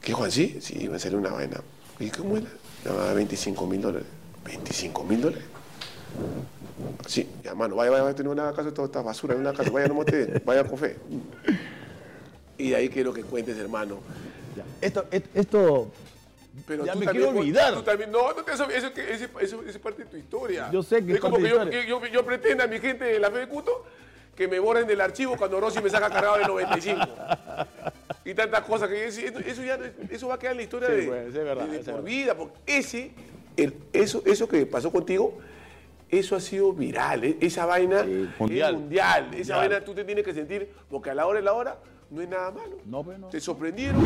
[0.00, 0.30] ¿Qué, Juan?
[0.30, 1.60] Sí, sí, me salió una vaina.
[1.98, 2.46] ¿Y cómo era?
[2.84, 4.06] Dar 25 mil dólares.
[4.44, 5.44] ¿25 mil dólares?
[7.06, 9.70] Sí, ya, mano, vaya, vaya, vaya, no una casa toda esta basura, en una casa,
[9.70, 10.96] vaya, no monte, vaya con fe.
[12.58, 13.98] Y de ahí quiero que cuentes, hermano.
[14.56, 14.64] Ya.
[14.80, 15.90] Esto, esto,
[16.66, 17.74] Pero Ya me también, quiero olvidar.
[17.74, 20.70] tú también- no, no te eso, eso, eso- eso es parte de tu historia.
[20.70, 23.04] Yo sé que es es como que yo, que yo, yo pretendo a mi gente
[23.04, 23.84] de la fe de Cuto
[24.34, 27.00] que me borren del archivo cuando Rossi me saca cargado de 95.
[28.24, 29.78] y tantas cosas que eso, eso ya
[30.10, 31.84] eso va a quedar en la historia Sí, de, pues, es verdad, de- de es
[31.84, 32.06] por verdad.
[32.08, 32.36] vida.
[32.36, 33.12] Porque ese,
[33.56, 35.38] el- eso, eso que pasó contigo,
[36.08, 37.24] eso ha sido viral.
[37.24, 38.74] e- Esa vaina Sí, es mundial.
[38.74, 39.24] mundial.
[39.26, 39.58] Esa Mundial.
[39.58, 41.78] vaina tú te tienes que sentir, porque a la hora de la hora
[42.10, 42.78] no es nada malo.
[42.84, 43.28] No, pues, no.
[43.28, 44.02] Te sorprendieron.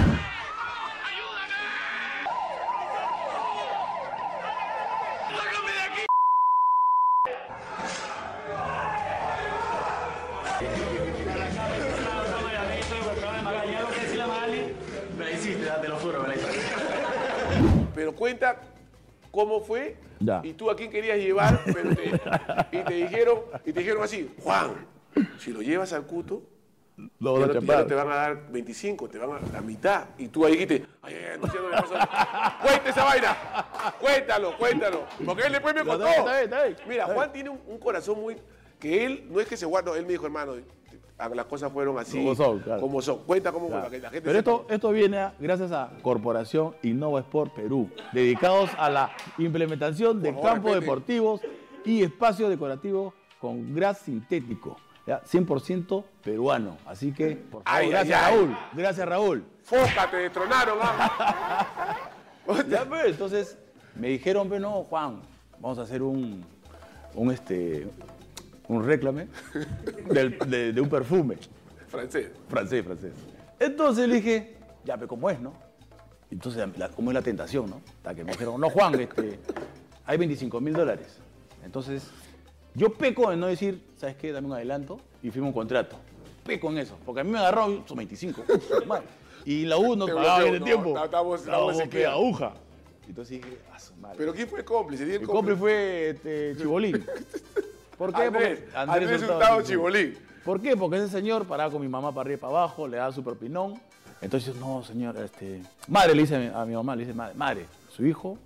[18.18, 18.60] Cuenta
[19.30, 20.40] cómo fue Ya.
[20.42, 24.28] y tú a quién querías llevar, pero te- y te dijeron, y te dijeron así,
[24.42, 24.86] Juan,
[25.38, 26.42] si lo llevas al cuto,
[27.40, 30.06] ya no, ya no te van a dar 25, te van a dar la mitad.
[30.18, 32.58] Y tú ahí dijiste, ay, ay, ay, no sé, nada".
[32.60, 33.36] Cuenta esa vaina,
[34.00, 35.04] cuéntalo, cuéntalo.
[35.24, 36.06] Porque él después me contó.
[36.88, 38.36] Mira, Juan tiene un, un corazón muy,
[38.80, 40.54] que él, no es que se guarda, él me dijo, hermano,
[41.34, 42.16] las cosas fueron así.
[42.18, 42.80] Como son, claro.
[42.80, 43.18] Como son.
[43.24, 43.82] Cuenta cómo Claro.
[43.82, 47.90] para que la gente Pero esto, esto viene a- gracias a Corporación Innova Sport Perú,
[48.12, 51.40] dedicados a la implementación de campos deportivos
[51.84, 54.76] y espacios decorativos con gras sintético,
[55.06, 55.20] ¿ya?
[55.24, 56.76] 100% peruano.
[56.86, 58.36] Así que, por favor, Ay, gracias ay, ay.
[58.38, 59.44] Raúl, gracias Raúl.
[59.64, 61.96] Foca, te destronaron, ¿ah?
[62.68, 63.58] Ya, pues, entonces
[63.94, 65.20] me dijeron, pues no, Juan,
[65.60, 66.44] vamos a hacer un,
[67.14, 67.86] un, este,
[68.68, 69.28] un réclame
[70.10, 71.36] del- de, de un perfume.
[71.88, 72.30] Francés.
[72.48, 73.12] Francés, francés.
[73.58, 75.52] Entonces le dije, ya, pero ¿cómo es, no?
[76.30, 77.80] Entonces, la- ¿cómo es la tentación, no?
[77.98, 79.38] Hasta que me dijeron, no, Juan, este,
[80.04, 81.16] hay 25 mil dólares.
[81.64, 82.04] Entonces,
[82.74, 84.32] yo peco en no decir, ¿sabes qué?
[84.32, 85.96] Dame un adelanto y firmo un contrato.
[86.44, 88.42] Peco en eso, porque a mí me agarró, son 25.
[88.86, 89.06] madre.
[89.44, 91.02] Y la U no pagaba en el no, tiempo.
[91.04, 92.12] estamos- estamos que sequía.
[92.12, 92.52] aguja.
[93.08, 94.16] Entonces dije, a su madre.
[94.18, 95.06] Pero ¿quién fue el cómplice?
[95.06, 97.02] ¿Di el El compre fue este, Chibolín.
[97.98, 98.22] ¿Por qué?
[98.22, 100.18] Andrés, Porque- Andrés Hurtado Hurtado Chibolín.
[100.44, 100.76] ¿Por qué?
[100.76, 103.22] Porque ese señor paraba con mi mamá para arriba y para abajo, le daba su
[103.22, 103.80] propinón.
[104.20, 105.62] Entonces, no, señor, este...
[105.88, 108.38] Madre, le dice a mi, a mi mamá, le dice, madre, madre, su hijo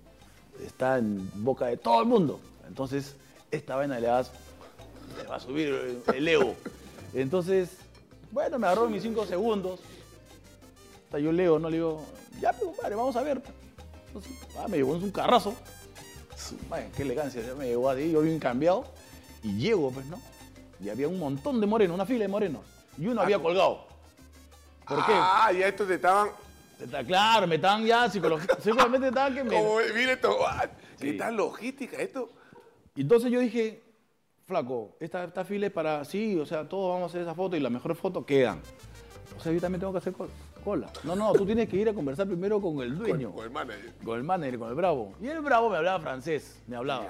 [0.65, 2.39] está en boca de todo el mundo.
[2.67, 3.15] Entonces,
[3.51, 4.31] esta vaina le, das,
[5.17, 6.55] le va a subir el ego.
[7.13, 7.69] Entonces,
[8.31, 9.79] bueno, me agarró mis cinco segundos.
[11.09, 12.03] Sea, yo leo, no le digo,
[12.41, 13.41] ya, pues, compadre, vamos a ver.
[14.07, 15.53] Entonces, ah, me llevó en un carrazo.
[16.95, 18.85] Qué elegancia, ya me llevó ahí, yo bien cambiado.
[19.43, 20.19] Y llego, pues, ¿no?
[20.79, 22.61] Y había un montón de morenos, una fila de morenos.
[22.97, 23.87] Y uno había colgado.
[24.87, 25.13] ¿Por qué?
[25.15, 26.29] Ah, ya estos te estaban.
[27.07, 29.49] Claro, me estaban ya psicológicamente, psicológicamente estaban que me...
[29.55, 30.65] Como, mire esto, ah,
[30.99, 31.11] Sí.
[31.11, 32.29] ¿qué tal logística esto?
[32.95, 33.81] Y entonces yo dije,
[34.45, 37.55] flaco, esta, esta fila es para, sí, o sea, todos vamos a hacer esa foto
[37.55, 38.61] y las mejores fotos quedan.
[39.37, 40.29] O sea, yo también tengo que hacer col-
[40.63, 40.89] cola.
[41.03, 43.51] No, no, tú tienes que ir a conversar primero con el dueño, Con, con el
[43.51, 43.93] manager.
[44.03, 45.13] con el manager, con el bravo.
[45.21, 47.07] Y el bravo me hablaba francés, me hablaba.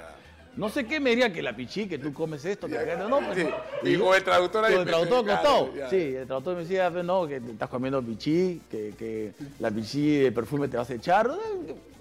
[0.56, 3.20] No sé qué me diría que la pichí, que tú comes esto, que Ya, no,
[3.20, 3.48] pues, sí.
[3.84, 5.74] y Y yo- con el traductor ahí con el traductor costado.
[5.76, 5.90] ya.
[5.90, 10.20] Sí, el traductor me decía, no, que te estás comiendo pichí, que, que la pichí
[10.20, 11.32] de perfume te vas a echar.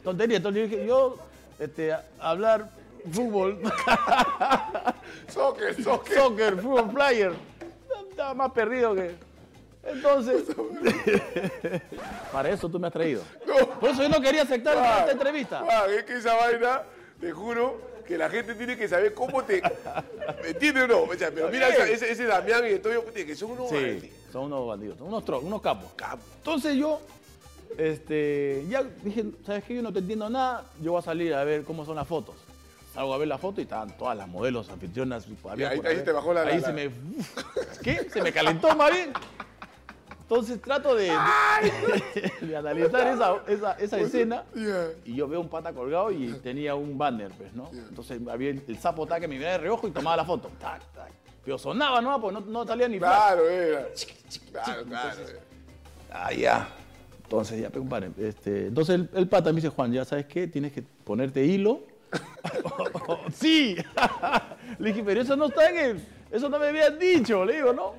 [0.04, 0.36] Tontería.
[0.36, 1.16] Entonces yo dije, yo,
[1.58, 2.68] este, hablar
[3.10, 3.58] fútbol,
[5.28, 6.14] Soccer, soccer.
[6.18, 7.32] soccer, fútbol player,
[8.10, 9.14] estaba más perdido que...
[9.84, 10.44] Entonces,
[12.32, 13.22] para eso tú me has traído.
[13.46, 13.66] No.
[13.80, 15.60] Por eso yo no quería aceptar esta entrevista.
[15.60, 16.82] Juan, es que esa vaina,
[17.20, 19.62] te juro, que la gente tiene que saber cómo te.
[20.42, 21.02] ¿Me entiendes o no?
[21.02, 23.68] O sea, pero mira ese, ese Damián y Antonio, que son unos.
[23.68, 24.08] Sí, bandidos.
[24.32, 25.92] son unos bandidos, son unos, tro- unos capos.
[25.96, 26.22] Capo.
[26.38, 27.00] Entonces yo,
[27.78, 29.74] este, ya dije, ¿sabes qué?
[29.76, 32.34] Yo no te entiendo nada, yo voy a salir a ver cómo son las fotos.
[32.94, 35.26] Salgo a ver la foto y estaban todas las modelos, anfitrionas.
[35.48, 36.90] había ahí- ahí te bajó la- Ahí la- se me...
[37.82, 38.06] ¿Qué?
[38.10, 39.12] Se me calentó bien.
[40.32, 41.12] Entonces trato de,
[42.40, 44.44] de, de analizar esa, esa, esa escena
[45.04, 47.70] y yo veo un pata colgado y tenía un banner, pues, ¿no?
[47.70, 50.50] Entonces había el, el sapo tac que me miraba de reojo y tomaba la foto.
[50.58, 51.12] Tac, tac.
[51.44, 52.18] Pero sonaba, ¿no?
[52.18, 52.98] Pues no, no salía ni.
[52.98, 53.88] Claro, era.
[54.50, 55.20] Claro, claro.
[56.10, 56.66] Ah, ya.
[57.24, 58.12] Entonces, ya, compadre.
[58.16, 61.80] Este, entonces el, el pata me dice, Juan, ya sabes qué, tienes que ponerte hilo.
[63.34, 63.76] sí.
[64.78, 66.06] le dije, pero eso no está en el.
[66.30, 67.94] Eso no me habían dicho, le digo, ¿no?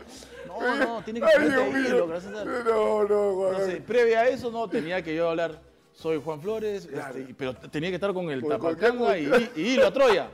[0.59, 2.07] No, no, tienes que mío.
[2.07, 3.51] gracias a No, no, Juan.
[3.53, 5.59] Entonces, previa a eso, no, tenía que yo hablar,
[5.93, 7.17] soy Juan Flores, Claro.
[7.17, 10.29] este, pero tenía que estar con el tapacanga y, cualquier- y hilo Troya.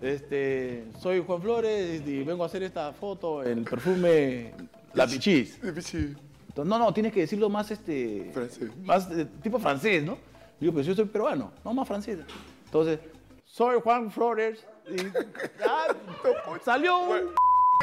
[0.00, 4.52] Este, soy Juan Flores y vengo a hacer esta foto en el perfume
[4.94, 5.58] La Pichis.
[5.62, 6.16] Entonces,
[6.64, 8.30] no, no, tienes que decirlo más este.
[8.32, 8.70] Francés.
[8.82, 10.16] Más eh, tipo francés, ¿no?
[10.58, 12.18] Digo, pero yo soy peruano, no más francés.
[12.64, 12.98] Entonces,
[13.44, 14.64] soy Juan Flores.
[14.88, 14.96] Y
[16.64, 17.18] salió un.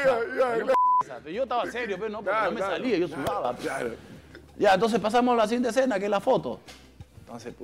[0.04, 0.66] Ya, ya,
[1.32, 2.74] Yo estaba serio, pero no, porque Claro, no me claro.
[2.76, 3.56] salía, yo sudaba.
[3.56, 3.92] Claro.
[4.58, 6.60] Ya, entonces pasamos a la siguiente escena, que es la foto.
[7.20, 7.64] Entonces, pu-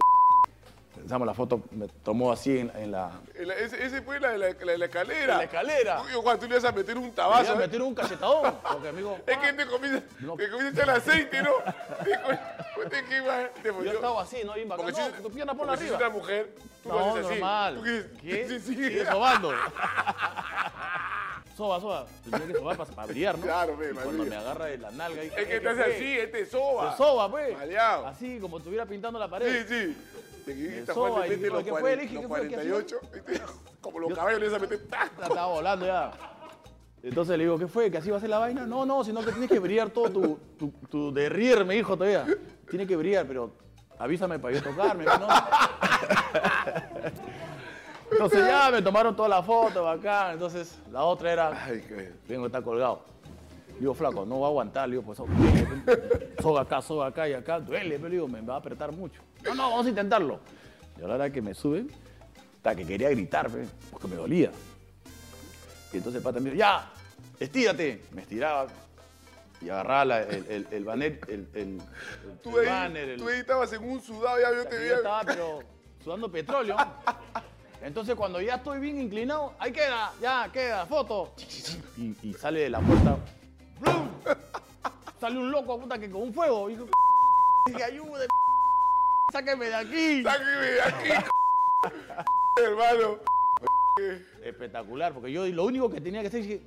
[0.95, 4.77] pensamos la foto, me tomó así en, en la, Ese, ese fue la, la, la,
[4.77, 5.37] la escalera.
[5.37, 6.01] la escalera.
[6.01, 7.43] Oye, Juan, tú le vas a meter un tabazo.
[7.45, 7.59] iba a ¿eh?
[7.59, 10.35] meter un cachetadón, porque amigo, Es que te comienza, No.
[10.35, 11.51] te comienza a echar aceite, ¿no?
[12.89, 13.03] Te,
[13.83, 14.53] yo estaba así, ¿no?
[14.53, 14.85] Bien bacán.
[14.85, 16.09] Porque No, si, tu pierna ponla porque si es arriba.
[16.09, 16.49] una mujer,
[16.83, 17.33] tú No, haces así.
[17.39, 17.75] normal.
[17.75, 18.05] ¿Tú qué?
[18.21, 18.45] ¿Qué?
[18.49, 18.75] Sí, sí.
[18.75, 19.51] Sigue sobando.
[21.55, 22.05] soba, soba.
[22.23, 23.43] Tenía que sobar para, para brillar, ¿no?
[23.45, 25.23] Claro, ve, Y cuando me agarra de la nalga...
[25.23, 25.95] y- Es que ¿qué te hace fue?
[25.95, 26.97] así, este soba.
[26.97, 27.57] Soba, pues.
[27.57, 28.07] Maleado.
[28.07, 29.65] Así, como estuviera pintando la Sí, pared.
[29.67, 29.97] sí.
[30.45, 31.97] Y te mete digo, los, los ¿qué fue?
[31.99, 32.27] ¿Qué hacía?
[32.27, 32.99] 48.
[33.13, 33.41] ¿viste?
[33.81, 34.87] Como los caballos le meter.
[34.87, 35.17] ¡tac!
[35.19, 36.11] La estaba volando ya.
[37.01, 37.91] Entonces le digo, ¿qué fue?
[37.91, 38.65] ¿Que así va a ser la vaina?
[38.65, 42.25] No, no, sino que tienes que brillar todo tu, tu, tu derrier, me dijo todavía.
[42.69, 43.51] Tiene que brillar, pero
[43.99, 45.27] avísame para yo tocarme, ¿no?
[48.13, 50.33] Entonces ya me tomaron toda la foto acá.
[50.33, 52.11] Entonces la otra era, Ay, qué.
[52.27, 53.03] vengo, está colgado.
[53.79, 54.87] Digo, flaco, no va a aguantar.
[54.87, 55.17] Le digo, pues
[56.41, 57.59] soga acá, soga acá y acá.
[57.59, 59.21] Duele, pero digo, me va a apretar mucho.
[59.43, 60.39] No, no, vamos a intentarlo.
[60.99, 61.89] Y a la hora que me suben,
[62.57, 63.49] hasta que quería gritar,
[63.91, 64.51] porque me dolía.
[65.91, 66.91] Y entonces el pata me dijo, ya,
[67.39, 68.03] estírate.
[68.11, 68.67] Me estiraba
[69.61, 71.81] y agarraba la- el, el, el banner, el,
[72.43, 74.95] Tú ahí, banner, el- tú ahí estabas en un sudado, ya yo te veía.
[74.97, 75.59] estaba, pero
[76.03, 76.75] sudando petróleo.
[77.83, 81.33] Entonces, cuando ya estoy bien inclinado, ahí queda, ya queda, foto.
[81.97, 83.17] Y, y sale de la puerta.
[83.79, 84.07] ¡blum!
[85.19, 86.69] Sale un loco, puta, que con un fuego.
[86.69, 86.77] Y
[87.67, 88.27] dije, ayude,
[89.33, 90.23] sáqueme de aquí.
[90.23, 91.09] Sáqueme de aquí,
[92.63, 93.19] hermano.
[94.43, 96.61] Espectacular, porque yo lo único que tenía que hacer es que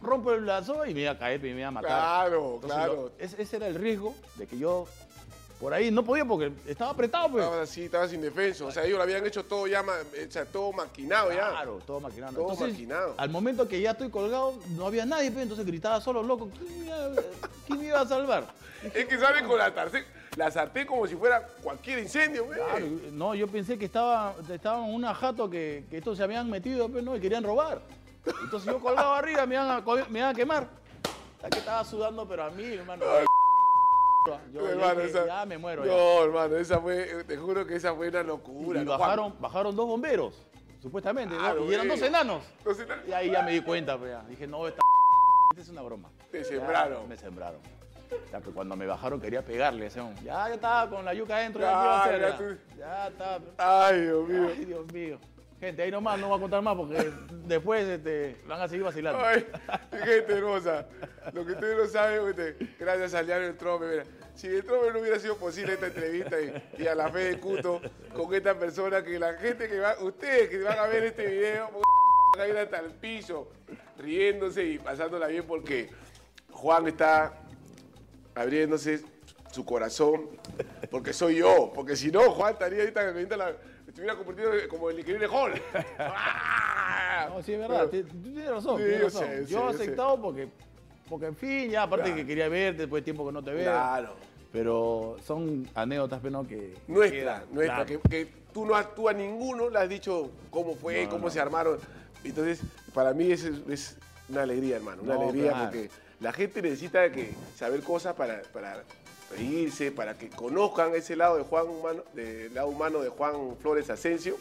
[0.00, 1.90] rompo el lazo y me iba a caer, me iba a matar.
[1.90, 2.94] Claro, Entonces, claro.
[2.94, 4.86] lo- ese, ese era el riesgo de que yo
[5.62, 7.44] por ahí no podía porque estaba apretado, pues.
[7.44, 8.66] Estabas así, estabas indefenso.
[8.66, 11.50] O sea, ellos lo habían hecho todo ya, o sea, todo maquinado ya.
[11.50, 12.32] Claro, todo maquinado.
[12.32, 13.14] Todo Entonces, maquinado.
[13.16, 16.80] Al momento que ya estoy colgado, no había nadie, pues, entonces gritaba solo, loco, ¿quién
[16.80, 16.96] me iba,
[17.64, 18.44] quién me iba a salvar?
[18.92, 22.48] Es que sale con la sartén, la sartén como si fuera cualquier incendio.
[22.48, 26.50] Claro, no, yo pensé que estaba, estaba en una jato que, que estos se habían
[26.50, 27.14] metido, pues, ¿no?
[27.14, 27.80] Y querían robar.
[28.42, 29.80] Entonces yo colgado arriba, me iban a,
[30.10, 30.66] me iban a quemar.
[31.36, 33.04] Hasta que estaba sudando, pero a mí, hermano.
[34.52, 35.84] Yo hermano, dije, esa- ya me muero.
[35.84, 35.90] ya.
[35.92, 38.80] No, hermano, esa fue, te juro que esa fue una locura.
[38.80, 40.46] Y bajaron, bajaron dos bomberos,
[40.80, 42.42] supuestamente, y eran dos enanos.
[43.06, 44.22] Y ahí ya me di cuenta, pues, ya.
[44.28, 44.80] dije, no, esta,
[45.50, 46.08] esta es una broma.
[46.30, 47.08] Te Ya, sembraron.
[47.08, 47.60] me sembraron.
[48.30, 49.84] Ya, que cuando me bajaron quería pegarle.
[49.84, 51.62] decían, Ya, ya estaba con la yuca adentro.
[51.62, 52.20] Ya, Ya, ¿qué iba a hacer?
[52.20, 53.86] ya Ya, tú- Ya estaba.
[53.86, 54.48] Ay, Dios mío.
[54.54, 55.18] Ay, Dios mío.
[55.62, 57.12] Gente, ahí nomás no voy a contar más porque
[57.46, 59.24] después este, van a seguir vacilando.
[59.24, 59.46] Ay,
[60.04, 60.88] gente hermosa.
[61.32, 63.86] Lo que ustedes no saben, este, gracias a Liano el Trome.
[63.86, 66.36] Mira, si el Trome no hubiera sido posible esta entrevista
[66.76, 67.80] y, a la fe de Cuto
[68.12, 71.70] con esta persona, que la gente que va, ustedes que van a ver este video,
[72.36, 73.46] van a ir hasta el piso,
[73.98, 75.90] riéndose y pasándola bien porque
[76.50, 77.34] Juan está
[78.34, 79.04] abriéndose
[79.52, 80.26] su corazón,
[80.90, 83.56] porque soy yo, porque si no, Juan estaría ahorita, ahorita la-
[83.92, 85.62] estuviera convertido como el increíble Hulk.
[85.98, 87.28] ¡Ah!
[87.30, 87.88] No, sí, es verdad.
[87.90, 88.78] Pero- tienes razón.
[88.78, 89.46] Sí, tienes yo razón.
[89.46, 90.48] yo he aceptado porque,
[91.08, 92.16] porque, en fin, ya aparte Claro.
[92.16, 93.64] que quería verte después de tiempo que no te veo.
[93.70, 94.14] Claro.
[94.50, 96.74] Pero son anécdotas, pero no que.
[96.88, 98.02] Nuestra, quedan, nuestra, claro.
[98.02, 101.30] que, que tú no actúas ninguno, le has dicho cómo fue, No, cómo no.
[101.30, 101.78] se armaron.
[102.24, 102.60] Entonces,
[102.94, 103.96] para mí es, es
[104.28, 105.64] una alegría, hermano, una No, alegría claro.
[105.70, 105.90] porque
[106.20, 108.84] la gente necesita que saber cosas para, para
[109.36, 113.90] reírse, para que conozcan ese lado de Juan humano, del lado humano de Juan Flores
[113.90, 114.36] Asensio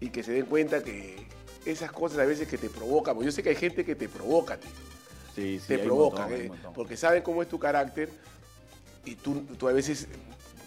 [0.00, 1.26] y que se den cuenta que
[1.64, 4.08] esas cosas a veces que te provocan, porque yo sé que hay gente que te
[4.08, 4.70] provoca, tío
[5.34, 6.72] Sí, sí, te provocan, montón, ¿eh?
[6.74, 8.08] porque saben cómo es tu carácter
[9.04, 10.06] y tú, tú a veces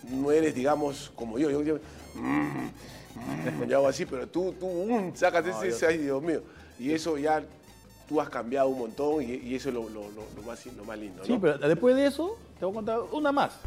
[0.09, 1.49] no eres, digamos, como yo.
[1.49, 1.79] Yo, yo,
[2.15, 2.67] mm,
[3.15, 6.41] mm, yo hago así, pero tú, tú mm, sacas No, ese, ese, ay, Dios mío.
[6.77, 7.43] Y eso ya
[8.09, 10.83] tú has cambiado un montón y, y eso es lo, lo- lo- lo más, lo
[10.83, 11.23] más lindo.
[11.25, 11.39] Sí, ¿no?
[11.41, 13.59] pero después de eso, te voy a contar una más.